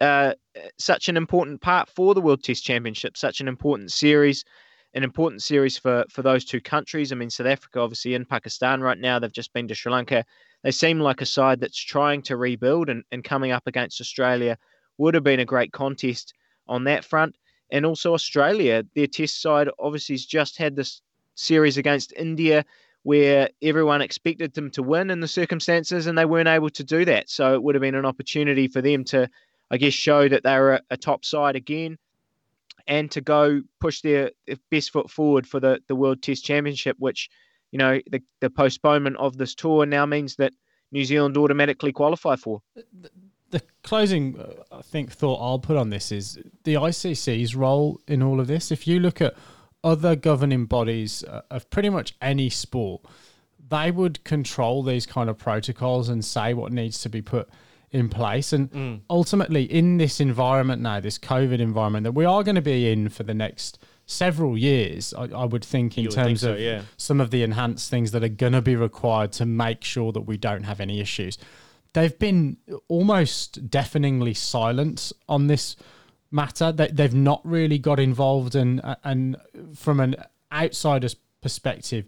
uh, 0.00 0.34
such 0.76 1.08
an 1.08 1.16
important 1.16 1.60
part 1.60 1.88
for 1.88 2.12
the 2.14 2.20
World 2.20 2.42
Test 2.42 2.64
Championship, 2.64 3.16
such 3.16 3.40
an 3.40 3.46
important 3.46 3.92
series, 3.92 4.44
an 4.94 5.04
important 5.04 5.42
series 5.42 5.78
for 5.78 6.04
for 6.10 6.22
those 6.22 6.44
two 6.44 6.60
countries. 6.60 7.12
I 7.12 7.14
mean, 7.14 7.30
South 7.30 7.46
Africa 7.46 7.78
obviously 7.78 8.14
in 8.14 8.24
Pakistan 8.24 8.80
right 8.80 8.98
now. 8.98 9.20
They've 9.20 9.32
just 9.32 9.52
been 9.52 9.68
to 9.68 9.74
Sri 9.76 9.92
Lanka. 9.92 10.24
They 10.64 10.72
seem 10.72 10.98
like 10.98 11.22
a 11.22 11.26
side 11.26 11.60
that's 11.60 11.78
trying 11.78 12.22
to 12.22 12.36
rebuild 12.36 12.90
and, 12.90 13.04
and 13.12 13.24
coming 13.24 13.52
up 13.52 13.66
against 13.66 14.00
Australia 14.00 14.58
would 15.00 15.14
have 15.14 15.24
been 15.24 15.40
a 15.40 15.44
great 15.46 15.72
contest 15.72 16.34
on 16.68 16.84
that 16.84 17.04
front. 17.04 17.34
And 17.72 17.86
also 17.86 18.12
Australia, 18.12 18.84
their 18.94 19.06
test 19.06 19.40
side 19.40 19.68
obviously 19.78 20.14
has 20.14 20.26
just 20.26 20.58
had 20.58 20.76
this 20.76 21.00
series 21.34 21.78
against 21.78 22.12
India 22.12 22.64
where 23.02 23.48
everyone 23.62 24.02
expected 24.02 24.52
them 24.52 24.70
to 24.72 24.82
win 24.82 25.08
in 25.10 25.20
the 25.20 25.28
circumstances 25.28 26.06
and 26.06 26.18
they 26.18 26.26
weren't 26.26 26.48
able 26.48 26.68
to 26.68 26.84
do 26.84 27.06
that. 27.06 27.30
So 27.30 27.54
it 27.54 27.62
would 27.62 27.74
have 27.74 27.80
been 27.80 27.94
an 27.94 28.04
opportunity 28.04 28.68
for 28.68 28.82
them 28.82 29.04
to, 29.04 29.28
I 29.70 29.78
guess, 29.78 29.94
show 29.94 30.28
that 30.28 30.42
they 30.42 30.58
were 30.58 30.80
a, 30.90 30.96
top 30.98 31.24
side 31.24 31.56
again 31.56 31.96
and 32.86 33.10
to 33.12 33.22
go 33.22 33.62
push 33.80 34.02
their, 34.02 34.32
their 34.46 34.56
best 34.70 34.90
foot 34.90 35.10
forward 35.10 35.46
for 35.46 35.60
the, 35.60 35.80
the 35.88 35.96
World 35.96 36.20
Test 36.20 36.44
Championship, 36.44 36.96
which, 36.98 37.30
you 37.70 37.78
know, 37.78 38.00
the, 38.10 38.22
the 38.40 38.50
postponement 38.50 39.16
of 39.16 39.38
this 39.38 39.54
tour 39.54 39.86
now 39.86 40.04
means 40.04 40.36
that 40.36 40.52
New 40.92 41.06
Zealand 41.06 41.38
automatically 41.38 41.92
qualify 41.92 42.36
for 42.36 42.60
the 43.50 43.62
closing, 43.82 44.38
uh, 44.38 44.62
I 44.72 44.82
think, 44.82 45.12
thought 45.12 45.40
I'll 45.40 45.58
put 45.58 45.76
on 45.76 45.90
this 45.90 46.12
is 46.12 46.38
the 46.64 46.74
ICC's 46.74 47.54
role 47.54 48.00
in 48.06 48.22
all 48.22 48.40
of 48.40 48.46
this. 48.46 48.70
If 48.70 48.86
you 48.86 49.00
look 49.00 49.20
at 49.20 49.34
other 49.82 50.16
governing 50.16 50.66
bodies 50.66 51.24
uh, 51.24 51.42
of 51.50 51.68
pretty 51.70 51.90
much 51.90 52.14
any 52.20 52.50
sport, 52.50 53.02
they 53.68 53.90
would 53.90 54.22
control 54.24 54.82
these 54.82 55.06
kind 55.06 55.30
of 55.30 55.38
protocols 55.38 56.08
and 56.08 56.24
say 56.24 56.54
what 56.54 56.72
needs 56.72 57.00
to 57.02 57.08
be 57.08 57.22
put 57.22 57.48
in 57.90 58.08
place. 58.08 58.52
And 58.52 58.70
mm. 58.70 59.00
ultimately, 59.08 59.64
in 59.64 59.96
this 59.98 60.20
environment 60.20 60.82
now, 60.82 61.00
this 61.00 61.18
COVID 61.18 61.58
environment 61.58 62.04
that 62.04 62.12
we 62.12 62.24
are 62.24 62.42
going 62.42 62.56
to 62.56 62.62
be 62.62 62.90
in 62.90 63.08
for 63.08 63.22
the 63.22 63.34
next 63.34 63.78
several 64.06 64.58
years, 64.58 65.14
I, 65.14 65.24
I 65.24 65.44
would 65.44 65.64
think, 65.64 65.96
in 65.96 66.04
terms 66.04 66.14
think 66.14 66.38
so, 66.38 66.52
of 66.52 66.60
yeah. 66.60 66.82
some 66.96 67.20
of 67.20 67.30
the 67.30 67.42
enhanced 67.42 67.90
things 67.90 68.10
that 68.12 68.22
are 68.22 68.28
going 68.28 68.52
to 68.52 68.62
be 68.62 68.76
required 68.76 69.32
to 69.32 69.46
make 69.46 69.84
sure 69.84 70.12
that 70.12 70.22
we 70.22 70.36
don't 70.36 70.64
have 70.64 70.80
any 70.80 71.00
issues 71.00 71.38
they've 71.92 72.18
been 72.18 72.56
almost 72.88 73.70
deafeningly 73.70 74.34
silent 74.34 75.12
on 75.28 75.46
this 75.46 75.76
matter. 76.30 76.72
They, 76.72 76.88
they've 76.88 77.14
not 77.14 77.40
really 77.44 77.78
got 77.78 77.98
involved, 78.00 78.54
and 78.54 78.80
and 79.04 79.36
from 79.74 80.00
an 80.00 80.16
outsider's 80.52 81.16
perspective, 81.40 82.06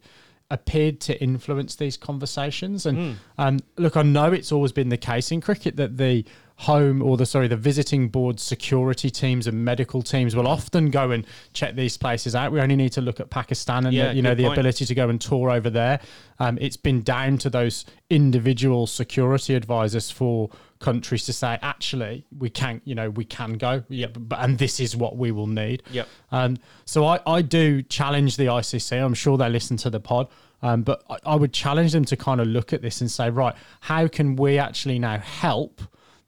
appeared 0.50 1.00
to 1.00 1.20
influence 1.22 1.76
these 1.76 1.96
conversations. 1.96 2.86
And 2.86 2.98
mm. 2.98 3.14
um, 3.38 3.58
look, 3.78 3.96
I 3.96 4.02
know 4.02 4.32
it's 4.32 4.52
always 4.52 4.72
been 4.72 4.90
the 4.90 4.98
case 4.98 5.32
in 5.32 5.40
cricket 5.40 5.76
that 5.76 5.96
the 5.96 6.24
home 6.62 7.02
or 7.02 7.16
the 7.16 7.26
sorry 7.26 7.48
the 7.48 7.56
visiting 7.56 8.08
board 8.08 8.38
security 8.38 9.10
teams 9.10 9.48
and 9.48 9.64
medical 9.64 10.00
teams 10.00 10.36
will 10.36 10.46
often 10.46 10.90
go 10.90 11.10
and 11.10 11.26
check 11.52 11.74
these 11.74 11.96
places 11.96 12.36
out. 12.36 12.52
We 12.52 12.60
only 12.60 12.76
need 12.76 12.92
to 12.92 13.00
look 13.00 13.18
at 13.18 13.30
Pakistan 13.30 13.84
and 13.86 13.94
yeah, 13.94 14.08
the, 14.08 14.14
you 14.14 14.22
know 14.22 14.34
the 14.34 14.44
point. 14.44 14.58
ability 14.58 14.86
to 14.86 14.94
go 14.94 15.08
and 15.08 15.20
tour 15.20 15.50
over 15.50 15.70
there. 15.70 15.98
Um, 16.38 16.58
it's 16.60 16.76
been 16.76 17.02
down 17.02 17.38
to 17.38 17.50
those 17.50 17.84
individual 18.10 18.86
security 18.86 19.56
advisors 19.56 20.12
for 20.12 20.50
countries 20.78 21.24
to 21.26 21.32
say 21.32 21.58
actually 21.62 22.24
we 22.38 22.50
can 22.50 22.80
you 22.84 22.94
know 22.94 23.08
we 23.10 23.24
can 23.24 23.52
go 23.52 23.84
yeah 23.88 24.08
but 24.08 24.40
and 24.40 24.58
this 24.58 24.80
is 24.80 24.96
what 24.96 25.16
we 25.16 25.30
will 25.30 25.46
need 25.46 25.80
yep 25.92 26.08
um 26.32 26.58
so 26.84 27.04
i 27.04 27.20
i 27.24 27.40
do 27.40 27.82
challenge 27.82 28.36
the 28.36 28.46
icc 28.46 29.00
i'm 29.00 29.14
sure 29.14 29.38
they 29.38 29.48
listen 29.48 29.76
to 29.76 29.88
the 29.88 30.00
pod 30.00 30.26
um, 30.60 30.82
but 30.82 31.02
I, 31.08 31.18
I 31.24 31.34
would 31.36 31.52
challenge 31.52 31.92
them 31.92 32.04
to 32.06 32.16
kind 32.16 32.40
of 32.40 32.48
look 32.48 32.72
at 32.72 32.82
this 32.82 33.00
and 33.00 33.08
say 33.08 33.30
right 33.30 33.54
how 33.80 34.08
can 34.08 34.34
we 34.34 34.58
actually 34.58 34.98
now 34.98 35.18
help 35.18 35.82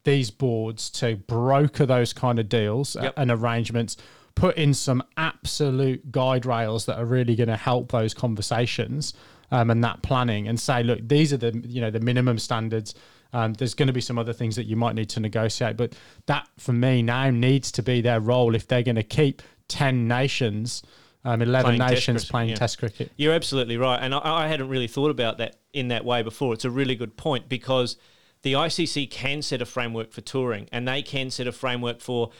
these 0.04 0.30
boards 0.30 0.90
to 0.90 1.16
broker 1.16 1.86
those 1.86 2.12
kind 2.12 2.38
of 2.38 2.48
deals 2.48 2.96
yep. 3.00 3.14
and 3.16 3.30
arrangements, 3.30 3.96
put 4.34 4.56
in 4.56 4.74
some 4.74 5.02
absolute 5.16 6.12
guide 6.12 6.46
rails 6.46 6.86
that 6.86 6.98
are 6.98 7.04
really 7.04 7.34
going 7.34 7.48
to 7.48 7.56
help 7.56 7.90
those 7.90 8.14
conversations 8.14 9.14
um, 9.50 9.70
and 9.70 9.84
that 9.84 10.02
planning, 10.02 10.48
and 10.48 10.58
say, 10.58 10.82
look, 10.82 11.00
these 11.06 11.32
are 11.32 11.36
the 11.36 11.60
you 11.66 11.80
know 11.80 11.90
the 11.90 12.00
minimum 12.00 12.38
standards. 12.38 12.94
Um, 13.32 13.52
there's 13.54 13.74
going 13.74 13.88
to 13.88 13.92
be 13.92 14.00
some 14.00 14.18
other 14.18 14.32
things 14.32 14.56
that 14.56 14.64
you 14.64 14.76
might 14.76 14.94
need 14.94 15.08
to 15.10 15.20
negotiate, 15.20 15.76
but 15.76 15.94
that 16.26 16.48
for 16.58 16.72
me 16.72 17.02
now 17.02 17.30
needs 17.30 17.72
to 17.72 17.82
be 17.82 18.00
their 18.00 18.20
role 18.20 18.54
if 18.54 18.66
they're 18.68 18.82
going 18.82 18.96
to 18.96 19.02
keep 19.02 19.42
ten 19.68 20.08
nations. 20.08 20.82
Um, 21.26 21.40
11 21.40 21.78
playing 21.78 21.90
nations 21.90 22.22
test 22.24 22.30
playing 22.30 22.48
yeah. 22.50 22.54
test 22.56 22.78
cricket. 22.78 23.10
You're 23.16 23.32
absolutely 23.32 23.78
right. 23.78 23.96
And 23.96 24.14
I, 24.14 24.44
I 24.44 24.46
hadn't 24.46 24.68
really 24.68 24.86
thought 24.86 25.10
about 25.10 25.38
that 25.38 25.56
in 25.72 25.88
that 25.88 26.04
way 26.04 26.20
before. 26.20 26.52
It's 26.52 26.66
a 26.66 26.70
really 26.70 26.96
good 26.96 27.16
point 27.16 27.48
because 27.48 27.96
the 28.44 28.52
ICC 28.52 29.10
can 29.10 29.42
set 29.42 29.60
a 29.60 29.66
framework 29.66 30.12
for 30.12 30.20
touring 30.20 30.68
and 30.70 30.86
they 30.86 31.02
can 31.02 31.30
set 31.30 31.46
a 31.46 31.52
framework 31.52 32.00
for 32.00 32.30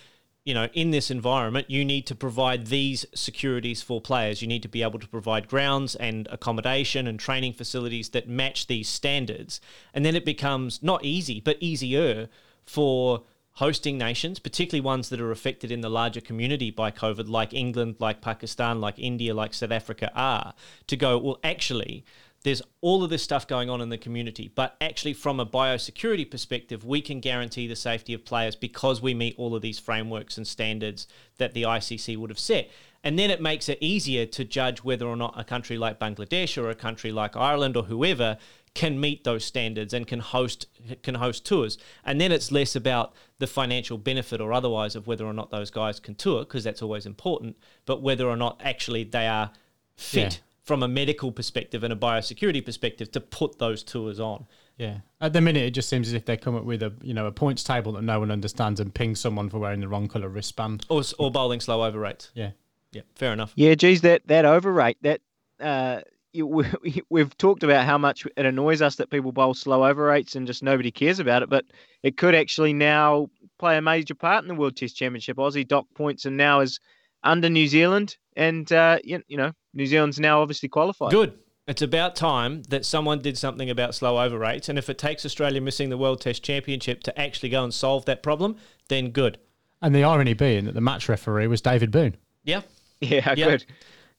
you 0.44 0.52
know, 0.52 0.68
in 0.74 0.90
this 0.90 1.10
environment, 1.10 1.70
you 1.70 1.86
need 1.86 2.06
to 2.06 2.14
provide 2.14 2.66
these 2.66 3.06
securities 3.14 3.80
for 3.80 3.98
players. 3.98 4.42
You 4.42 4.48
need 4.48 4.62
to 4.62 4.68
be 4.68 4.82
able 4.82 4.98
to 4.98 5.08
provide 5.08 5.48
grounds 5.48 5.94
and 5.94 6.28
accommodation 6.30 7.06
and 7.06 7.18
training 7.18 7.54
facilities 7.54 8.10
that 8.10 8.28
match 8.28 8.66
these 8.66 8.86
standards. 8.86 9.58
And 9.94 10.04
then 10.04 10.14
it 10.14 10.26
becomes 10.26 10.82
not 10.82 11.02
easy, 11.02 11.40
but 11.40 11.56
easier 11.60 12.28
for 12.66 13.22
hosting 13.52 13.96
nations, 13.96 14.38
particularly 14.38 14.84
ones 14.84 15.08
that 15.08 15.20
are 15.20 15.30
affected 15.30 15.72
in 15.72 15.80
the 15.80 15.88
larger 15.88 16.20
community 16.20 16.70
by 16.70 16.90
COVID, 16.90 17.26
like 17.26 17.54
England, 17.54 17.96
like 17.98 18.20
Pakistan, 18.20 18.82
like 18.82 18.98
India, 18.98 19.32
like 19.32 19.54
South 19.54 19.70
Africa 19.70 20.10
are, 20.14 20.52
to 20.88 20.96
go, 20.96 21.16
well, 21.16 21.38
actually, 21.42 22.04
there's 22.44 22.60
all 22.82 23.02
of 23.02 23.10
this 23.10 23.22
stuff 23.22 23.46
going 23.46 23.70
on 23.70 23.80
in 23.80 23.88
the 23.88 23.98
community, 23.98 24.52
but 24.54 24.76
actually, 24.80 25.14
from 25.14 25.40
a 25.40 25.46
biosecurity 25.46 26.30
perspective, 26.30 26.84
we 26.84 27.00
can 27.00 27.18
guarantee 27.20 27.66
the 27.66 27.74
safety 27.74 28.12
of 28.12 28.24
players 28.24 28.54
because 28.54 29.00
we 29.00 29.14
meet 29.14 29.34
all 29.38 29.56
of 29.56 29.62
these 29.62 29.78
frameworks 29.78 30.36
and 30.36 30.46
standards 30.46 31.08
that 31.38 31.54
the 31.54 31.62
ICC 31.62 32.16
would 32.18 32.30
have 32.30 32.38
set. 32.38 32.70
And 33.02 33.18
then 33.18 33.30
it 33.30 33.40
makes 33.40 33.68
it 33.68 33.78
easier 33.80 34.26
to 34.26 34.44
judge 34.44 34.84
whether 34.84 35.06
or 35.06 35.16
not 35.16 35.34
a 35.38 35.44
country 35.44 35.78
like 35.78 35.98
Bangladesh 35.98 36.62
or 36.62 36.68
a 36.68 36.74
country 36.74 37.12
like 37.12 37.34
Ireland 37.34 37.76
or 37.76 37.84
whoever 37.84 38.38
can 38.74 39.00
meet 39.00 39.24
those 39.24 39.44
standards 39.44 39.94
and 39.94 40.06
can 40.06 40.20
host 40.20 40.66
can 41.02 41.14
host 41.14 41.46
tours. 41.46 41.78
And 42.04 42.20
then 42.20 42.32
it's 42.32 42.52
less 42.52 42.76
about 42.76 43.14
the 43.38 43.46
financial 43.46 43.96
benefit 43.96 44.40
or 44.40 44.52
otherwise 44.52 44.96
of 44.96 45.06
whether 45.06 45.24
or 45.24 45.32
not 45.32 45.50
those 45.50 45.70
guys 45.70 46.00
can 46.00 46.14
tour 46.14 46.40
because 46.40 46.64
that's 46.64 46.82
always 46.82 47.06
important, 47.06 47.56
but 47.86 48.02
whether 48.02 48.26
or 48.26 48.36
not 48.36 48.60
actually 48.64 49.04
they 49.04 49.26
are 49.26 49.52
fit 49.96 50.34
Yeah. 50.34 50.53
From 50.64 50.82
a 50.82 50.88
medical 50.88 51.30
perspective 51.30 51.84
and 51.84 51.92
a 51.92 51.96
biosecurity 51.96 52.64
perspective 52.64 53.12
to 53.12 53.20
put 53.20 53.58
those 53.58 53.82
tours 53.82 54.18
on. 54.18 54.46
Yeah. 54.78 54.98
At 55.20 55.32
the 55.32 55.40
minute, 55.40 55.62
it 55.62 55.70
just 55.70 55.88
seems 55.88 56.08
as 56.08 56.14
if 56.14 56.24
they 56.24 56.36
come 56.36 56.56
up 56.56 56.64
with 56.64 56.82
a 56.82 56.92
you 57.02 57.14
know 57.14 57.26
a 57.26 57.32
points 57.32 57.62
table 57.62 57.92
that 57.92 58.02
no 58.02 58.18
one 58.18 58.30
understands 58.30 58.80
and 58.80 58.92
ping 58.92 59.14
someone 59.14 59.48
for 59.48 59.58
wearing 59.58 59.80
the 59.80 59.88
wrong 59.88 60.08
color 60.08 60.28
wristband. 60.28 60.84
Or, 60.88 61.02
or 61.18 61.30
bowling 61.30 61.60
slow 61.60 61.84
over 61.84 62.00
rates. 62.00 62.30
Yeah. 62.34 62.50
Yeah, 62.92 63.02
fair 63.16 63.32
enough. 63.32 63.52
Yeah, 63.56 63.74
geez, 63.74 64.02
that 64.02 64.22
that 64.26 64.44
overrate 64.44 64.98
that 65.02 65.20
uh, 65.60 66.00
you, 66.32 66.46
we, 66.46 67.02
we've 67.10 67.36
talked 67.38 67.62
about 67.62 67.84
how 67.86 67.98
much 67.98 68.26
it 68.36 68.46
annoys 68.46 68.82
us 68.82 68.96
that 68.96 69.10
people 69.10 69.32
bowl 69.32 69.54
slow 69.54 69.84
overrates 69.84 70.34
and 70.34 70.46
just 70.46 70.62
nobody 70.62 70.90
cares 70.90 71.20
about 71.20 71.42
it, 71.42 71.48
but 71.48 71.64
it 72.02 72.16
could 72.16 72.34
actually 72.34 72.72
now 72.72 73.28
play 73.58 73.76
a 73.76 73.82
major 73.82 74.14
part 74.14 74.42
in 74.42 74.48
the 74.48 74.54
World 74.54 74.76
Test 74.76 74.96
Championship. 74.96 75.36
Aussie 75.36 75.66
dock 75.66 75.86
points 75.94 76.24
and 76.24 76.36
now 76.36 76.60
is 76.60 76.80
under 77.24 77.48
New 77.50 77.66
Zealand, 77.66 78.16
and 78.36 78.70
uh, 78.72 78.98
you, 79.02 79.22
you 79.26 79.36
know 79.36 79.52
New 79.72 79.86
Zealand's 79.86 80.20
now 80.20 80.40
obviously 80.42 80.68
qualified. 80.68 81.10
Good. 81.10 81.34
It's 81.66 81.80
about 81.82 82.14
time 82.14 82.62
that 82.64 82.84
someone 82.84 83.20
did 83.22 83.38
something 83.38 83.70
about 83.70 83.94
slow 83.94 84.22
over 84.22 84.38
rates. 84.38 84.68
And 84.68 84.78
if 84.78 84.90
it 84.90 84.98
takes 84.98 85.24
Australia 85.24 85.62
missing 85.62 85.88
the 85.88 85.96
World 85.96 86.20
Test 86.20 86.42
Championship 86.42 87.02
to 87.04 87.18
actually 87.18 87.48
go 87.48 87.64
and 87.64 87.72
solve 87.72 88.04
that 88.04 88.22
problem, 88.22 88.56
then 88.88 89.10
good. 89.12 89.38
And 89.80 89.94
the 89.94 90.04
irony 90.04 90.34
being 90.34 90.66
that 90.66 90.74
the 90.74 90.82
match 90.82 91.08
referee 91.08 91.46
was 91.46 91.62
David 91.62 91.90
Boon. 91.90 92.16
Yeah. 92.44 92.60
Yeah, 93.00 93.32
Yeah. 93.36 93.46
good. 93.46 93.64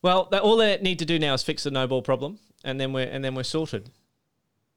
Well, 0.01 0.21
all 0.41 0.57
they 0.57 0.77
need 0.79 0.97
to 0.99 1.05
do 1.05 1.19
now 1.19 1.35
is 1.35 1.43
fix 1.43 1.63
the 1.63 1.71
no 1.71 1.85
ball 1.85 2.01
problem, 2.01 2.39
and 2.63 2.79
then 2.81 2.93
we're 2.93 3.07
and 3.07 3.23
then 3.23 3.35
we're 3.35 3.43
sorted. 3.43 3.91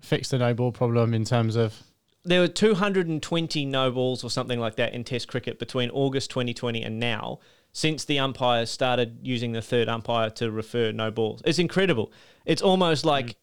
Fix 0.03 0.29
the 0.29 0.39
no 0.39 0.53
ball 0.55 0.71
problem 0.73 1.15
in 1.15 1.25
terms 1.25 1.57
of 1.57 1.83
There 2.25 2.41
were 2.41 2.49
220 2.49 3.65
no 3.65 3.91
balls 3.91 4.23
or 4.23 4.31
something 4.31 4.61
like 4.61 4.77
that 4.77 4.93
in 4.93 5.05
Test 5.05 5.29
cricket 5.29 5.59
between 5.59 5.89
August 5.91 6.31
2020 6.31 6.83
and 6.83 7.01
now, 7.01 7.39
since 7.79 8.05
the 8.05 8.19
umpires 8.19 8.69
started 8.69 9.21
using 9.23 9.53
the 9.53 9.63
third 9.63 9.89
umpire 9.89 10.31
to 10.31 10.51
refer 10.51 10.91
no 10.91 11.13
balls. 11.13 11.41
It's 11.45 11.61
incredible. 11.61 12.13
It's 12.45 12.61
almost 12.61 13.05
like 13.05 13.37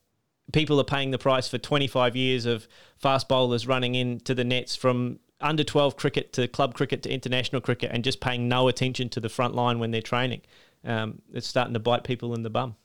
people 0.51 0.77
are 0.77 0.83
paying 0.83 1.11
the 1.11 1.17
price 1.17 1.47
for 1.47 1.57
25 1.57 2.17
years 2.17 2.45
of 2.45 2.67
fast 2.97 3.29
bowlers 3.29 3.65
running 3.65 3.95
into 3.95 4.35
the 4.35 4.43
nets 4.43 4.75
from 4.75 5.19
under 5.39 5.63
12 5.63 5.95
cricket 5.95 6.33
to 6.33 6.49
club 6.49 6.73
cricket 6.73 7.01
to 7.03 7.09
international 7.09 7.61
cricket 7.61 7.91
and 7.93 8.03
just 8.03 8.19
paying 8.19 8.49
no 8.49 8.67
attention 8.67 9.07
to 9.07 9.21
the 9.21 9.29
front 9.29 9.55
line 9.55 9.79
when 9.79 9.91
they're 9.91 10.01
training. 10.01 10.41
Um, 10.83 11.21
it's 11.33 11.47
starting 11.47 11.73
to 11.73 11.79
bite 11.79 12.03
people 12.03 12.33
in 12.33 12.43
the 12.43 12.49
bum. 12.49 12.75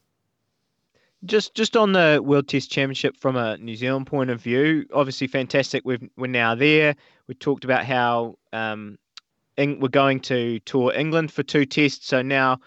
Just 1.25 1.57
just 1.57 1.77
on 1.77 1.91
the 1.91 2.21
World 2.25 2.47
Test 2.47 2.71
Championship 2.71 3.17
from 3.17 3.35
a 3.37 3.59
New 3.59 3.75
Zealand 3.75 4.07
point 4.07 4.31
of 4.31 4.41
view, 4.41 4.87
obviously 4.95 5.27
fantastic. 5.27 5.83
We've, 5.85 6.09
we're 6.17 6.29
now 6.29 6.55
there. 6.55 6.95
We 7.27 7.35
talked 7.35 7.65
about 7.65 7.85
how 7.85 8.39
um, 8.53 8.99
we're 9.57 9.89
going 9.89 10.21
to 10.21 10.59
tour 10.61 10.93
England 10.93 11.33
for 11.33 11.43
two 11.43 11.67
tests. 11.67 12.07
So 12.07 12.23
now, 12.23 12.59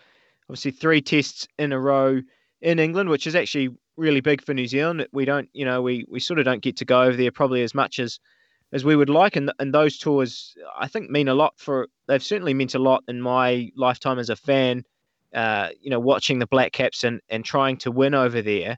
obviously, 0.50 0.72
three 0.72 1.02
tests 1.02 1.48
in 1.58 1.72
a 1.72 1.80
row 1.80 2.22
in 2.62 2.80
England, 2.80 3.10
which 3.10 3.28
is 3.28 3.36
actually 3.36 3.70
really 3.98 4.22
big 4.22 4.44
for 4.44 4.54
New 4.54 4.68
Zealand. 4.68 5.08
We 5.12 5.26
don't, 5.26 5.50
you 5.54 5.66
know, 5.66 5.82
we, 5.82 6.06
we 6.10 6.20
sort 6.20 6.40
of 6.40 6.46
don't 6.46 6.62
get 6.62 6.78
to 6.78 6.86
go 6.86 7.02
over 7.04 7.16
there 7.16 7.32
probably 7.32 7.64
as 7.64 7.74
much 7.74 8.00
as 8.00 8.20
as 8.72 8.84
we 8.84 8.96
would 8.96 9.10
like. 9.10 9.36
And 9.36 9.52
and 9.60 9.74
those 9.74 9.98
tours, 9.98 10.56
I 10.78 10.88
think, 10.88 11.10
mean 11.10 11.28
a 11.28 11.36
lot 11.36 11.54
for. 11.58 11.88
They've 12.08 12.24
certainly 12.24 12.54
meant 12.54 12.76
a 12.76 12.80
lot 12.80 13.04
in 13.08 13.22
my 13.22 13.70
lifetime 13.76 14.20
as 14.20 14.30
a 14.30 14.36
fan 14.36 14.84
uh, 15.34 15.70
you 15.82 15.90
know, 15.90 16.00
watching 16.00 16.40
the 16.40 16.48
Black 16.48 16.72
Caps 16.72 17.04
and, 17.04 17.20
and 17.30 17.44
trying 17.44 17.78
to 17.78 17.92
win 17.92 18.14
over 18.14 18.42
there. 18.42 18.78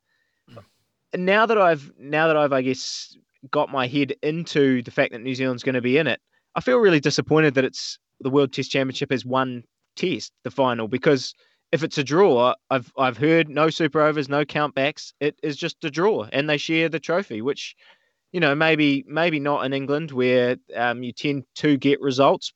And 1.13 1.26
now 1.26 1.46
that 1.46 1.58
I've 1.58 1.91
now 1.98 2.28
that 2.28 2.36
I've 2.36 2.52
I 2.52 2.62
guess 2.62 3.15
got 3.50 3.72
my 3.72 3.88
head 3.88 4.15
into 4.22 4.82
the 4.82 4.91
fact 4.91 5.13
that 5.13 5.22
New 5.22 5.36
Zealand's 5.36 5.63
going 5.63 5.76
to 5.76 5.82
be 5.82 5.98
in 5.98 6.08
it, 6.08 6.20
I 6.56 6.62
feel 6.62 6.78
really 6.78 7.00
disappointed 7.00 7.56
that 7.56 7.65
it's 7.65 8.00
the 8.22 8.30
World 8.30 8.54
Test 8.54 8.72
Championship 8.72 9.12
is 9.12 9.26
one 9.26 9.63
test, 9.96 10.32
the 10.44 10.52
final, 10.52 10.88
because 10.88 11.34
if 11.72 11.84
it's 11.84 11.98
a 11.98 12.04
draw, 12.04 12.54
I've 12.70 12.91
I've 12.98 13.18
heard 13.18 13.50
no 13.50 13.70
super 13.70 14.02
overs, 14.02 14.30
no 14.30 14.46
countbacks. 14.46 15.13
It 15.20 15.38
is 15.44 15.58
just 15.58 15.84
a 15.84 15.91
draw, 15.91 16.28
and 16.32 16.50
they 16.50 16.58
share 16.58 16.89
the 16.89 17.00
trophy, 17.00 17.41
which 17.41 17.76
you 18.32 18.39
know 18.39 18.56
maybe 18.56 19.04
maybe 19.08 19.39
not 19.39 19.65
in 19.65 19.74
England 19.74 20.12
where 20.12 20.58
um, 20.76 21.04
you 21.04 21.12
tend 21.12 21.44
to 21.56 21.78
get 21.78 22.02
results, 22.02 22.54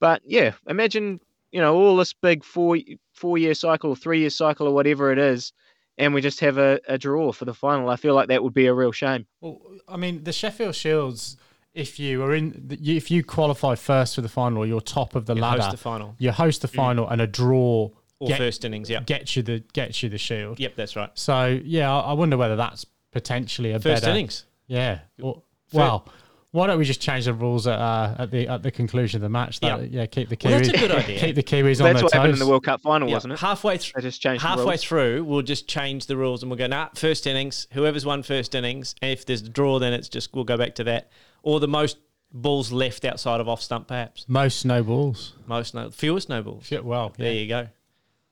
but 0.00 0.20
yeah, 0.24 0.52
imagine 0.68 1.20
you 1.52 1.60
know 1.60 1.74
all 1.74 1.96
this 1.96 2.12
big 2.12 2.44
four 2.44 2.78
four 3.14 3.38
year 3.38 3.54
cycle 3.54 3.94
three 3.94 4.20
year 4.20 4.30
cycle 4.30 4.66
or 4.66 4.74
whatever 4.74 5.10
it 5.10 5.18
is, 5.18 5.52
and 5.96 6.12
we 6.12 6.20
just 6.20 6.40
have 6.40 6.58
a, 6.58 6.80
a 6.86 6.98
draw 6.98 7.32
for 7.32 7.46
the 7.46 7.54
final. 7.54 7.88
I 7.88 7.96
feel 7.96 8.14
like 8.14 8.28
that 8.28 8.42
would 8.42 8.54
be 8.54 8.66
a 8.66 8.74
real 8.74 8.92
shame. 8.92 9.26
Well, 9.40 9.60
I 9.88 9.96
mean, 9.96 10.24
the 10.24 10.32
Sheffield 10.32 10.74
Shields. 10.74 11.36
If 11.72 12.00
you 12.00 12.22
are 12.24 12.34
in, 12.34 12.76
if 12.82 13.10
you 13.10 13.22
qualify 13.22 13.76
first 13.76 14.16
for 14.16 14.22
the 14.22 14.28
final, 14.28 14.58
or 14.62 14.66
you're 14.66 14.80
top 14.80 15.14
of 15.14 15.26
the 15.26 15.34
You 15.36 15.40
ladder. 15.40 15.62
host 15.62 15.70
the 15.70 15.76
final 15.76 16.16
You 16.18 16.32
host 16.32 16.62
the 16.62 16.68
final, 16.68 17.08
and 17.08 17.20
a 17.20 17.26
draw 17.28 17.90
or 18.18 18.28
get- 18.28 18.38
first 18.38 18.64
innings. 18.64 18.90
Yeah. 18.90 19.00
gets 19.02 19.36
you 19.36 19.42
the 19.42 19.62
gets 19.72 20.02
you 20.02 20.08
the 20.08 20.18
shield. 20.18 20.58
Yep, 20.58 20.74
that's 20.74 20.96
right. 20.96 21.10
So 21.14 21.60
yeah, 21.64 21.92
I 21.94 22.10
I 22.10 22.12
wonder 22.14 22.36
whether 22.36 22.56
that's 22.56 22.84
potentially 23.12 23.70
a 23.70 23.78
First 23.80 24.02
better. 24.02 24.10
innings. 24.12 24.46
Yeah. 24.66 25.00
Well, 25.18 25.44
well, 25.72 26.08
why 26.52 26.66
don't 26.66 26.78
we 26.78 26.84
just 26.84 27.00
change 27.00 27.26
the 27.26 27.34
rules 27.34 27.68
at 27.68 27.78
uh, 27.78 28.16
at 28.18 28.30
the 28.32 28.48
at 28.48 28.64
the 28.64 28.72
conclusion 28.72 29.18
of 29.18 29.22
the 29.22 29.28
match? 29.28 29.60
That, 29.60 29.82
Yeah. 29.82 30.00
yeah. 30.00 30.06
Keep 30.06 30.28
the 30.28 30.36
Kiwis. 30.36 30.50
Well, 30.50 30.58
that's 30.58 30.68
a 30.70 30.72
good 30.78 30.90
idea. 30.90 31.20
Keep 31.20 31.36
the 31.36 31.42
Kiwis 31.44 31.78
on 31.80 31.84
That's 31.92 32.02
what 32.02 32.12
happened 32.12 32.32
in 32.32 32.38
the 32.40 32.48
World 32.48 32.64
Cup 32.64 32.80
final, 32.80 33.06
Yeah, 33.08 33.14
wasn't 33.14 33.34
it? 33.34 33.38
halfway 33.38 33.78
through. 33.78 34.02
They 34.02 34.08
just 34.08 34.20
changed 34.20 34.42
halfway 34.42 34.64
rules. 34.64 34.82
through, 34.82 35.22
we'll 35.24 35.42
just 35.42 35.68
change 35.68 36.06
the 36.06 36.16
rules 36.16 36.42
and 36.42 36.50
we'll 36.50 36.58
go, 36.58 36.66
nah, 36.66 36.88
first 36.96 37.28
innings, 37.28 37.68
whoever's 37.74 38.04
won 38.04 38.24
first 38.24 38.56
innings, 38.56 38.96
and 39.00 39.12
if 39.12 39.24
there's 39.24 39.42
a 39.42 39.48
draw, 39.48 39.78
then 39.78 39.92
it's 39.92 40.08
just, 40.08 40.34
we'll 40.34 40.42
go 40.42 40.56
back 40.56 40.74
to 40.74 40.84
that. 40.84 41.10
Or 41.42 41.60
the 41.60 41.68
most 41.68 41.98
balls 42.32 42.70
left 42.72 43.04
outside 43.04 43.40
of 43.40 43.48
off 43.48 43.60
stump, 43.62 43.88
perhaps. 43.88 44.24
Most 44.28 44.64
no 44.64 44.82
balls. 44.82 45.34
Most 45.46 45.74
no, 45.74 45.90
fewest 45.90 46.28
no 46.28 46.42
balls. 46.42 46.66
Shit, 46.66 46.84
well, 46.84 47.12
There 47.16 47.32
yeah. 47.32 47.40
you 47.40 47.48
go. 47.48 47.68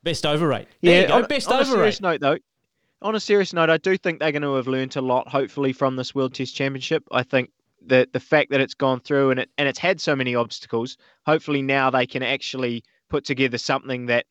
Best 0.03 0.25
over 0.25 0.47
rate. 0.47 0.68
There 0.83 0.94
Yeah, 0.94 1.01
you 1.03 1.09
go. 1.09 1.14
on, 1.14 1.25
Best 1.25 1.51
on 1.51 1.61
a 1.61 1.64
serious 1.64 1.97
rate. 1.97 2.03
note, 2.03 2.21
though, 2.21 2.38
on 3.03 3.14
a 3.14 3.21
serious 3.21 3.53
note, 3.53 3.71
I 3.71 3.77
do 3.79 3.97
think 3.97 4.21
they're 4.21 4.33
going 4.33 4.42
to 4.42 4.55
have 4.55 4.68
learnt 4.68 4.97
a 4.97 5.01
lot, 5.01 5.29
hopefully, 5.29 5.73
from 5.73 5.97
this 5.97 6.14
World 6.14 6.35
Test 6.35 6.55
Championship. 6.55 7.03
I 7.11 7.23
think 7.23 7.51
that 7.87 8.12
the 8.12 8.21
fact 8.21 8.51
that 8.51 8.61
it's 8.61 8.75
gone 8.75 9.01
through 9.01 9.31
and 9.31 9.40
it 9.40 9.51
and 9.57 9.68
it's 9.68 9.79
had 9.79 10.01
so 10.01 10.14
many 10.14 10.35
obstacles, 10.35 10.97
hopefully 11.27 11.62
now 11.62 11.90
they 11.90 12.07
can 12.07 12.23
actually 12.23 12.83
put 13.09 13.25
together 13.25 13.57
something 13.59 14.07
that 14.07 14.27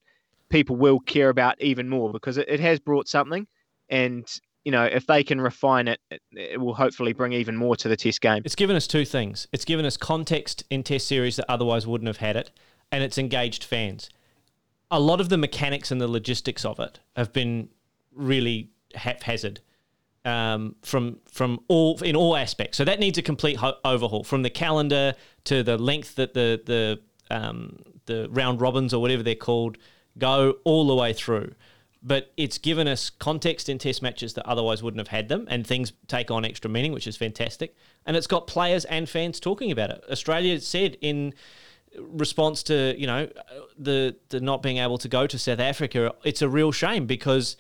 people 0.50 0.76
will 0.76 1.00
care 1.00 1.30
about 1.30 1.60
even 1.62 1.90
more 1.90 2.12
because 2.12 2.38
it, 2.38 2.48
it 2.48 2.60
has 2.60 2.80
brought 2.80 3.08
something, 3.08 3.48
and 3.90 4.40
you 4.68 4.72
know 4.72 4.84
if 4.84 5.08
they 5.08 5.24
can 5.24 5.40
refine 5.40 5.88
it, 5.88 6.02
it, 6.34 6.60
will 6.60 6.74
hopefully 6.74 7.14
bring 7.14 7.32
even 7.32 7.56
more 7.56 7.78
to 7.78 7.88
the 7.88 7.96
Test 7.96 8.20
game. 8.20 8.42
It's 8.44 8.54
given 8.54 8.76
us 8.76 8.86
two 8.86 9.06
things. 9.06 9.48
It's 9.54 9.64
given 9.64 9.86
us 9.86 9.96
context 9.96 10.66
in 10.70 10.84
test 10.84 11.08
series 11.08 11.38
that 11.38 11.46
otherwise 11.48 11.88
wouldn't 11.88 12.08
have 12.08 12.18
had 12.18 12.36
it, 12.36 12.52
and 12.92 13.02
it's 13.02 13.18
engaged 13.18 13.64
fans. 13.64 14.10
A 14.92 15.00
lot 15.00 15.22
of 15.22 15.30
the 15.30 15.38
mechanics 15.38 15.90
and 15.90 16.02
the 16.02 16.08
logistics 16.10 16.66
of 16.66 16.82
it 16.82 17.00
have 17.16 17.32
been 17.32 17.70
really 18.14 18.72
haphazard 18.94 19.62
um, 20.26 20.76
from 20.82 21.20
from 21.32 21.62
all 21.70 21.98
in 22.04 22.18
all 22.18 22.36
aspects. 22.36 22.78
So 22.78 22.84
that 22.84 23.00
needs 23.00 23.18
a 23.18 23.22
complete 23.22 23.56
ho- 23.56 23.78
overhaul 23.86 24.26
from 24.26 24.44
the 24.44 24.50
calendar 24.50 25.14
to 25.46 25.64
the 25.64 25.78
length 25.78 26.16
that 26.16 26.34
the 26.34 26.62
the 26.66 27.00
um, 27.34 27.80
the 28.06 28.28
round 28.32 28.60
robins 28.60 28.94
or 28.94 29.02
whatever 29.02 29.24
they're 29.24 29.36
called 29.36 29.78
go 30.18 30.56
all 30.66 30.88
the 30.88 30.96
way 30.96 31.14
through. 31.14 31.54
But 32.08 32.32
it's 32.38 32.58
given 32.58 32.88
us 32.88 33.10
context 33.10 33.68
in 33.68 33.80
test 33.80 34.02
matches 34.02 34.34
that 34.36 34.48
otherwise 34.48 34.82
wouldn't 34.82 35.00
have 35.00 35.10
had 35.10 35.28
them, 35.28 35.46
and 35.50 35.68
things 35.68 35.92
take 36.08 36.32
on 36.32 36.46
extra 36.46 36.70
meaning, 36.72 36.94
which 36.94 37.06
is 37.06 37.18
fantastic. 37.18 37.76
And 38.06 38.16
it's 38.16 38.28
got 38.28 38.48
players 38.48 38.86
and 38.86 39.10
fans 39.10 39.42
talking 39.42 39.72
about 39.72 39.90
it. 39.90 40.04
Australia 40.10 40.60
said 40.62 40.98
in 41.02 41.34
response 41.98 42.64
to 42.64 42.96
you 42.98 43.08
know 43.08 43.30
the 43.78 44.16
the 44.30 44.40
not 44.40 44.62
being 44.62 44.78
able 44.78 44.98
to 45.00 45.10
go 45.10 45.28
to 45.28 45.38
South 45.38 45.60
Africa, 45.60 46.14
it's 46.24 46.42
a 46.42 46.48
real 46.48 46.72
shame 46.72 47.06
because 47.06 47.58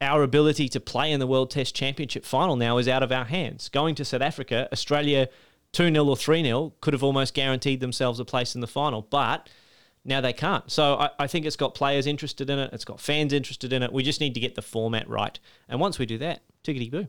our 0.00 0.22
ability 0.22 0.68
to 0.68 0.80
play 0.80 1.12
in 1.12 1.20
the 1.20 1.26
World 1.26 1.50
Test 1.50 1.74
Championship 1.74 2.24
final 2.24 2.56
now 2.56 2.78
is 2.78 2.88
out 2.88 3.02
of 3.02 3.12
our 3.12 3.24
hands. 3.24 3.68
Going 3.68 3.94
to 3.94 4.04
South 4.04 4.22
Africa, 4.22 4.68
Australia 4.72 5.28
2 5.72 5.92
0 5.92 6.04
or 6.04 6.16
3 6.16 6.42
0 6.42 6.72
could 6.80 6.94
have 6.94 7.04
almost 7.04 7.34
guaranteed 7.34 7.80
themselves 7.80 8.18
a 8.18 8.24
place 8.24 8.54
in 8.54 8.60
the 8.60 8.66
final, 8.66 9.02
but 9.02 9.48
now 10.04 10.20
they 10.20 10.32
can't. 10.32 10.70
So 10.70 10.96
I, 10.96 11.10
I 11.18 11.26
think 11.26 11.46
it's 11.46 11.56
got 11.56 11.74
players 11.74 12.06
interested 12.06 12.50
in 12.50 12.58
it, 12.58 12.70
it's 12.72 12.84
got 12.84 13.00
fans 13.00 13.32
interested 13.32 13.72
in 13.72 13.82
it. 13.82 13.92
We 13.92 14.02
just 14.02 14.20
need 14.20 14.34
to 14.34 14.40
get 14.40 14.54
the 14.54 14.62
format 14.62 15.08
right. 15.08 15.38
And 15.68 15.80
once 15.80 15.98
we 15.98 16.06
do 16.06 16.18
that, 16.18 16.42
tickety 16.62 16.90
boo. 16.90 17.06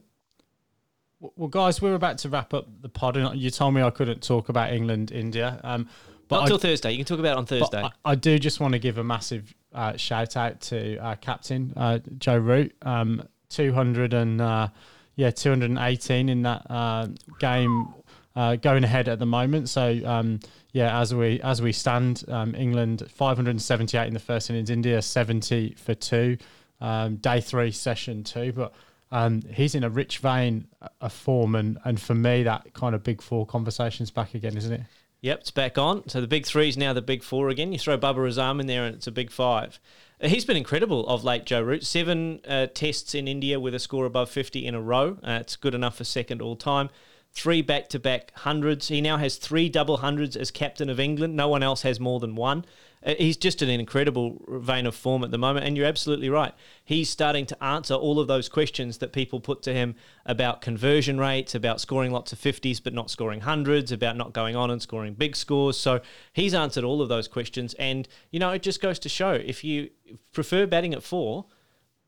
Well, 1.20 1.48
guys, 1.48 1.82
we're 1.82 1.96
about 1.96 2.18
to 2.20 2.30
wrap 2.30 2.54
up 2.54 2.68
the 2.82 2.90
pod, 2.90 3.18
and 3.18 3.40
you 3.40 3.50
told 3.50 3.74
me 3.74 3.82
I 3.82 3.90
couldn't 3.90 4.22
talk 4.22 4.50
about 4.50 4.74
England, 4.74 5.12
India. 5.12 5.60
Um, 5.64 5.90
but 6.28 6.38
Not 6.38 6.44
until 6.44 6.58
Thursday. 6.58 6.92
You 6.92 6.98
can 6.98 7.06
talk 7.06 7.20
about 7.20 7.34
it 7.34 7.38
on 7.38 7.46
Thursday. 7.46 7.84
I, 7.84 7.92
I, 8.04 8.16
do 8.16 8.38
just 8.40 8.60
want 8.60 8.74
to 8.74 8.80
give 8.80 8.98
a 8.98 9.04
massive 9.04 9.54
uh, 9.74 9.96
shout 9.96 10.36
out 10.36 10.60
to 10.62 10.98
our 10.98 11.16
captain 11.16 11.72
uh, 11.76 12.00
Joe 12.18 12.38
Root. 12.38 12.76
Um, 12.82 13.28
two 13.50 13.74
hundred 13.74 14.14
and 14.14 14.42
uh, 14.42 14.70
yeah, 15.16 15.32
two 15.32 15.50
hundred 15.50 15.70
and 15.70 15.80
eighteen 15.80 16.30
in 16.30 16.42
that 16.44 16.66
uh, 16.70 17.08
game. 17.40 17.94
Uh, 18.36 18.58
going 18.58 18.84
ahead 18.84 19.08
at 19.08 19.18
the 19.18 19.26
moment, 19.26 19.70
so 19.70 19.98
um, 20.04 20.42
yeah, 20.76 21.00
as 21.00 21.16
we 21.16 21.40
as 21.40 21.62
we 21.62 21.72
stand, 21.72 22.26
um, 22.28 22.54
England 22.54 23.02
578 23.10 24.08
in 24.08 24.14
the 24.14 24.20
first 24.20 24.50
innings, 24.50 24.70
India 24.70 25.02
70 25.02 25.74
for 25.78 25.96
two, 25.96 26.38
um, 26.82 27.16
day 27.16 27.40
three, 27.40 27.72
session 27.72 28.26
two. 28.26 28.52
But 28.52 28.74
um, 29.10 29.42
he's 29.44 29.74
in 29.74 29.86
a 29.86 29.90
rich 29.90 30.18
vein 30.18 30.68
of 31.00 31.14
form, 31.14 31.56
and 31.56 31.78
and 31.86 31.98
for 31.98 32.14
me, 32.14 32.44
that 32.44 32.74
kind 32.74 32.94
of 32.94 33.04
big 33.04 33.22
four 33.22 33.46
conversation's 33.46 34.12
back 34.12 34.36
again, 34.36 34.58
isn't 34.58 34.74
it? 34.74 34.82
Yep, 35.22 35.40
it's 35.40 35.52
back 35.52 35.78
on. 35.78 36.10
So 36.10 36.20
the 36.20 36.28
big 36.28 36.46
three 36.46 36.68
is 36.68 36.76
now 36.76 36.92
the 36.92 37.02
big 37.02 37.24
four 37.24 37.48
again. 37.48 37.72
You 37.72 37.80
throw 37.80 37.96
Babar 37.96 38.26
Azam 38.26 38.60
in 38.60 38.68
there, 38.68 38.84
and 38.84 38.96
it's 38.98 39.08
a 39.08 39.14
big 39.14 39.32
five. 39.32 39.80
He's 40.20 40.44
been 40.44 40.58
incredible 40.58 41.08
of 41.08 41.24
late, 41.24 41.46
Joe 41.46 41.62
Root. 41.62 41.86
Seven 41.86 42.42
uh, 42.46 42.68
tests 42.68 43.16
in 43.16 43.30
India 43.30 43.62
with 43.62 43.76
a 43.76 43.80
score 43.80 44.06
above 44.06 44.30
50 44.30 44.66
in 44.66 44.76
a 44.76 44.82
row. 44.82 45.18
Uh, 45.24 45.38
it's 45.40 45.56
good 45.56 45.74
enough 45.74 45.96
for 45.96 46.04
second 46.04 46.42
all 46.42 46.58
time 46.58 46.90
three 47.36 47.62
back 47.62 47.90
to 47.90 48.00
back 48.00 48.32
hundreds. 48.34 48.88
He 48.88 49.02
now 49.02 49.18
has 49.18 49.36
three 49.36 49.68
double 49.68 49.98
hundreds 49.98 50.38
as 50.38 50.52
captain 50.52 50.90
of 50.90 51.02
England. 51.02 51.36
No 51.36 51.50
one 51.50 51.62
else 51.62 51.82
has 51.82 52.00
more 52.00 52.22
than 52.22 52.34
one. 52.34 52.64
Uh, 53.06 53.14
he's 53.18 53.36
just 53.36 53.62
in 53.62 53.70
an 53.70 53.80
incredible 53.80 54.42
vein 54.48 54.86
of 54.88 54.96
form 54.96 55.22
at 55.22 55.32
the 55.32 55.38
moment. 55.38 55.66
And 55.66 55.76
you're 55.76 55.86
absolutely 55.86 56.30
right. 56.30 56.54
He's 56.86 57.10
starting 57.10 57.46
to 57.48 57.64
answer 57.64 57.94
all 57.94 58.22
of 58.22 58.28
those 58.28 58.48
questions 58.48 59.00
that 59.00 59.12
people 59.12 59.42
put 59.42 59.62
to 59.64 59.74
him 59.74 59.96
about 60.26 60.62
conversion 60.62 61.20
rates, 61.20 61.54
about 61.54 61.82
scoring 61.82 62.12
lots 62.12 62.32
of 62.32 62.40
50s 62.40 62.82
but 62.82 62.94
not 62.94 63.12
scoring 63.12 63.42
hundreds, 63.42 63.92
about 63.92 64.16
not 64.16 64.32
going 64.32 64.56
on 64.56 64.72
and 64.72 64.82
scoring 64.82 65.14
big 65.14 65.36
scores. 65.36 65.78
So 65.78 66.00
he's 66.32 66.54
answered 66.54 66.86
all 66.86 67.02
of 67.02 67.10
those 67.10 67.28
questions. 67.28 67.74
And, 67.76 68.08
you 68.32 68.40
know, 68.40 68.52
it 68.52 68.64
just 68.64 68.82
goes 68.82 68.98
to 69.00 69.10
show 69.10 69.34
if 69.34 69.62
you 69.62 69.90
prefer 70.32 70.66
batting 70.66 70.94
at 70.94 71.04
four, 71.04 71.46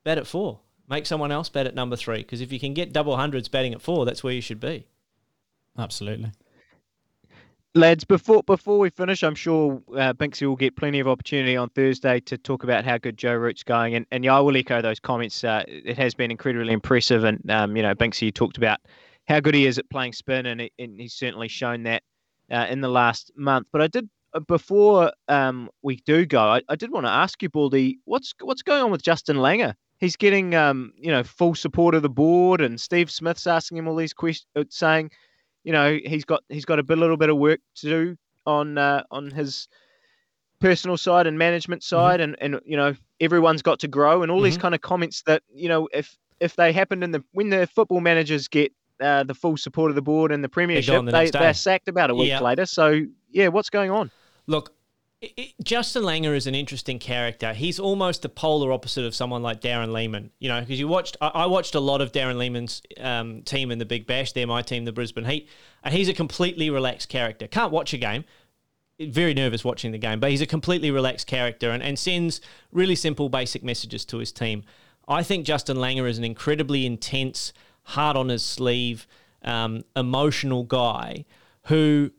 bat 0.05 0.17
at 0.17 0.25
four. 0.25 0.61
Make 0.89 1.05
someone 1.05 1.33
else 1.33 1.49
bat 1.49 1.67
at 1.67 1.75
number 1.75 1.97
three. 1.97 2.19
Because 2.19 2.39
if 2.39 2.53
you 2.53 2.61
can 2.61 2.73
get 2.73 2.93
double 2.93 3.17
hundreds 3.17 3.49
batting 3.49 3.73
at 3.73 3.81
four, 3.81 4.05
that's 4.05 4.23
where 4.23 4.33
you 4.33 4.41
should 4.41 4.61
be. 4.61 4.87
Absolutely. 5.77 6.31
Lads, 7.75 8.05
before 8.05 8.41
before 8.43 8.79
we 8.79 8.89
finish, 8.89 9.23
I'm 9.23 9.35
sure 9.35 9.81
uh, 9.95 10.13
Binksy 10.13 10.47
will 10.47 10.55
get 10.55 10.75
plenty 10.75 10.99
of 10.99 11.07
opportunity 11.07 11.55
on 11.55 11.69
Thursday 11.69 12.19
to 12.21 12.35
talk 12.35 12.63
about 12.63 12.85
how 12.85 12.97
good 12.97 13.17
Joe 13.17 13.35
Root's 13.35 13.63
going, 13.63 13.93
and, 13.93 14.05
and 14.11 14.25
yeah, 14.25 14.35
I 14.35 14.39
will 14.39 14.57
echo 14.57 14.81
those 14.81 14.99
comments. 14.99 15.43
Uh, 15.43 15.63
it 15.67 15.95
has 15.95 16.15
been 16.15 16.31
incredibly 16.31 16.73
impressive, 16.73 17.23
and 17.23 17.39
um, 17.51 17.77
you 17.77 17.83
know, 17.83 17.93
Binksy 17.93 18.33
talked 18.33 18.57
about 18.57 18.79
how 19.27 19.39
good 19.39 19.53
he 19.53 19.67
is 19.67 19.77
at 19.77 19.87
playing 19.91 20.13
spin, 20.13 20.47
and, 20.47 20.61
and 20.79 20.99
he's 20.99 21.13
certainly 21.13 21.47
shown 21.47 21.83
that 21.83 22.01
uh, 22.51 22.65
in 22.69 22.81
the 22.81 22.87
last 22.87 23.31
month. 23.35 23.67
But 23.71 23.81
I 23.81 23.87
did 23.87 24.09
uh, 24.33 24.39
before 24.39 25.11
um, 25.27 25.69
we 25.83 25.97
do 25.97 26.25
go, 26.25 26.41
I, 26.41 26.61
I 26.69 26.75
did 26.75 26.91
want 26.91 27.05
to 27.05 27.11
ask 27.11 27.43
you, 27.43 27.49
Baldy, 27.49 27.99
what's 28.05 28.33
what's 28.41 28.63
going 28.63 28.81
on 28.81 28.91
with 28.91 29.03
Justin 29.03 29.37
Langer? 29.37 29.75
He's 29.99 30.15
getting 30.15 30.55
um, 30.55 30.93
you 30.97 31.11
know 31.11 31.23
full 31.23 31.53
support 31.53 31.93
of 31.93 32.01
the 32.01 32.09
board, 32.09 32.61
and 32.61 32.81
Steve 32.81 33.11
Smith's 33.11 33.45
asking 33.45 33.77
him 33.77 33.87
all 33.87 33.95
these 33.95 34.13
questions, 34.13 34.47
uh, 34.55 34.63
saying 34.69 35.11
you 35.67 35.73
know 35.73 35.99
he's 36.05 36.23
got 36.23 36.43
he's 36.47 36.63
got 36.63 36.79
a 36.79 36.83
bit, 36.83 36.97
little 36.97 37.17
bit 37.17 37.29
of 37.29 37.35
work 37.35 37.59
to 37.75 37.89
do 37.89 38.17
on 38.45 38.77
uh, 38.77 39.03
on 39.11 39.31
his 39.31 39.67
personal 40.61 40.95
side 40.95 41.27
and 41.27 41.37
management 41.37 41.81
mm-hmm. 41.81 41.95
side, 41.95 42.21
mm-hmm. 42.21 42.35
and 42.41 42.55
and 42.55 42.61
you 42.65 42.77
know 42.77 42.95
everyone's 43.19 43.61
got 43.61 43.79
to 43.79 43.89
grow, 43.89 44.23
and 44.23 44.31
all 44.31 44.37
mm-hmm. 44.37 44.45
these 44.45 44.57
kind 44.57 44.73
of 44.73 44.79
comments 44.79 45.23
that 45.23 45.43
you 45.53 45.67
know 45.67 45.89
if 45.91 46.17
if 46.39 46.55
they 46.55 46.71
happened 46.71 47.03
in 47.03 47.11
the 47.11 47.21
when 47.33 47.49
the 47.49 47.67
football 47.67 47.99
managers 47.99 48.47
get 48.47 48.71
uh, 49.01 49.23
the 49.23 49.33
full 49.33 49.57
support 49.57 49.91
of 49.91 49.95
the 49.95 50.01
board 50.01 50.31
and 50.31 50.41
the 50.41 50.47
premiership, 50.47 51.03
the 51.03 51.11
they, 51.11 51.29
they're 51.31 51.53
sacked 51.53 51.89
about 51.89 52.09
a 52.11 52.15
week 52.15 52.29
yep. 52.29 52.41
later. 52.41 52.65
So 52.65 53.01
yeah, 53.29 53.49
what's 53.49 53.69
going 53.69 53.91
on? 53.91 54.09
Look, 54.47 54.73
it, 55.21 55.53
Justin 55.63 56.03
Langer 56.03 56.35
is 56.35 56.47
an 56.47 56.55
interesting 56.55 56.99
character. 56.99 57.53
He's 57.53 57.79
almost 57.79 58.21
the 58.21 58.29
polar 58.29 58.71
opposite 58.71 59.05
of 59.05 59.15
someone 59.15 59.41
like 59.41 59.61
Darren 59.61 59.91
Lehmann. 59.91 60.31
You 60.39 60.49
know, 60.49 60.59
because 60.59 60.79
you 60.79 60.87
watched, 60.87 61.17
I, 61.21 61.27
I, 61.27 61.45
watched 61.47 61.75
a 61.75 61.79
lot 61.79 62.01
of 62.01 62.11
Darren 62.11 62.37
Lehmann's 62.37 62.81
um, 62.99 63.41
team 63.43 63.71
in 63.71 63.79
the 63.79 63.85
Big 63.85 64.05
Bash. 64.05 64.33
They're 64.33 64.47
my 64.47 64.61
team, 64.61 64.85
the 64.85 64.91
Brisbane 64.91 65.25
Heat, 65.25 65.49
and 65.83 65.93
he's 65.93 66.09
a 66.09 66.13
completely 66.13 66.69
relaxed 66.69 67.09
character. 67.09 67.47
Can't 67.47 67.71
watch 67.71 67.93
a 67.93 67.97
game. 67.97 68.25
Very 68.99 69.33
nervous 69.33 69.63
watching 69.63 69.91
the 69.91 69.99
game, 69.99 70.19
but 70.19 70.31
he's 70.31 70.41
a 70.41 70.47
completely 70.47 70.89
relaxed 70.89 71.27
character 71.27 71.69
and, 71.69 71.83
and 71.83 71.99
sends 71.99 72.41
really 72.71 72.95
simple, 72.95 73.29
basic 73.29 73.63
messages 73.63 74.05
to 74.05 74.17
his 74.17 74.31
team. 74.31 74.63
I 75.07 75.23
think 75.23 75.45
Justin 75.45 75.77
Langer 75.77 76.09
is 76.09 76.17
an 76.17 76.23
incredibly 76.23 76.85
intense, 76.85 77.53
hard 77.83 78.17
on 78.17 78.29
his 78.29 78.43
sleeve, 78.43 79.07
um, 79.43 79.83
emotional 79.95 80.63
guy 80.63 81.25
who 81.65 82.11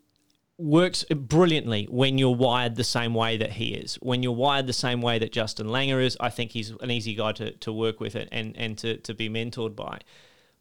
works 0.58 1.04
brilliantly 1.04 1.86
when 1.88 2.18
you're 2.18 2.34
wired 2.34 2.74
the 2.74 2.84
same 2.84 3.14
way 3.14 3.36
that 3.36 3.52
he 3.52 3.74
is. 3.74 3.94
When 4.02 4.22
you're 4.22 4.32
wired 4.32 4.66
the 4.66 4.72
same 4.72 5.00
way 5.00 5.18
that 5.20 5.32
Justin 5.32 5.68
Langer 5.68 6.04
is, 6.04 6.16
I 6.18 6.30
think 6.30 6.50
he's 6.50 6.70
an 6.80 6.90
easy 6.90 7.14
guy 7.14 7.32
to, 7.32 7.52
to 7.52 7.72
work 7.72 8.00
with 8.00 8.16
it 8.16 8.28
and, 8.32 8.56
and 8.56 8.76
to, 8.78 8.96
to 8.98 9.14
be 9.14 9.28
mentored 9.28 9.76
by. 9.76 10.00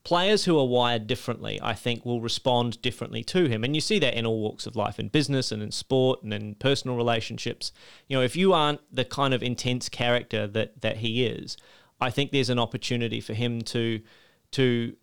Players 0.04 0.46
who 0.46 0.58
are 0.58 0.68
wired 0.68 1.08
differently, 1.08 1.60
I 1.62 1.74
think, 1.74 2.06
will 2.06 2.22
respond 2.22 2.82
differently 2.82 3.24
to 3.26 3.46
him. 3.48 3.64
And 3.64 3.76
you 3.76 3.82
see 3.82 4.00
that 4.00 4.14
in 4.14 4.26
all 4.26 4.40
walks 4.40 4.68
of 4.68 4.76
life, 4.76 5.00
in 5.00 5.10
business 5.10 5.52
and 5.52 5.62
in 5.62 5.72
sport 5.72 6.22
and 6.24 6.32
in 6.32 6.56
personal 6.56 6.96
relationships. 6.96 7.74
You 8.08 8.18
know, 8.18 8.24
if 8.24 8.36
you 8.36 8.54
aren't 8.54 8.82
the 8.94 9.04
kind 9.04 9.34
of 9.34 9.42
intense 9.44 9.90
character 9.90 10.48
that, 10.48 10.82
that 10.82 10.98
he 10.98 11.26
is, 11.26 11.58
I 12.00 12.12
think 12.12 12.32
there's 12.32 12.52
an 12.52 12.60
opportunity 12.60 13.20
for 13.20 13.34
him 13.34 13.62
to 13.64 14.02
to 14.50 14.96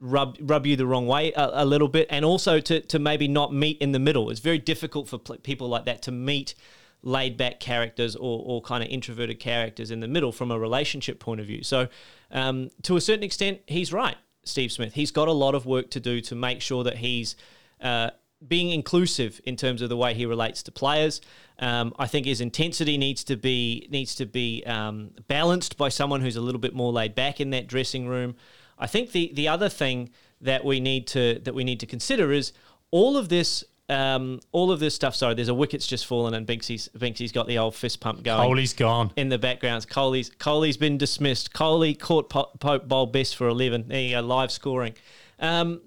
rub 0.00 0.36
rub 0.40 0.66
you 0.66 0.76
the 0.76 0.86
wrong 0.86 1.06
way 1.06 1.32
a, 1.32 1.62
a, 1.62 1.64
little 1.64 1.88
bit, 1.88 2.06
and 2.10 2.24
also 2.24 2.58
to 2.60 2.80
to 2.80 2.98
maybe 2.98 3.28
not 3.28 3.52
meet 3.52 3.78
in 3.78 3.92
the 3.92 3.98
middle. 3.98 4.30
It's 4.30 4.40
very 4.40 4.58
difficult 4.58 5.08
for 5.08 5.18
pl- 5.18 5.38
people 5.38 5.68
like 5.68 5.84
that 5.84 6.02
to 6.02 6.12
meet 6.12 6.54
laid 7.02 7.36
back 7.36 7.60
characters 7.60 8.14
or, 8.16 8.42
or 8.44 8.60
kind 8.60 8.82
of 8.82 8.90
introverted 8.90 9.40
characters 9.40 9.90
in 9.90 10.00
the 10.00 10.08
middle 10.08 10.32
from 10.32 10.50
a 10.50 10.58
relationship 10.58 11.18
point 11.18 11.40
of 11.40 11.46
view. 11.46 11.62
So, 11.62 11.88
um, 12.30 12.70
to 12.82 12.96
a 12.96 13.00
certain 13.00 13.22
extent, 13.22 13.60
he's 13.66 13.92
right, 13.92 14.16
Steve 14.44 14.72
Smith. 14.72 14.94
He's 14.94 15.10
got 15.10 15.28
a 15.28 15.32
lot 15.32 15.54
of 15.54 15.66
work 15.66 15.90
to 15.90 16.00
do 16.00 16.20
to 16.22 16.34
make 16.34 16.60
sure 16.60 16.84
that 16.84 16.98
he's 16.98 17.36
uh, 17.80 18.10
being 18.46 18.70
inclusive 18.70 19.40
in 19.44 19.56
terms 19.56 19.82
of 19.82 19.88
the 19.88 19.96
way 19.96 20.14
he 20.14 20.26
relates 20.26 20.62
to 20.64 20.72
players. 20.72 21.20
Um, 21.58 21.94
I 21.98 22.06
think 22.06 22.26
his 22.26 22.40
intensity 22.40 22.96
needs 22.96 23.24
to 23.24 23.36
be 23.36 23.86
needs 23.90 24.14
to 24.16 24.26
be 24.26 24.64
um, 24.64 25.10
balanced 25.28 25.76
by 25.76 25.90
someone 25.90 26.20
who's 26.20 26.36
a 26.36 26.40
little 26.40 26.60
bit 26.60 26.74
more 26.74 26.92
laid 26.92 27.14
back 27.14 27.40
in 27.40 27.50
that 27.50 27.66
dressing 27.66 28.08
room. 28.08 28.36
I 28.80 28.86
think 28.86 29.12
the 29.12 29.30
the 29.34 29.46
other 29.46 29.68
thing 29.68 30.10
that 30.40 30.64
we 30.64 30.80
need 30.80 31.06
to 31.08 31.38
that 31.44 31.54
we 31.54 31.62
need 31.64 31.78
to 31.80 31.86
consider 31.86 32.32
is 32.32 32.52
all 32.90 33.16
of 33.16 33.28
this 33.28 33.62
um, 33.88 34.40
all 34.52 34.70
of 34.70 34.80
this 34.80 34.94
stuff. 34.94 35.14
Sorry, 35.14 35.34
there's 35.34 35.48
a 35.48 35.54
wicket's 35.54 35.86
just 35.86 36.06
fallen, 36.06 36.32
and 36.34 36.46
Binksy's 36.46 36.88
Binksy's 36.96 37.32
got 37.32 37.46
the 37.46 37.58
old 37.58 37.74
fist 37.74 38.00
pump 38.00 38.22
going. 38.22 38.48
Kohli's 38.48 38.72
gone 38.72 39.12
in 39.16 39.28
the 39.28 39.38
background. 39.38 39.86
Kohli's 39.88 40.30
Kohli's 40.30 40.76
been 40.76 40.96
dismissed. 40.96 41.52
Kohli 41.52 41.98
caught 41.98 42.30
Pope 42.30 42.88
bowl 42.88 43.06
Bess 43.06 43.32
for 43.32 43.48
eleven. 43.48 43.88
There 43.88 44.00
you 44.00 44.16
go, 44.16 44.20
live 44.20 44.50
scoring. 44.50 44.94
Um, 45.38 45.80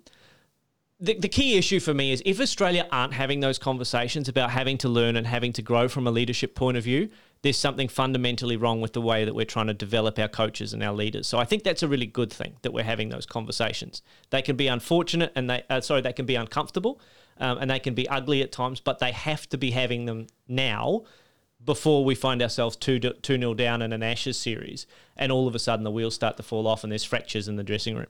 the, 0.99 1.17
the 1.19 1.27
key 1.27 1.57
issue 1.57 1.79
for 1.79 1.93
me 1.93 2.11
is 2.11 2.21
if 2.25 2.39
Australia 2.39 2.87
aren't 2.91 3.13
having 3.13 3.41
those 3.41 3.59
conversations 3.59 4.29
about 4.29 4.51
having 4.51 4.77
to 4.79 4.89
learn 4.89 5.17
and 5.17 5.27
having 5.27 5.51
to 5.53 5.61
grow 5.61 5.87
from 5.89 6.07
a 6.07 6.11
leadership 6.11 6.55
point 6.55 6.77
of 6.77 6.83
view, 6.83 7.09
there's 7.43 7.57
something 7.57 7.89
fundamentally 7.89 8.55
wrong 8.55 8.79
with 8.79 8.93
the 8.93 9.01
way 9.01 9.25
that 9.25 9.35
we're 9.35 9.45
trying 9.45 9.67
to 9.67 9.73
develop 9.73 10.17
our 10.17 10.29
coaches 10.29 10.73
and 10.73 10.81
our 10.81 10.93
leaders. 10.93 11.27
So 11.27 11.37
I 11.37 11.43
think 11.43 11.63
that's 11.63 11.83
a 11.83 11.89
really 11.89 12.05
good 12.05 12.31
thing 12.31 12.55
that 12.61 12.71
we're 12.71 12.85
having 12.85 13.09
those 13.09 13.25
conversations. 13.25 14.01
They 14.29 14.41
can 14.41 14.55
be 14.55 14.67
unfortunate 14.67 15.33
and 15.35 15.49
they, 15.49 15.63
uh, 15.69 15.81
sorry, 15.81 16.01
they 16.01 16.13
can 16.13 16.25
be 16.25 16.35
uncomfortable 16.35 17.01
um, 17.37 17.57
and 17.57 17.69
they 17.69 17.79
can 17.79 17.93
be 17.93 18.07
ugly 18.07 18.41
at 18.41 18.53
times, 18.53 18.79
but 18.79 18.99
they 18.99 19.11
have 19.11 19.47
to 19.49 19.57
be 19.57 19.71
having 19.71 20.05
them 20.05 20.27
now 20.47 21.03
before 21.63 22.05
we 22.05 22.15
find 22.15 22.41
ourselves 22.41 22.77
2 22.77 22.99
2 22.99 23.37
nil 23.37 23.53
down 23.53 23.81
in 23.81 23.91
an 23.91 24.03
Ashes 24.03 24.37
series 24.37 24.87
and 25.17 25.29
all 25.29 25.47
of 25.47 25.53
a 25.53 25.59
sudden 25.59 25.83
the 25.83 25.91
wheels 25.91 26.15
start 26.15 26.37
to 26.37 26.43
fall 26.43 26.65
off 26.65 26.83
and 26.83 26.91
there's 26.91 27.03
fractures 27.03 27.49
in 27.49 27.57
the 27.57 27.63
dressing 27.63 27.95
room. 27.95 28.07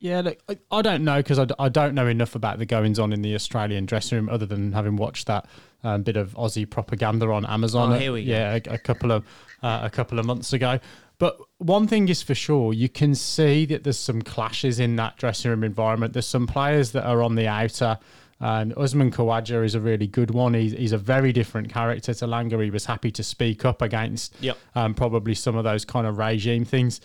Yeah, 0.00 0.20
look, 0.20 0.38
I, 0.48 0.58
I 0.70 0.82
don't 0.82 1.02
know 1.04 1.16
because 1.16 1.38
I, 1.38 1.46
I 1.58 1.68
don't 1.68 1.94
know 1.94 2.06
enough 2.06 2.34
about 2.34 2.58
the 2.58 2.66
goings 2.66 2.98
on 2.98 3.12
in 3.12 3.22
the 3.22 3.34
Australian 3.34 3.84
dressing 3.86 4.16
room 4.16 4.28
other 4.28 4.46
than 4.46 4.72
having 4.72 4.96
watched 4.96 5.26
that 5.26 5.46
um, 5.82 6.02
bit 6.02 6.16
of 6.16 6.34
Aussie 6.34 6.68
propaganda 6.68 7.26
on 7.30 7.44
Amazon. 7.46 7.92
Oh, 7.92 7.98
here 7.98 8.12
we 8.12 8.24
go. 8.24 8.30
Yeah, 8.32 8.58
a, 8.66 8.74
a 8.74 8.78
couple 8.78 9.10
of 9.10 9.24
uh, 9.62 9.80
a 9.82 9.90
couple 9.90 10.18
of 10.18 10.26
months 10.26 10.52
ago. 10.52 10.78
But 11.18 11.36
one 11.58 11.88
thing 11.88 12.08
is 12.08 12.22
for 12.22 12.34
sure, 12.34 12.72
you 12.72 12.88
can 12.88 13.14
see 13.14 13.66
that 13.66 13.82
there's 13.82 13.98
some 13.98 14.22
clashes 14.22 14.78
in 14.78 14.94
that 14.96 15.16
dressing 15.16 15.50
room 15.50 15.64
environment. 15.64 16.12
There's 16.12 16.28
some 16.28 16.46
players 16.46 16.92
that 16.92 17.04
are 17.04 17.22
on 17.22 17.34
the 17.34 17.48
outer. 17.48 17.98
Usman 18.40 19.10
Khawaja 19.10 19.64
is 19.64 19.74
a 19.74 19.80
really 19.80 20.06
good 20.06 20.30
one. 20.30 20.54
He's, 20.54 20.70
he's 20.70 20.92
a 20.92 20.98
very 20.98 21.32
different 21.32 21.72
character 21.72 22.14
to 22.14 22.24
Langer. 22.26 22.62
He 22.62 22.70
was 22.70 22.84
happy 22.84 23.10
to 23.10 23.24
speak 23.24 23.64
up 23.64 23.82
against 23.82 24.36
yep. 24.40 24.56
um, 24.76 24.94
probably 24.94 25.34
some 25.34 25.56
of 25.56 25.64
those 25.64 25.84
kind 25.84 26.06
of 26.06 26.18
regime 26.18 26.64
things 26.64 27.00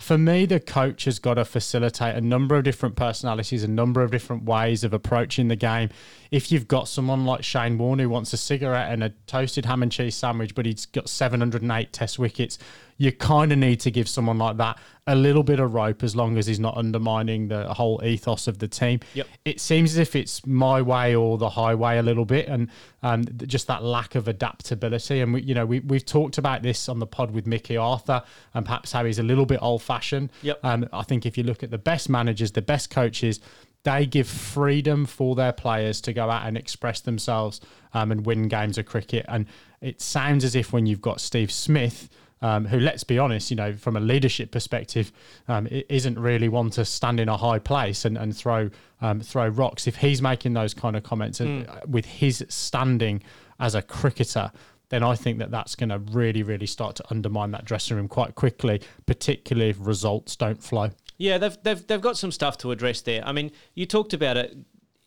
for 0.00 0.16
me, 0.16 0.46
the 0.46 0.58
coach 0.58 1.04
has 1.04 1.18
got 1.18 1.34
to 1.34 1.44
facilitate 1.44 2.16
a 2.16 2.22
number 2.22 2.56
of 2.56 2.64
different 2.64 2.96
personalities, 2.96 3.62
a 3.62 3.68
number 3.68 4.02
of 4.02 4.10
different 4.10 4.44
ways 4.44 4.82
of 4.82 4.94
approaching 4.94 5.48
the 5.48 5.56
game. 5.56 5.90
If 6.30 6.50
you've 6.50 6.66
got 6.66 6.88
someone 6.88 7.26
like 7.26 7.44
Shane 7.44 7.76
Warne 7.76 7.98
who 7.98 8.08
wants 8.08 8.32
a 8.32 8.38
cigarette 8.38 8.90
and 8.90 9.04
a 9.04 9.10
toasted 9.26 9.66
ham 9.66 9.82
and 9.82 9.92
cheese 9.92 10.14
sandwich, 10.14 10.54
but 10.54 10.64
he's 10.64 10.86
got 10.86 11.10
708 11.10 11.92
test 11.92 12.18
wickets, 12.18 12.58
you 13.00 13.10
kind 13.10 13.50
of 13.50 13.56
need 13.56 13.80
to 13.80 13.90
give 13.90 14.06
someone 14.06 14.36
like 14.36 14.58
that 14.58 14.78
a 15.06 15.14
little 15.14 15.42
bit 15.42 15.58
of 15.58 15.72
rope 15.72 16.02
as 16.02 16.14
long 16.14 16.36
as 16.36 16.46
he's 16.46 16.60
not 16.60 16.76
undermining 16.76 17.48
the 17.48 17.72
whole 17.72 17.98
ethos 18.04 18.46
of 18.46 18.58
the 18.58 18.68
team. 18.68 19.00
Yep. 19.14 19.26
It 19.46 19.58
seems 19.58 19.92
as 19.92 19.96
if 19.96 20.14
it's 20.14 20.46
my 20.46 20.82
way 20.82 21.14
or 21.14 21.38
the 21.38 21.48
highway 21.48 21.96
a 21.96 22.02
little 22.02 22.26
bit, 22.26 22.46
and 22.46 22.68
um, 23.02 23.24
just 23.46 23.68
that 23.68 23.82
lack 23.82 24.16
of 24.16 24.28
adaptability. 24.28 25.22
And 25.22 25.32
we, 25.32 25.40
you 25.40 25.54
know, 25.54 25.64
we 25.64 25.80
we've 25.80 26.04
talked 26.04 26.36
about 26.36 26.60
this 26.62 26.90
on 26.90 26.98
the 26.98 27.06
pod 27.06 27.30
with 27.30 27.46
Mickey 27.46 27.78
Arthur, 27.78 28.22
and 28.52 28.66
perhaps 28.66 28.92
how 28.92 29.06
he's 29.06 29.18
a 29.18 29.22
little 29.22 29.46
bit 29.46 29.60
old 29.62 29.80
fashioned. 29.82 30.30
Yep. 30.42 30.60
Um, 30.62 30.86
I 30.92 31.02
think 31.02 31.24
if 31.24 31.38
you 31.38 31.44
look 31.44 31.62
at 31.62 31.70
the 31.70 31.78
best 31.78 32.10
managers, 32.10 32.52
the 32.52 32.60
best 32.60 32.90
coaches, 32.90 33.40
they 33.82 34.04
give 34.04 34.28
freedom 34.28 35.06
for 35.06 35.34
their 35.34 35.54
players 35.54 36.02
to 36.02 36.12
go 36.12 36.28
out 36.28 36.46
and 36.46 36.58
express 36.58 37.00
themselves 37.00 37.62
um, 37.94 38.12
and 38.12 38.26
win 38.26 38.48
games 38.48 38.76
of 38.76 38.84
cricket. 38.84 39.24
And 39.26 39.46
it 39.80 40.02
sounds 40.02 40.44
as 40.44 40.54
if 40.54 40.70
when 40.70 40.84
you've 40.84 41.00
got 41.00 41.18
Steve 41.18 41.50
Smith 41.50 42.10
um, 42.42 42.64
who, 42.64 42.78
let's 42.80 43.04
be 43.04 43.18
honest, 43.18 43.50
you 43.50 43.56
know, 43.56 43.72
from 43.72 43.96
a 43.96 44.00
leadership 44.00 44.50
perspective, 44.50 45.12
um, 45.48 45.66
isn't 45.70 46.18
really 46.18 46.48
one 46.48 46.70
to 46.70 46.84
stand 46.84 47.20
in 47.20 47.28
a 47.28 47.36
high 47.36 47.58
place 47.58 48.04
and, 48.04 48.16
and 48.16 48.36
throw 48.36 48.70
um, 49.00 49.20
throw 49.20 49.48
rocks. 49.48 49.86
If 49.86 49.96
he's 49.96 50.20
making 50.22 50.54
those 50.54 50.74
kind 50.74 50.96
of 50.96 51.02
comments 51.02 51.40
mm. 51.40 51.86
with 51.86 52.04
his 52.04 52.44
standing 52.48 53.22
as 53.58 53.74
a 53.74 53.82
cricketer, 53.82 54.52
then 54.90 55.02
I 55.02 55.14
think 55.14 55.38
that 55.38 55.50
that's 55.50 55.74
going 55.74 55.90
to 55.90 55.98
really, 55.98 56.42
really 56.42 56.66
start 56.66 56.96
to 56.96 57.04
undermine 57.10 57.52
that 57.52 57.64
dressing 57.64 57.96
room 57.96 58.08
quite 58.08 58.34
quickly, 58.34 58.82
particularly 59.06 59.70
if 59.70 59.76
results 59.80 60.36
don't 60.36 60.62
flow. 60.62 60.90
Yeah, 61.16 61.38
they've, 61.38 61.56
they've, 61.62 61.86
they've 61.86 62.00
got 62.00 62.16
some 62.16 62.32
stuff 62.32 62.58
to 62.58 62.72
address 62.72 63.00
there. 63.02 63.22
I 63.24 63.32
mean, 63.32 63.52
you 63.74 63.86
talked 63.86 64.12
about 64.12 64.36
it. 64.36 64.56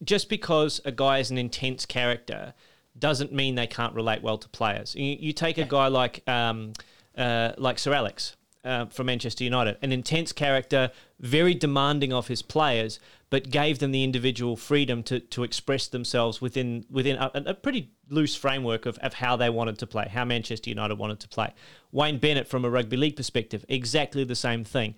Just 0.04 0.28
because 0.28 0.82
a 0.84 0.92
guy 0.92 1.20
is 1.20 1.32
an 1.32 1.38
intense 1.38 1.86
character 1.86 2.54
doesn't 2.98 3.32
mean 3.32 3.56
they 3.56 3.68
can't 3.68 3.96
relate 3.96 4.22
well 4.22 4.38
to 4.38 4.50
players. 4.50 4.96
You, 4.96 5.16
you 5.20 5.34
take 5.34 5.58
a 5.58 5.64
guy 5.64 5.88
like 5.88 6.28
um, 6.28 6.74
uh, 7.18 7.54
like 7.58 7.80
Sir 7.80 7.94
Alex 7.94 8.36
uh, 8.64 8.86
from 8.86 9.08
Manchester 9.08 9.44
United, 9.44 9.78
an 9.82 9.92
intense 9.92 10.32
character, 10.32 10.92
very 11.20 11.54
demanding 11.54 12.14
of 12.14 12.28
his 12.28 12.42
players, 12.42 13.00
but 13.30 13.50
gave 13.50 13.80
them 13.80 13.92
the 13.92 14.04
individual 14.04 14.56
freedom 14.56 15.04
to, 15.04 15.20
to 15.20 15.44
express 15.44 15.88
themselves 15.88 16.40
within 16.40 16.86
within 16.90 17.18
a, 17.18 17.32
a, 17.34 17.54
pretty 17.54 17.92
loose 18.10 18.36
framework 18.36 18.86
of, 18.86 18.98
of 19.00 19.16
how 19.16 19.36
they 19.36 19.50
wanted 19.50 19.80
to 19.80 19.88
play, 19.88 20.08
how 20.08 20.24
Manchester 20.24 20.70
United 20.70 20.98
wanted 20.98 21.20
to 21.20 21.28
play. 21.28 21.54
Wayne 21.92 22.20
Bennett, 22.20 22.48
from 22.48 22.64
a 22.64 22.70
rugby 22.70 22.98
league 22.98 23.16
perspective, 23.16 23.66
exactly 23.68 24.24
the 24.24 24.36
same 24.36 24.64
thing. 24.64 24.96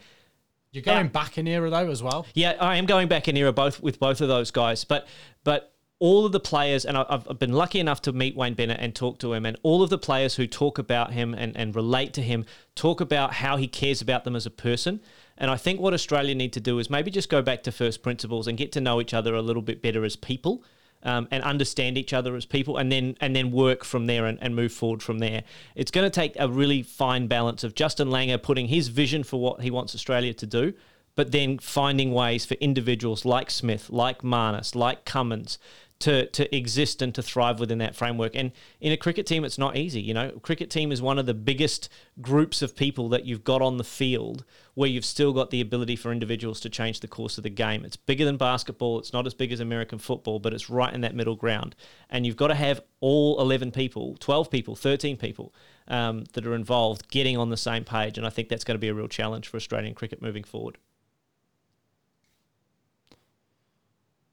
You're 0.71 0.83
going 0.83 1.07
back 1.07 1.37
in 1.37 1.47
era 1.47 1.69
though 1.69 1.89
as 1.89 2.03
well. 2.03 2.25
Yeah, 2.33 2.57
I 2.59 2.75
am 2.75 2.85
going 2.85 3.07
back 3.07 3.29
in 3.29 3.37
era 3.37 3.53
both 3.53 3.81
with 3.81 3.97
both 3.97 4.19
of 4.19 4.27
those 4.27 4.51
guys, 4.51 4.83
but 4.83 5.07
but 5.45 5.74
all 5.99 6.25
of 6.25 6.33
the 6.33 6.39
players, 6.39 6.83
and 6.83 6.97
I've, 6.97 7.39
been 7.39 7.53
lucky 7.53 7.79
enough 7.79 8.01
to 8.01 8.11
meet 8.11 8.35
Wayne 8.35 8.53
Bennett 8.53 8.79
and 8.81 8.93
talk 8.93 9.17
to 9.19 9.33
him, 9.33 9.45
and 9.45 9.57
all 9.63 9.81
of 9.81 9.89
the 9.89 9.97
players 9.97 10.35
who 10.35 10.45
talk 10.45 10.77
about 10.77 11.13
him 11.13 11.33
and, 11.33 11.55
and 11.55 11.73
relate 11.73 12.13
to 12.13 12.21
him 12.21 12.45
talk 12.75 12.99
about 12.99 13.35
how 13.35 13.55
he 13.55 13.67
cares 13.67 14.01
about 14.01 14.25
them 14.25 14.35
as 14.35 14.45
a 14.45 14.51
person. 14.51 14.99
And 15.37 15.49
I 15.49 15.55
think 15.55 15.79
what 15.79 15.93
Australia 15.93 16.35
need 16.35 16.53
to 16.53 16.59
do 16.59 16.79
is 16.79 16.89
maybe 16.89 17.11
just 17.11 17.29
go 17.29 17.41
back 17.41 17.63
to 17.63 17.71
first 17.71 18.03
principles 18.03 18.47
and 18.47 18.57
get 18.57 18.73
to 18.73 18.81
know 18.81 18.99
each 18.99 19.13
other 19.13 19.35
a 19.35 19.41
little 19.41 19.61
bit 19.61 19.81
better 19.81 20.03
as 20.03 20.15
people. 20.15 20.63
Um, 21.03 21.27
and 21.29 21.43
understand 21.43 21.99
each 21.99 22.13
other 22.13 22.35
as 22.35 22.47
people, 22.47 22.77
and 22.77 22.91
then 22.91 23.15
and 23.21 23.35
then 23.35 23.51
work 23.51 23.83
from 23.83 24.07
there 24.07 24.25
and, 24.25 24.39
and 24.41 24.55
move 24.55 24.71
forward 24.71 25.03
from 25.03 25.19
there. 25.19 25.43
It's 25.75 25.91
going 25.91 26.05
to 26.05 26.09
take 26.09 26.35
a 26.39 26.49
really 26.49 26.81
fine 26.81 27.27
balance 27.27 27.63
of 27.63 27.75
Justin 27.75 28.07
Langer 28.07 28.41
putting 28.41 28.69
his 28.69 28.87
vision 28.87 29.23
for 29.23 29.39
what 29.39 29.61
he 29.61 29.69
wants 29.69 29.93
Australia 29.93 30.33
to 30.33 30.47
do, 30.47 30.73
but 31.15 31.31
then 31.31 31.59
finding 31.59 32.11
ways 32.11 32.45
for 32.45 32.55
individuals 32.55 33.23
like 33.23 33.51
Smith, 33.51 33.89
like 33.89 34.23
Marnus, 34.23 34.73
like 34.73 35.05
Cummins, 35.05 35.59
to 36.05 36.27
to 36.27 36.55
exist 36.55 37.01
and 37.01 37.15
to 37.15 37.23
thrive 37.23 37.59
within 37.59 37.79
that 37.79 37.95
framework. 37.95 38.35
And 38.35 38.51
in 38.79 38.91
a 38.91 38.97
cricket 38.97 39.25
team, 39.25 39.43
it's 39.43 39.57
not 39.57 39.75
easy. 39.75 40.01
You 40.01 40.13
know, 40.13 40.29
cricket 40.43 40.69
team 40.69 40.91
is 40.91 41.01
one 41.01 41.17
of 41.17 41.25
the 41.25 41.33
biggest 41.33 41.89
groups 42.21 42.61
of 42.61 42.75
people 42.75 43.09
that 43.09 43.25
you've 43.25 43.43
got 43.43 43.63
on 43.63 43.77
the 43.77 43.83
field 43.83 44.45
where 44.75 44.87
you've 44.87 45.03
still 45.03 45.33
got 45.33 45.49
the 45.49 45.61
ability 45.61 45.95
for 45.95 46.11
individuals 46.11 46.59
to 46.59 46.69
change 46.69 46.99
the 46.99 47.07
course 47.07 47.39
of 47.39 47.43
the 47.43 47.49
game. 47.49 47.83
It's 47.83 47.95
bigger 47.95 48.23
than 48.23 48.37
basketball. 48.37 48.99
It's 48.99 49.13
not 49.13 49.25
as 49.25 49.33
big 49.33 49.51
as 49.51 49.59
American 49.59 49.97
football, 49.97 50.37
but 50.37 50.53
it's 50.53 50.69
right 50.69 50.93
in 50.93 51.01
that 51.01 51.15
middle 51.15 51.35
ground. 51.35 51.75
And 52.11 52.23
you've 52.23 52.37
got 52.37 52.49
to 52.49 52.55
have 52.55 52.81
all 52.99 53.41
11 53.41 53.71
people, 53.71 54.15
12 54.19 54.51
people, 54.51 54.75
13 54.75 55.17
people 55.17 55.55
um, 55.87 56.25
that 56.33 56.45
are 56.45 56.53
involved 56.53 57.09
getting 57.09 57.35
on 57.35 57.49
the 57.49 57.57
same 57.57 57.83
page. 57.83 58.19
And 58.19 58.27
I 58.27 58.29
think 58.29 58.49
that's 58.49 58.63
going 58.63 58.75
to 58.75 58.79
be 58.79 58.89
a 58.89 58.93
real 58.93 59.07
challenge 59.07 59.47
for 59.47 59.57
Australian 59.57 59.95
cricket 59.95 60.21
moving 60.21 60.43
forward. 60.43 60.77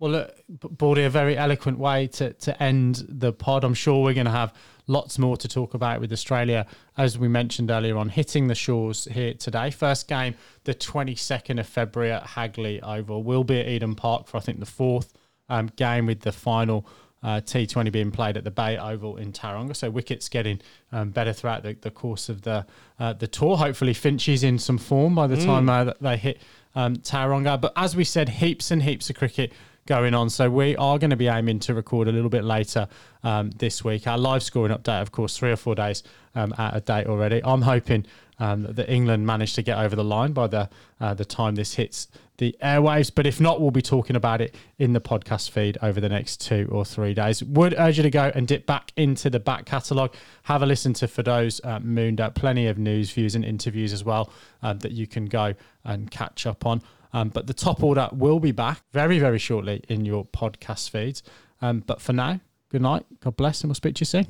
Well, 0.03 0.11
look, 0.11 0.34
Baldy, 0.48 1.05
a 1.05 1.11
very 1.11 1.38
eloquent 1.38 1.78
way 1.78 2.09
to, 2.09 2.32
to 2.32 2.61
end 2.61 3.05
the 3.09 3.32
pod. 3.32 3.62
I'm 3.62 3.72
sure 3.72 4.03
we're 4.03 4.14
going 4.14 4.26
to 4.26 4.32
have 4.32 4.53
lots 4.88 5.16
more 5.16 5.36
to 5.36 5.46
talk 5.46 5.74
about 5.74 6.00
with 6.00 6.12
Australia, 6.12 6.66
as 6.96 7.20
we 7.20 7.28
mentioned 7.28 7.70
earlier 7.70 7.96
on, 7.96 8.09
hitting 8.09 8.48
the 8.48 8.57
shores 8.57 9.05
here 9.12 9.32
today. 9.34 9.70
First 9.70 10.09
game, 10.09 10.34
the 10.64 10.74
22nd 10.74 11.61
of 11.61 11.68
February 11.68 12.11
at 12.11 12.26
Hagley 12.26 12.82
Oval. 12.82 13.22
We'll 13.22 13.44
be 13.44 13.61
at 13.61 13.68
Eden 13.68 13.94
Park 13.94 14.26
for, 14.26 14.38
I 14.38 14.40
think, 14.40 14.59
the 14.59 14.66
fourth 14.66 15.12
um, 15.48 15.70
game 15.76 16.07
with 16.07 16.22
the 16.22 16.32
final 16.32 16.84
uh, 17.22 17.40
T20 17.40 17.92
being 17.92 18.11
played 18.11 18.36
at 18.36 18.42
the 18.42 18.50
Bay 18.50 18.76
Oval 18.76 19.18
in 19.18 19.32
Tauranga. 19.32 19.76
So 19.76 19.88
wickets 19.88 20.28
getting 20.28 20.61
um, 20.90 21.11
better 21.11 21.32
throughout 21.32 21.62
the, 21.62 21.74
the 21.80 21.92
course 21.92 22.28
of 22.28 22.42
the 22.42 22.66
uh, 22.98 23.12
the 23.12 23.28
tour. 23.28 23.57
Hopefully 23.57 23.94
Finch 23.94 24.28
is 24.28 24.42
in 24.42 24.59
some 24.59 24.78
form 24.78 25.14
by 25.14 25.28
the 25.28 25.36
mm. 25.36 25.44
time 25.44 25.68
uh, 25.68 25.92
they 26.00 26.16
hit 26.16 26.42
um, 26.74 26.96
Tauranga. 26.96 27.61
But 27.61 27.72
as 27.76 27.94
we 27.94 28.03
said, 28.03 28.28
heaps 28.28 28.72
and 28.72 28.82
heaps 28.82 29.09
of 29.09 29.14
cricket 29.14 29.53
going 29.86 30.14
on. 30.14 30.30
So 30.30 30.50
we 30.50 30.76
are 30.76 30.98
going 30.98 31.10
to 31.10 31.16
be 31.16 31.28
aiming 31.28 31.60
to 31.60 31.74
record 31.74 32.08
a 32.08 32.12
little 32.12 32.30
bit 32.30 32.44
later 32.44 32.88
um, 33.22 33.50
this 33.50 33.84
week. 33.84 34.06
Our 34.06 34.18
live 34.18 34.42
scoring 34.42 34.76
update, 34.76 35.02
of 35.02 35.12
course, 35.12 35.36
three 35.36 35.50
or 35.50 35.56
four 35.56 35.74
days 35.74 36.02
um, 36.34 36.54
out 36.58 36.74
of 36.74 36.84
date 36.84 37.06
already. 37.06 37.40
I'm 37.44 37.62
hoping 37.62 38.06
um, 38.38 38.62
that 38.62 38.90
England 38.90 39.26
managed 39.26 39.54
to 39.56 39.62
get 39.62 39.78
over 39.78 39.94
the 39.94 40.04
line 40.04 40.32
by 40.32 40.46
the 40.46 40.68
uh, 41.00 41.14
the 41.14 41.24
time 41.24 41.54
this 41.54 41.74
hits 41.74 42.08
the 42.38 42.56
airwaves. 42.62 43.12
But 43.14 43.26
if 43.26 43.40
not, 43.40 43.60
we'll 43.60 43.70
be 43.70 43.82
talking 43.82 44.16
about 44.16 44.40
it 44.40 44.54
in 44.78 44.92
the 44.92 45.00
podcast 45.00 45.50
feed 45.50 45.78
over 45.80 46.00
the 46.00 46.08
next 46.08 46.40
two 46.40 46.68
or 46.72 46.84
three 46.84 47.14
days. 47.14 47.42
Would 47.42 47.74
urge 47.78 47.98
you 47.98 48.02
to 48.02 48.10
go 48.10 48.32
and 48.34 48.48
dip 48.48 48.66
back 48.66 48.92
into 48.96 49.30
the 49.30 49.38
back 49.38 49.64
catalogue, 49.64 50.14
have 50.44 50.62
a 50.62 50.66
listen 50.66 50.92
to 50.94 51.06
Firdose 51.06 51.60
uh, 51.64 51.78
Moonda, 51.80 52.34
plenty 52.34 52.66
of 52.66 52.78
news, 52.78 53.12
views, 53.12 53.34
and 53.34 53.44
interviews 53.44 53.92
as 53.92 54.02
well 54.02 54.32
uh, 54.62 54.72
that 54.74 54.92
you 54.92 55.06
can 55.06 55.26
go 55.26 55.54
and 55.84 56.10
catch 56.10 56.46
up 56.46 56.66
on. 56.66 56.82
Um, 57.12 57.28
but 57.28 57.46
the 57.46 57.54
top 57.54 57.82
order 57.82 58.08
will 58.12 58.40
be 58.40 58.52
back 58.52 58.82
very, 58.92 59.18
very 59.18 59.38
shortly 59.38 59.82
in 59.88 60.04
your 60.04 60.24
podcast 60.24 60.90
feeds. 60.90 61.22
Um, 61.60 61.80
but 61.86 62.00
for 62.00 62.12
now, 62.12 62.40
good 62.70 62.82
night. 62.82 63.04
God 63.20 63.36
bless, 63.36 63.62
and 63.62 63.68
we'll 63.68 63.74
speak 63.74 63.96
to 63.96 64.00
you 64.00 64.06
soon. 64.06 64.26